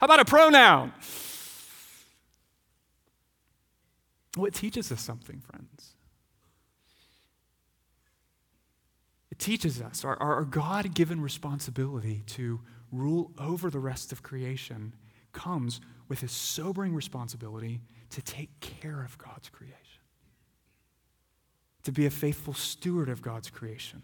how 0.00 0.04
about 0.04 0.18
a 0.18 0.24
pronoun? 0.24 0.92
Well, 4.36 4.46
it 4.46 4.54
teaches 4.54 4.90
us 4.90 5.00
something, 5.00 5.40
friends. 5.42 5.94
It 9.38 9.42
teaches 9.42 9.80
us 9.80 10.04
our, 10.04 10.16
our 10.16 10.44
God 10.44 10.94
given 10.94 11.20
responsibility 11.20 12.24
to 12.28 12.60
rule 12.90 13.30
over 13.38 13.70
the 13.70 13.78
rest 13.78 14.10
of 14.10 14.22
creation 14.22 14.94
comes 15.32 15.80
with 16.08 16.22
a 16.24 16.28
sobering 16.28 16.94
responsibility 16.94 17.80
to 18.10 18.22
take 18.22 18.58
care 18.60 19.02
of 19.02 19.16
God's 19.18 19.48
creation 19.48 19.78
to 21.88 21.92
be 21.92 22.04
a 22.04 22.10
faithful 22.10 22.52
steward 22.52 23.08
of 23.08 23.22
God's 23.22 23.48
creation. 23.48 24.02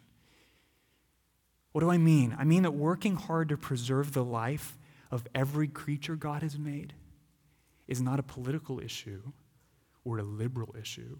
What 1.73 1.83
do 1.83 1.91
I 1.91 1.99
mean? 1.99 2.35
I 2.39 2.45
mean 2.45 2.63
that 2.63 2.71
working 2.71 3.17
hard 3.17 3.51
to 3.51 3.59
preserve 3.59 4.15
the 4.15 4.25
life 4.25 4.79
of 5.11 5.27
every 5.35 5.69
creature 5.69 6.17
God 6.17 6.43
has 6.43 6.59
made 6.59 6.95
is 7.87 8.01
not 8.01 8.19
a 8.19 8.23
political 8.23 8.81
issue 8.81 9.33
or 10.03 10.17
a 10.17 10.23
liberal 10.23 10.75
issue 10.81 11.19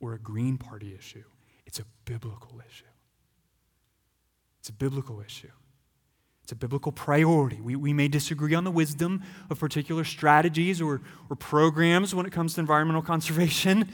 or 0.00 0.14
a 0.14 0.18
Green 0.18 0.58
Party 0.58 0.96
issue. 0.98 1.22
It's 1.64 1.78
a 1.78 1.84
biblical 2.06 2.60
issue. 2.68 2.89
It's 4.60 4.68
a 4.68 4.72
biblical 4.72 5.20
issue. 5.20 5.50
It's 6.50 6.52
a 6.52 6.56
biblical 6.56 6.92
priority. 6.92 7.60
We, 7.60 7.76
we 7.76 7.92
may 7.92 8.08
disagree 8.08 8.54
on 8.54 8.64
the 8.64 8.70
wisdom 8.70 9.22
of 9.50 9.60
particular 9.60 10.04
strategies 10.04 10.80
or, 10.80 11.00
or 11.28 11.36
programs 11.36 12.14
when 12.14 12.26
it 12.26 12.32
comes 12.32 12.54
to 12.54 12.60
environmental 12.60 13.02
conservation. 13.14 13.88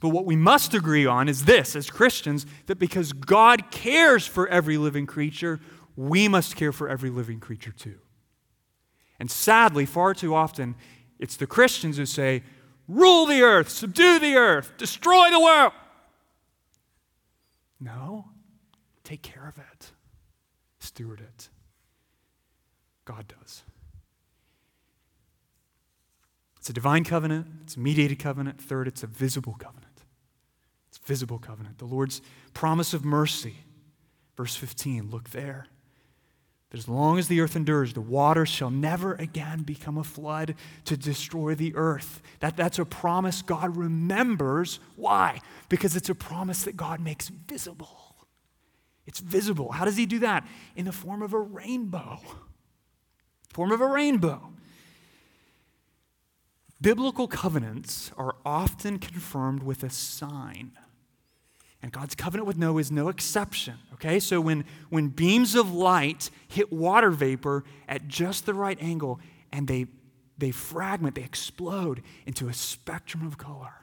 But 0.00 0.10
what 0.10 0.24
we 0.24 0.36
must 0.36 0.74
agree 0.74 1.06
on 1.06 1.28
is 1.28 1.44
this 1.44 1.76
as 1.76 1.90
Christians 1.90 2.46
that 2.66 2.78
because 2.78 3.12
God 3.12 3.70
cares 3.70 4.26
for 4.26 4.48
every 4.48 4.76
living 4.78 5.06
creature, 5.06 5.60
we 5.96 6.28
must 6.28 6.56
care 6.56 6.72
for 6.72 6.88
every 6.88 7.10
living 7.10 7.40
creature 7.40 7.72
too. 7.72 7.98
And 9.20 9.30
sadly, 9.30 9.86
far 9.86 10.14
too 10.14 10.34
often, 10.34 10.74
it's 11.18 11.36
the 11.36 11.46
Christians 11.46 11.98
who 11.98 12.06
say, 12.06 12.42
rule 12.88 13.26
the 13.26 13.42
earth, 13.42 13.68
subdue 13.68 14.18
the 14.18 14.34
earth, 14.34 14.72
destroy 14.76 15.30
the 15.30 15.40
world. 15.40 15.72
No, 17.78 18.31
take 19.04 19.22
care 19.22 19.46
of 19.48 19.58
it, 19.58 19.92
steward 20.78 21.20
it. 21.20 21.48
God 23.04 23.26
does. 23.28 23.62
It's 26.58 26.70
a 26.70 26.72
divine 26.72 27.02
covenant, 27.02 27.46
it's 27.64 27.76
a 27.76 27.80
mediated 27.80 28.20
covenant. 28.20 28.60
Third, 28.60 28.86
it's 28.86 29.02
a 29.02 29.08
visible 29.08 29.56
covenant 29.58 30.02
It's 30.88 30.98
a 30.98 31.06
visible 31.06 31.38
covenant, 31.38 31.78
the 31.78 31.86
Lord's 31.86 32.22
promise 32.54 32.94
of 32.94 33.04
mercy. 33.04 33.56
Verse 34.36 34.54
15, 34.54 35.10
look 35.10 35.30
there. 35.30 35.66
That 36.70 36.78
as 36.78 36.88
long 36.88 37.18
as 37.18 37.28
the 37.28 37.40
earth 37.40 37.54
endures, 37.54 37.92
the 37.92 38.00
water 38.00 38.46
shall 38.46 38.70
never 38.70 39.14
again 39.14 39.62
become 39.62 39.98
a 39.98 40.04
flood 40.04 40.54
to 40.86 40.96
destroy 40.96 41.54
the 41.54 41.74
earth. 41.74 42.22
That, 42.40 42.56
that's 42.56 42.78
a 42.78 42.84
promise 42.84 43.42
God 43.42 43.76
remembers. 43.76 44.80
Why? 44.96 45.40
Because 45.68 45.96
it's 45.96 46.08
a 46.08 46.14
promise 46.14 46.62
that 46.62 46.76
God 46.76 47.00
makes 47.00 47.28
visible. 47.28 48.21
It's 49.06 49.20
visible. 49.20 49.72
How 49.72 49.84
does 49.84 49.96
he 49.96 50.06
do 50.06 50.20
that? 50.20 50.46
In 50.76 50.84
the 50.84 50.92
form 50.92 51.22
of 51.22 51.32
a 51.32 51.40
rainbow. 51.40 52.20
Form 53.52 53.72
of 53.72 53.80
a 53.80 53.86
rainbow. 53.86 54.52
Biblical 56.80 57.28
covenants 57.28 58.10
are 58.16 58.36
often 58.44 58.98
confirmed 58.98 59.62
with 59.62 59.84
a 59.84 59.90
sign. 59.90 60.72
And 61.82 61.90
God's 61.90 62.14
covenant 62.14 62.46
with 62.46 62.56
Noah 62.56 62.80
is 62.80 62.92
no 62.92 63.08
exception. 63.08 63.74
Okay? 63.94 64.20
So 64.20 64.40
when, 64.40 64.64
when 64.88 65.08
beams 65.08 65.54
of 65.54 65.72
light 65.72 66.30
hit 66.48 66.72
water 66.72 67.10
vapor 67.10 67.64
at 67.88 68.08
just 68.08 68.46
the 68.46 68.54
right 68.54 68.78
angle 68.80 69.20
and 69.52 69.66
they, 69.66 69.86
they 70.38 70.52
fragment, 70.52 71.16
they 71.16 71.22
explode 71.22 72.02
into 72.26 72.48
a 72.48 72.54
spectrum 72.54 73.26
of 73.26 73.36
color. 73.36 73.74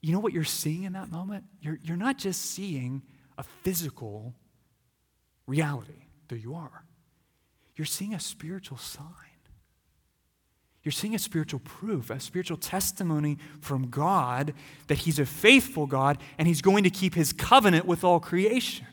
You 0.00 0.12
know 0.12 0.20
what 0.20 0.32
you're 0.32 0.44
seeing 0.44 0.84
in 0.84 0.92
that 0.92 1.10
moment? 1.10 1.44
You're, 1.60 1.78
you're 1.82 1.96
not 1.96 2.18
just 2.18 2.40
seeing 2.40 3.02
a 3.38 3.42
physical 3.42 4.34
reality, 5.46 6.06
though 6.28 6.36
you 6.36 6.54
are. 6.54 6.84
You're 7.76 7.84
seeing 7.84 8.14
a 8.14 8.20
spiritual 8.20 8.78
sign. 8.78 9.04
You're 10.82 10.92
seeing 10.92 11.16
a 11.16 11.18
spiritual 11.18 11.58
proof, 11.64 12.10
a 12.10 12.20
spiritual 12.20 12.58
testimony 12.58 13.38
from 13.60 13.90
God 13.90 14.54
that 14.86 14.98
He's 14.98 15.18
a 15.18 15.26
faithful 15.26 15.86
God 15.86 16.18
and 16.38 16.46
He's 16.46 16.62
going 16.62 16.84
to 16.84 16.90
keep 16.90 17.16
His 17.16 17.32
covenant 17.32 17.86
with 17.86 18.04
all 18.04 18.20
creation. 18.20 18.86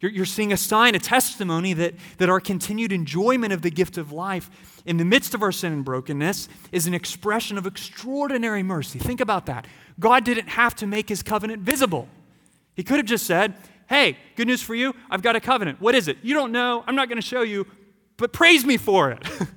You're, 0.00 0.10
you're 0.10 0.24
seeing 0.24 0.52
a 0.52 0.56
sign, 0.56 0.96
a 0.96 0.98
testimony 0.98 1.74
that, 1.74 1.94
that 2.18 2.28
our 2.28 2.40
continued 2.40 2.92
enjoyment 2.92 3.52
of 3.52 3.62
the 3.62 3.70
gift 3.70 3.98
of 3.98 4.10
life 4.10 4.82
in 4.84 4.96
the 4.96 5.04
midst 5.04 5.32
of 5.32 5.44
our 5.44 5.52
sin 5.52 5.72
and 5.72 5.84
brokenness 5.84 6.48
is 6.72 6.88
an 6.88 6.94
expression 6.94 7.56
of 7.56 7.64
extraordinary 7.64 8.64
mercy. 8.64 8.98
Think 8.98 9.20
about 9.20 9.46
that. 9.46 9.66
God 10.00 10.24
didn't 10.24 10.48
have 10.48 10.74
to 10.76 10.88
make 10.88 11.08
His 11.08 11.22
covenant 11.22 11.62
visible, 11.62 12.08
He 12.76 12.84
could 12.84 12.98
have 12.98 13.06
just 13.06 13.26
said, 13.26 13.54
Hey, 13.88 14.18
good 14.36 14.46
news 14.46 14.62
for 14.62 14.74
you. 14.74 14.94
I've 15.10 15.22
got 15.22 15.34
a 15.34 15.40
covenant. 15.40 15.80
What 15.80 15.94
is 15.94 16.06
it? 16.08 16.18
You 16.22 16.34
don't 16.34 16.52
know. 16.52 16.84
I'm 16.86 16.94
not 16.94 17.08
going 17.08 17.20
to 17.20 17.26
show 17.26 17.42
you, 17.42 17.66
but 18.16 18.32
praise 18.32 18.64
me 18.64 18.76
for 18.76 19.10
it. 19.10 19.24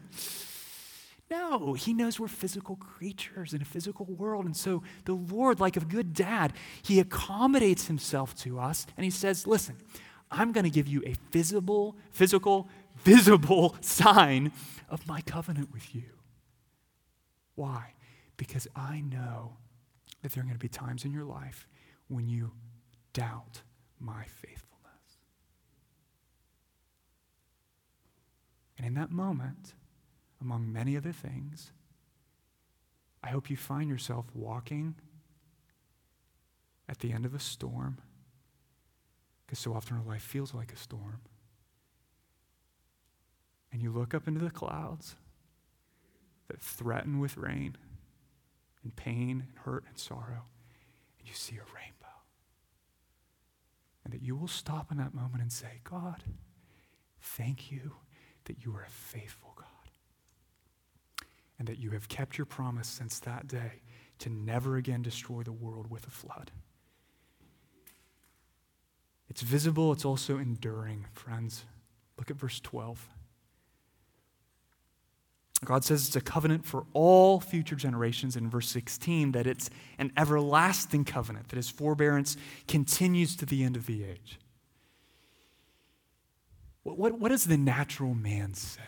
No, 1.32 1.74
he 1.74 1.94
knows 1.94 2.20
we're 2.20 2.28
physical 2.28 2.76
creatures 2.76 3.54
in 3.54 3.62
a 3.62 3.66
physical 3.66 4.06
world. 4.06 4.46
And 4.46 4.58
so 4.58 4.82
the 5.06 5.14
Lord, 5.14 5.60
like 5.60 5.78
a 5.78 5.82
good 5.82 6.14
dad, 6.14 6.54
he 6.82 7.00
accommodates 7.00 7.86
himself 7.86 8.36
to 8.38 8.60
us 8.60 8.88
and 8.98 9.04
he 9.04 9.12
says, 9.12 9.46
Listen, 9.46 9.76
I'm 10.32 10.52
going 10.52 10.64
to 10.64 10.72
give 10.72 10.88
you 10.88 11.04
a 11.06 11.16
visible, 11.32 11.96
physical, 12.12 12.68
visible 12.98 13.76
sign 13.82 14.52
of 14.90 15.08
my 15.08 15.22
covenant 15.22 15.72
with 15.72 15.94
you. 15.94 16.04
Why? 17.54 17.94
Because 18.38 18.68
I 18.76 19.02
know 19.02 19.58
that 20.24 20.32
there 20.32 20.42
are 20.42 20.46
going 20.46 20.56
to 20.56 20.60
be 20.60 20.68
times 20.68 21.06
in 21.06 21.12
your 21.12 21.26
life 21.26 21.68
when 22.08 22.28
you 22.28 22.52
doubt 23.14 23.62
my 24.00 24.24
faithfulness. 24.24 24.66
And 28.78 28.88
in 28.88 28.94
that 28.94 29.12
moment, 29.12 29.74
among 30.42 30.72
many 30.72 30.96
other 30.96 31.12
things, 31.12 31.72
I 33.22 33.30
hope 33.30 33.50
you 33.50 33.58
find 33.58 33.90
yourself 33.90 34.26
walking 34.34 34.96
at 36.88 37.00
the 37.00 37.12
end 37.12 37.26
of 37.26 37.36
a 37.36 37.40
storm, 37.40 37.98
because 39.46 39.60
so 39.60 39.74
often 39.74 39.98
our 39.98 40.04
life 40.04 40.24
feels 40.24 40.54
like 40.54 40.72
a 40.72 40.78
storm. 40.78 41.20
And 43.72 43.82
you 43.82 43.92
look 43.92 44.14
up 44.14 44.28
into 44.28 44.40
the 44.40 44.50
clouds 44.50 45.16
that 46.48 46.62
threaten 46.62 47.20
with 47.20 47.38
rain 47.38 47.76
and 48.82 48.96
pain 48.96 49.46
and 49.50 49.58
hurt 49.66 49.84
and 49.88 50.00
sorrow, 50.00 50.46
and 51.20 51.28
you 51.28 51.34
see 51.34 51.58
a 51.58 51.76
rainbow. 51.76 51.99
And 54.10 54.20
that 54.20 54.26
you 54.26 54.36
will 54.36 54.48
stop 54.48 54.90
in 54.90 54.98
that 54.98 55.14
moment 55.14 55.44
and 55.44 55.52
say, 55.52 55.82
God, 55.84 56.24
thank 57.22 57.72
you 57.72 57.92
that 58.46 58.66
you 58.66 58.76
are 58.76 58.82
a 58.82 58.90
faithful 58.90 59.54
God. 59.56 59.68
And 61.60 61.68
that 61.68 61.78
you 61.78 61.92
have 61.92 62.08
kept 62.08 62.36
your 62.36 62.46
promise 62.46 62.88
since 62.88 63.20
that 63.20 63.46
day 63.48 63.84
to 64.18 64.32
never 64.32 64.78
again 64.78 65.04
destroy 65.04 65.44
the 65.44 65.52
world 65.52 65.92
with 65.92 66.08
a 66.08 66.10
flood. 66.10 66.50
It's 69.30 69.44
visible, 69.44 69.92
it's 69.92 70.06
also 70.06 70.40
enduring, 70.40 71.06
friends. 71.14 71.66
Look 72.18 72.32
at 72.32 72.38
verse 72.38 72.60
12. 72.60 73.10
God 75.66 75.84
says 75.84 76.08
it's 76.08 76.16
a 76.16 76.22
covenant 76.22 76.66
for 76.66 76.86
all 76.94 77.42
future 77.42 77.76
generations 77.76 78.36
in 78.36 78.50
verse 78.50 78.70
16, 78.70 79.34
that 79.34 79.46
it's 79.46 79.70
an 79.98 80.12
everlasting 80.16 81.04
covenant, 81.04 81.50
that 81.50 81.58
his 81.58 81.70
forbearance 81.70 82.38
continues 82.68 83.36
to 83.36 83.46
the 83.46 83.64
end 83.64 83.76
of 83.76 83.86
the 83.86 84.04
age. 84.04 84.40
What, 86.84 86.98
what, 86.98 87.20
what 87.20 87.30
does 87.30 87.46
the 87.46 87.58
natural 87.58 88.14
man 88.14 88.54
say? 88.54 88.82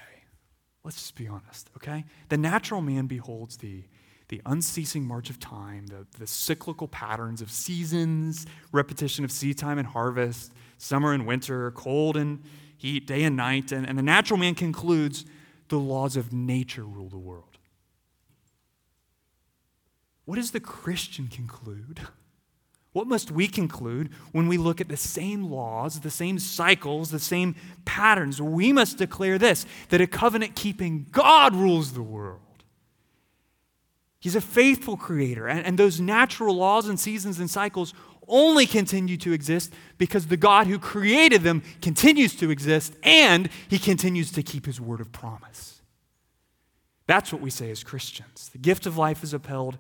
Let's 0.84 0.98
just 0.98 1.16
be 1.16 1.28
honest, 1.28 1.70
okay? 1.78 2.06
The 2.30 2.38
natural 2.38 2.82
man 2.82 3.06
beholds 3.06 3.58
the, 3.58 3.84
the 4.30 4.42
unceasing 4.46 5.06
march 5.06 5.30
of 5.30 5.40
time, 5.40 5.88
the, 5.88 6.08
the 6.18 6.26
cyclical 6.26 6.88
patterns 6.88 7.42
of 7.42 7.52
seasons, 7.52 8.48
repetition 8.72 9.26
of 9.26 9.32
seed 9.32 9.58
time 9.58 9.78
and 9.78 9.88
harvest, 9.88 10.54
summer 10.78 11.12
and 11.14 11.28
winter, 11.28 11.72
cold 11.72 12.16
and 12.16 12.42
heat, 12.78 13.06
day 13.06 13.24
and 13.24 13.36
night. 13.36 13.72
And, 13.72 13.88
and 13.88 13.98
the 13.98 14.04
natural 14.04 14.40
man 14.40 14.56
concludes 14.56 15.26
the 15.72 15.80
laws 15.80 16.16
of 16.16 16.32
nature 16.32 16.84
rule 16.84 17.10
the 17.10 17.18
world. 17.18 17.58
What 20.26 20.36
does 20.36 20.52
the 20.52 20.60
Christian 20.60 21.28
conclude? 21.28 22.02
What 22.94 23.08
must 23.08 23.32
we 23.32 23.48
conclude 23.48 24.10
when 24.34 24.48
we 24.48 24.58
look 24.58 24.82
at 24.82 24.90
the 24.90 24.98
same 24.98 25.50
laws, 25.50 26.02
the 26.02 26.12
same 26.12 26.40
cycles, 26.40 27.10
the 27.10 27.20
same 27.20 27.56
patterns? 27.86 28.42
We 28.42 28.74
must 28.74 28.98
declare 28.98 29.38
this 29.38 29.66
that 29.90 30.02
a 30.02 30.08
covenant 30.08 30.56
keeping 30.56 31.08
God 31.10 31.56
rules 31.56 31.94
the 31.94 32.04
world. 32.04 32.40
He's 34.20 34.36
a 34.36 34.42
faithful 34.42 34.98
creator, 34.98 35.48
and, 35.48 35.66
and 35.66 35.80
those 35.80 36.00
natural 36.00 36.56
laws 36.56 36.88
and 36.88 37.00
seasons 37.00 37.40
and 37.40 37.50
cycles 37.50 37.94
only 38.32 38.66
continue 38.66 39.18
to 39.18 39.34
exist 39.34 39.74
because 40.00 40.28
the 40.28 40.38
God 40.38 40.66
who 40.66 40.80
created 40.80 41.44
them 41.44 41.62
continues 41.82 42.36
to 42.38 42.50
exist 42.50 42.96
and 43.04 43.50
he 43.68 43.78
continues 43.78 44.32
to 44.32 44.42
keep 44.42 44.66
his 44.66 44.82
word 44.82 45.02
of 45.02 45.12
promise. 45.12 45.82
That's 47.06 47.32
what 47.32 47.42
we 47.42 47.50
say 47.50 47.70
as 47.70 47.84
Christians. 47.84 48.50
The 48.50 48.58
gift 48.58 48.86
of 48.86 48.98
life 48.98 49.24
is 49.24 49.34
upheld 49.34 49.78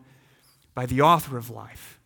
by 0.75 0.85
the 0.85 1.01
author 1.01 1.37
of 1.37 1.49
life. 1.49 1.99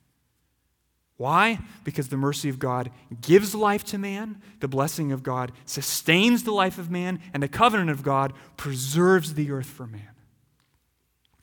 Why? 1.17 1.59
Because 1.83 2.09
the 2.09 2.17
mercy 2.17 2.49
of 2.49 2.59
God 2.59 2.91
gives 3.21 3.55
life 3.55 3.83
to 3.85 3.97
man, 3.97 4.41
the 4.59 4.67
blessing 4.67 5.11
of 5.11 5.23
God 5.23 5.51
sustains 5.65 6.43
the 6.43 6.51
life 6.51 6.77
of 6.77 6.91
man, 6.91 7.19
and 7.33 7.41
the 7.41 7.47
covenant 7.47 7.89
of 7.89 8.03
God 8.03 8.33
preserves 8.57 9.33
the 9.33 9.49
earth 9.51 9.67
for 9.67 9.87
man. 9.87 10.09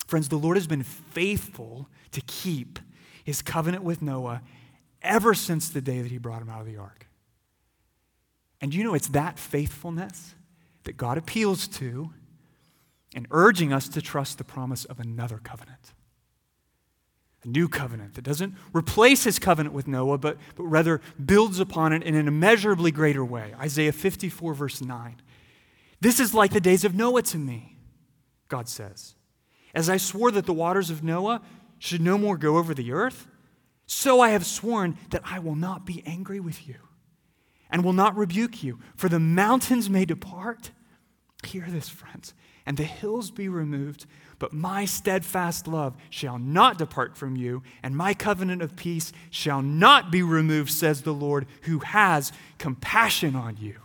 Friends, 0.06 0.28
the 0.28 0.36
Lord 0.36 0.58
has 0.58 0.66
been 0.66 0.82
faithful 0.82 1.88
to 2.10 2.20
keep 2.20 2.78
his 3.24 3.40
covenant 3.40 3.82
with 3.82 4.02
Noah 4.02 4.42
ever 5.02 5.34
since 5.34 5.68
the 5.68 5.80
day 5.80 6.02
that 6.02 6.10
he 6.10 6.18
brought 6.18 6.42
him 6.42 6.48
out 6.48 6.60
of 6.60 6.66
the 6.66 6.76
ark. 6.76 7.06
And 8.60 8.72
you 8.72 8.84
know, 8.84 8.94
it's 8.94 9.08
that 9.08 9.38
faithfulness 9.38 10.34
that 10.84 10.96
God 10.96 11.18
appeals 11.18 11.66
to 11.68 12.12
in 13.14 13.26
urging 13.30 13.72
us 13.72 13.88
to 13.90 14.00
trust 14.00 14.38
the 14.38 14.44
promise 14.44 14.84
of 14.84 15.00
another 15.00 15.38
covenant. 15.38 15.92
A 17.44 17.48
new 17.48 17.68
covenant 17.68 18.14
that 18.14 18.22
doesn't 18.22 18.54
replace 18.72 19.24
his 19.24 19.38
covenant 19.38 19.74
with 19.74 19.88
Noah, 19.88 20.16
but, 20.16 20.38
but 20.54 20.62
rather 20.62 21.00
builds 21.22 21.58
upon 21.58 21.92
it 21.92 22.04
in 22.04 22.14
an 22.14 22.28
immeasurably 22.28 22.92
greater 22.92 23.24
way. 23.24 23.52
Isaiah 23.58 23.92
54, 23.92 24.54
verse 24.54 24.80
9. 24.80 25.20
This 26.00 26.20
is 26.20 26.34
like 26.34 26.52
the 26.52 26.60
days 26.60 26.84
of 26.84 26.94
Noah 26.94 27.22
to 27.22 27.38
me, 27.38 27.78
God 28.48 28.68
says. 28.68 29.14
As 29.74 29.90
I 29.90 29.96
swore 29.96 30.30
that 30.30 30.46
the 30.46 30.52
waters 30.52 30.88
of 30.88 31.02
Noah 31.02 31.42
should 31.78 32.00
no 32.00 32.16
more 32.16 32.36
go 32.36 32.58
over 32.58 32.74
the 32.74 32.92
earth, 32.92 33.26
so 33.86 34.20
I 34.20 34.30
have 34.30 34.46
sworn 34.46 34.96
that 35.10 35.22
I 35.24 35.38
will 35.38 35.54
not 35.54 35.84
be 35.84 36.02
angry 36.06 36.40
with 36.40 36.66
you 36.68 36.76
and 37.70 37.82
will 37.82 37.92
not 37.92 38.16
rebuke 38.16 38.62
you. 38.62 38.78
For 38.94 39.08
the 39.08 39.18
mountains 39.18 39.90
may 39.90 40.04
depart. 40.04 40.70
Hear 41.44 41.66
this, 41.68 41.88
friends. 41.88 42.34
And 42.64 42.76
the 42.76 42.84
hills 42.84 43.32
be 43.32 43.48
removed, 43.48 44.06
but 44.38 44.52
my 44.52 44.84
steadfast 44.84 45.66
love 45.66 45.96
shall 46.10 46.38
not 46.38 46.78
depart 46.78 47.16
from 47.16 47.36
you, 47.36 47.64
and 47.82 47.96
my 47.96 48.14
covenant 48.14 48.62
of 48.62 48.76
peace 48.76 49.12
shall 49.30 49.62
not 49.62 50.12
be 50.12 50.22
removed, 50.22 50.70
says 50.70 51.02
the 51.02 51.14
Lord, 51.14 51.46
who 51.62 51.80
has 51.80 52.30
compassion 52.58 53.34
on 53.34 53.56
you. 53.56 53.76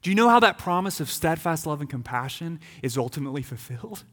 Do 0.00 0.10
you 0.10 0.16
know 0.16 0.28
how 0.28 0.40
that 0.40 0.56
promise 0.56 1.00
of 1.00 1.10
steadfast 1.10 1.66
love 1.66 1.80
and 1.80 1.90
compassion 1.90 2.60
is 2.82 2.96
ultimately 2.96 3.42
fulfilled? 3.42 4.04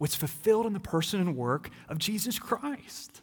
It's 0.00 0.16
fulfilled 0.16 0.66
in 0.66 0.72
the 0.72 0.80
person 0.80 1.20
and 1.20 1.36
work 1.36 1.70
of 1.88 1.98
Jesus 1.98 2.38
Christ. 2.38 3.21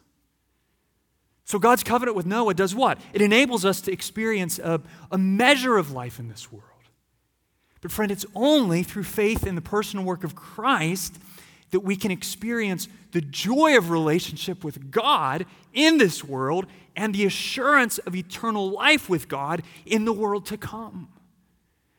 So, 1.50 1.58
God's 1.58 1.82
covenant 1.82 2.16
with 2.16 2.26
Noah 2.26 2.54
does 2.54 2.76
what? 2.76 3.00
It 3.12 3.20
enables 3.20 3.64
us 3.64 3.80
to 3.80 3.92
experience 3.92 4.60
a, 4.60 4.80
a 5.10 5.18
measure 5.18 5.78
of 5.78 5.90
life 5.90 6.20
in 6.20 6.28
this 6.28 6.52
world. 6.52 6.64
But, 7.80 7.90
friend, 7.90 8.12
it's 8.12 8.24
only 8.36 8.84
through 8.84 9.02
faith 9.02 9.44
in 9.44 9.56
the 9.56 9.60
personal 9.60 10.04
work 10.04 10.22
of 10.22 10.36
Christ 10.36 11.18
that 11.72 11.80
we 11.80 11.96
can 11.96 12.12
experience 12.12 12.86
the 13.10 13.20
joy 13.20 13.76
of 13.76 13.90
relationship 13.90 14.62
with 14.62 14.92
God 14.92 15.44
in 15.72 15.98
this 15.98 16.22
world 16.22 16.66
and 16.94 17.12
the 17.12 17.26
assurance 17.26 17.98
of 17.98 18.14
eternal 18.14 18.70
life 18.70 19.10
with 19.10 19.26
God 19.26 19.64
in 19.84 20.04
the 20.04 20.12
world 20.12 20.46
to 20.46 20.56
come. 20.56 21.08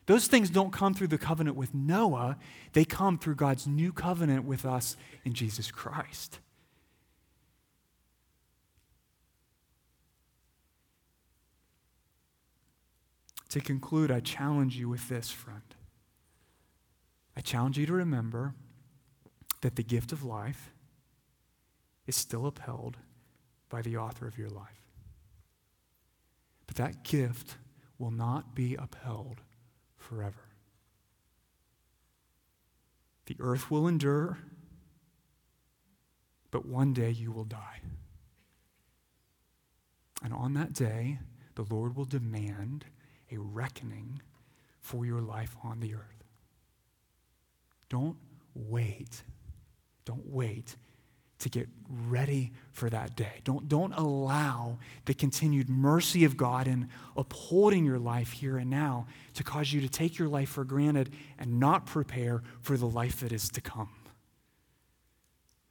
Those 0.06 0.28
things 0.28 0.48
don't 0.48 0.72
come 0.72 0.94
through 0.94 1.08
the 1.08 1.18
covenant 1.18 1.58
with 1.58 1.74
Noah, 1.74 2.38
they 2.72 2.86
come 2.86 3.18
through 3.18 3.34
God's 3.34 3.66
new 3.66 3.92
covenant 3.92 4.46
with 4.46 4.64
us 4.64 4.96
in 5.26 5.34
Jesus 5.34 5.70
Christ. 5.70 6.38
To 13.52 13.60
conclude, 13.60 14.10
I 14.10 14.20
challenge 14.20 14.78
you 14.78 14.88
with 14.88 15.10
this, 15.10 15.30
friend. 15.30 15.74
I 17.36 17.42
challenge 17.42 17.76
you 17.76 17.84
to 17.84 17.92
remember 17.92 18.54
that 19.60 19.76
the 19.76 19.82
gift 19.82 20.10
of 20.10 20.24
life 20.24 20.72
is 22.06 22.16
still 22.16 22.46
upheld 22.46 22.96
by 23.68 23.82
the 23.82 23.98
author 23.98 24.26
of 24.26 24.38
your 24.38 24.48
life. 24.48 24.80
But 26.66 26.76
that 26.76 27.04
gift 27.04 27.56
will 27.98 28.10
not 28.10 28.54
be 28.54 28.74
upheld 28.74 29.42
forever. 29.98 30.48
The 33.26 33.36
earth 33.38 33.70
will 33.70 33.86
endure, 33.86 34.38
but 36.50 36.64
one 36.64 36.94
day 36.94 37.10
you 37.10 37.30
will 37.30 37.44
die. 37.44 37.82
And 40.24 40.32
on 40.32 40.54
that 40.54 40.72
day, 40.72 41.18
the 41.54 41.66
Lord 41.68 41.94
will 41.94 42.06
demand 42.06 42.86
a 43.32 43.38
reckoning 43.38 44.20
for 44.80 45.06
your 45.06 45.20
life 45.20 45.56
on 45.62 45.80
the 45.80 45.94
earth. 45.94 46.24
Don't 47.88 48.16
wait. 48.54 49.22
Don't 50.04 50.26
wait 50.26 50.76
to 51.42 51.48
get 51.48 51.68
ready 52.08 52.52
for 52.70 52.88
that 52.88 53.16
day. 53.16 53.40
Don't, 53.44 53.68
don't 53.68 53.92
allow 53.92 54.78
the 55.06 55.14
continued 55.14 55.68
mercy 55.68 56.24
of 56.24 56.36
God 56.36 56.68
in 56.68 56.88
upholding 57.16 57.84
your 57.84 57.98
life 57.98 58.32
here 58.32 58.58
and 58.58 58.70
now 58.70 59.06
to 59.34 59.42
cause 59.42 59.72
you 59.72 59.80
to 59.80 59.88
take 59.88 60.18
your 60.18 60.28
life 60.28 60.48
for 60.48 60.64
granted 60.64 61.10
and 61.38 61.58
not 61.58 61.84
prepare 61.84 62.42
for 62.60 62.76
the 62.76 62.86
life 62.86 63.20
that 63.20 63.32
is 63.32 63.48
to 63.50 63.60
come. 63.60 63.90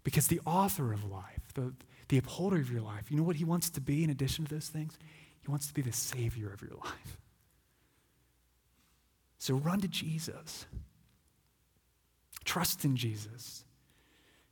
Because 0.03 0.27
the 0.27 0.41
author 0.45 0.93
of 0.93 1.09
life, 1.09 1.53
the, 1.53 1.73
the 2.09 2.17
upholder 2.17 2.57
of 2.57 2.71
your 2.71 2.81
life, 2.81 3.09
you 3.09 3.17
know 3.17 3.23
what 3.23 3.37
he 3.37 3.45
wants 3.45 3.69
to 3.71 3.81
be 3.81 4.03
in 4.03 4.09
addition 4.09 4.45
to 4.45 4.53
those 4.53 4.67
things? 4.67 4.97
He 5.39 5.47
wants 5.47 5.67
to 5.67 5.73
be 5.73 5.81
the 5.81 5.93
savior 5.93 6.51
of 6.51 6.61
your 6.61 6.77
life. 6.83 7.20
So 9.41 9.55
run 9.55 9.81
to 9.81 9.87
Jesus. 9.87 10.67
Trust 12.45 12.85
in 12.85 12.95
Jesus. 12.95 13.65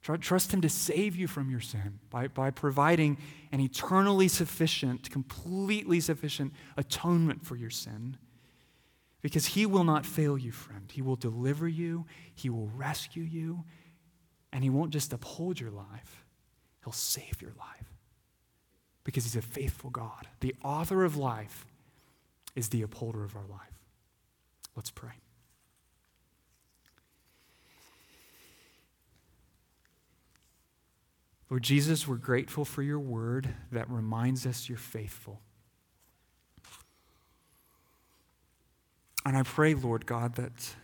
Trust 0.01 0.51
Him 0.51 0.61
to 0.61 0.69
save 0.69 1.15
you 1.15 1.27
from 1.27 1.51
your 1.51 1.59
sin 1.59 1.99
by, 2.09 2.27
by 2.27 2.49
providing 2.49 3.19
an 3.51 3.59
eternally 3.59 4.27
sufficient, 4.27 5.11
completely 5.11 5.99
sufficient 5.99 6.53
atonement 6.75 7.45
for 7.45 7.55
your 7.55 7.69
sin. 7.69 8.17
Because 9.21 9.45
He 9.45 9.67
will 9.67 9.83
not 9.83 10.07
fail 10.07 10.39
you, 10.39 10.51
friend. 10.51 10.89
He 10.91 11.03
will 11.03 11.17
deliver 11.17 11.67
you, 11.67 12.07
He 12.33 12.49
will 12.49 12.71
rescue 12.75 13.21
you, 13.21 13.65
and 14.51 14.63
He 14.63 14.71
won't 14.71 14.91
just 14.91 15.13
uphold 15.13 15.59
your 15.59 15.69
life, 15.69 16.25
He'll 16.83 16.93
save 16.93 17.43
your 17.43 17.53
life. 17.59 17.93
Because 19.03 19.23
He's 19.23 19.35
a 19.35 19.43
faithful 19.43 19.91
God. 19.91 20.27
The 20.39 20.55
author 20.63 21.03
of 21.03 21.15
life 21.15 21.67
is 22.55 22.69
the 22.69 22.81
upholder 22.81 23.23
of 23.23 23.35
our 23.35 23.45
life. 23.45 23.78
Let's 24.75 24.91
pray. 24.91 25.11
Lord 31.49 31.63
Jesus, 31.63 32.07
we're 32.07 32.15
grateful 32.15 32.63
for 32.63 32.83
your 32.83 32.99
word 32.99 33.49
that 33.71 33.89
reminds 33.89 34.45
us 34.45 34.69
you're 34.69 34.77
faithful. 34.77 35.41
And 39.25 39.35
I 39.35 39.43
pray, 39.43 39.73
Lord 39.73 40.05
God, 40.05 40.35
that 40.35 40.75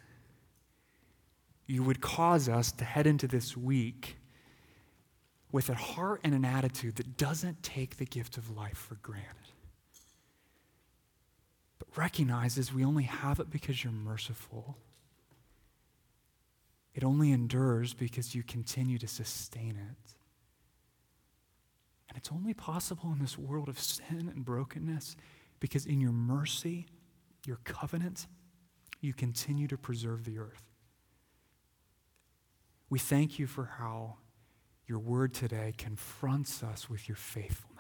you 1.68 1.84
would 1.84 2.02
cause 2.02 2.50
us 2.50 2.72
to 2.74 2.84
head 2.86 3.08
into 3.08 3.28
this 3.28 3.56
week 3.56 4.18
with 5.52 5.70
a 5.70 5.76
heart 5.76 6.20
and 6.24 6.34
an 6.34 6.46
attitude 6.46 6.96
that 6.98 7.18
doesn't 7.18 7.64
take 7.64 7.98
the 7.98 8.06
gift 8.06 8.38
of 8.38 8.56
life 8.56 8.78
for 8.78 8.96
granted, 8.96 9.45
recognizes 11.98 12.74
we 12.74 12.84
only 12.84 13.04
have 13.04 13.40
it 13.40 13.50
because 13.50 13.84
you're 13.84 13.94
merciful. 13.94 14.78
It 16.94 17.04
only 17.04 17.32
endures 17.32 17.94
because 17.94 18.34
you 18.34 18.44
continue 18.44 18.98
to 18.98 19.08
sustain 19.08 19.72
it. 19.72 20.14
And 22.08 22.18
it's 22.18 22.32
only 22.32 22.54
possible 22.54 23.12
in 23.12 23.20
this 23.20 23.38
world 23.38 23.68
of 23.68 23.80
sin 23.80 24.32
and 24.34 24.46
brokenness 24.46 25.16
because 25.60 25.86
in 25.86 26.00
your 26.00 26.14
mercy, 26.14 26.86
your 27.46 27.60
covenant, 27.64 28.28
you 29.02 29.14
continue 29.14 29.68
to 29.68 29.78
preserve 29.78 30.24
the 30.24 30.40
earth. 30.40 30.64
We 32.90 33.00
thank 33.00 33.40
you 33.40 33.48
for 33.48 33.66
how 33.66 34.18
your 34.88 35.00
word 35.00 35.34
today 35.34 35.74
confronts 35.78 36.64
us 36.64 36.90
with 36.90 37.10
your 37.10 37.18
faithfulness. 37.18 37.75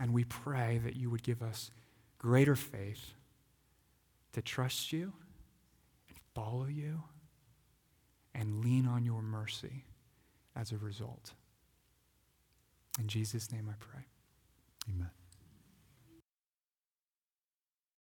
And 0.00 0.12
we 0.12 0.24
pray 0.24 0.80
that 0.84 0.96
you 0.96 1.10
would 1.10 1.22
give 1.22 1.42
us 1.42 1.70
greater 2.18 2.56
faith 2.56 3.12
to 4.32 4.42
trust 4.42 4.92
you 4.92 5.12
and 6.08 6.18
follow 6.34 6.66
you 6.66 7.02
and 8.34 8.64
lean 8.64 8.86
on 8.86 9.04
your 9.04 9.22
mercy 9.22 9.84
as 10.56 10.72
a 10.72 10.76
result. 10.76 11.32
In 12.98 13.06
Jesus' 13.06 13.52
name 13.52 13.68
I 13.70 13.74
pray. 13.78 14.04
Amen. 14.88 15.10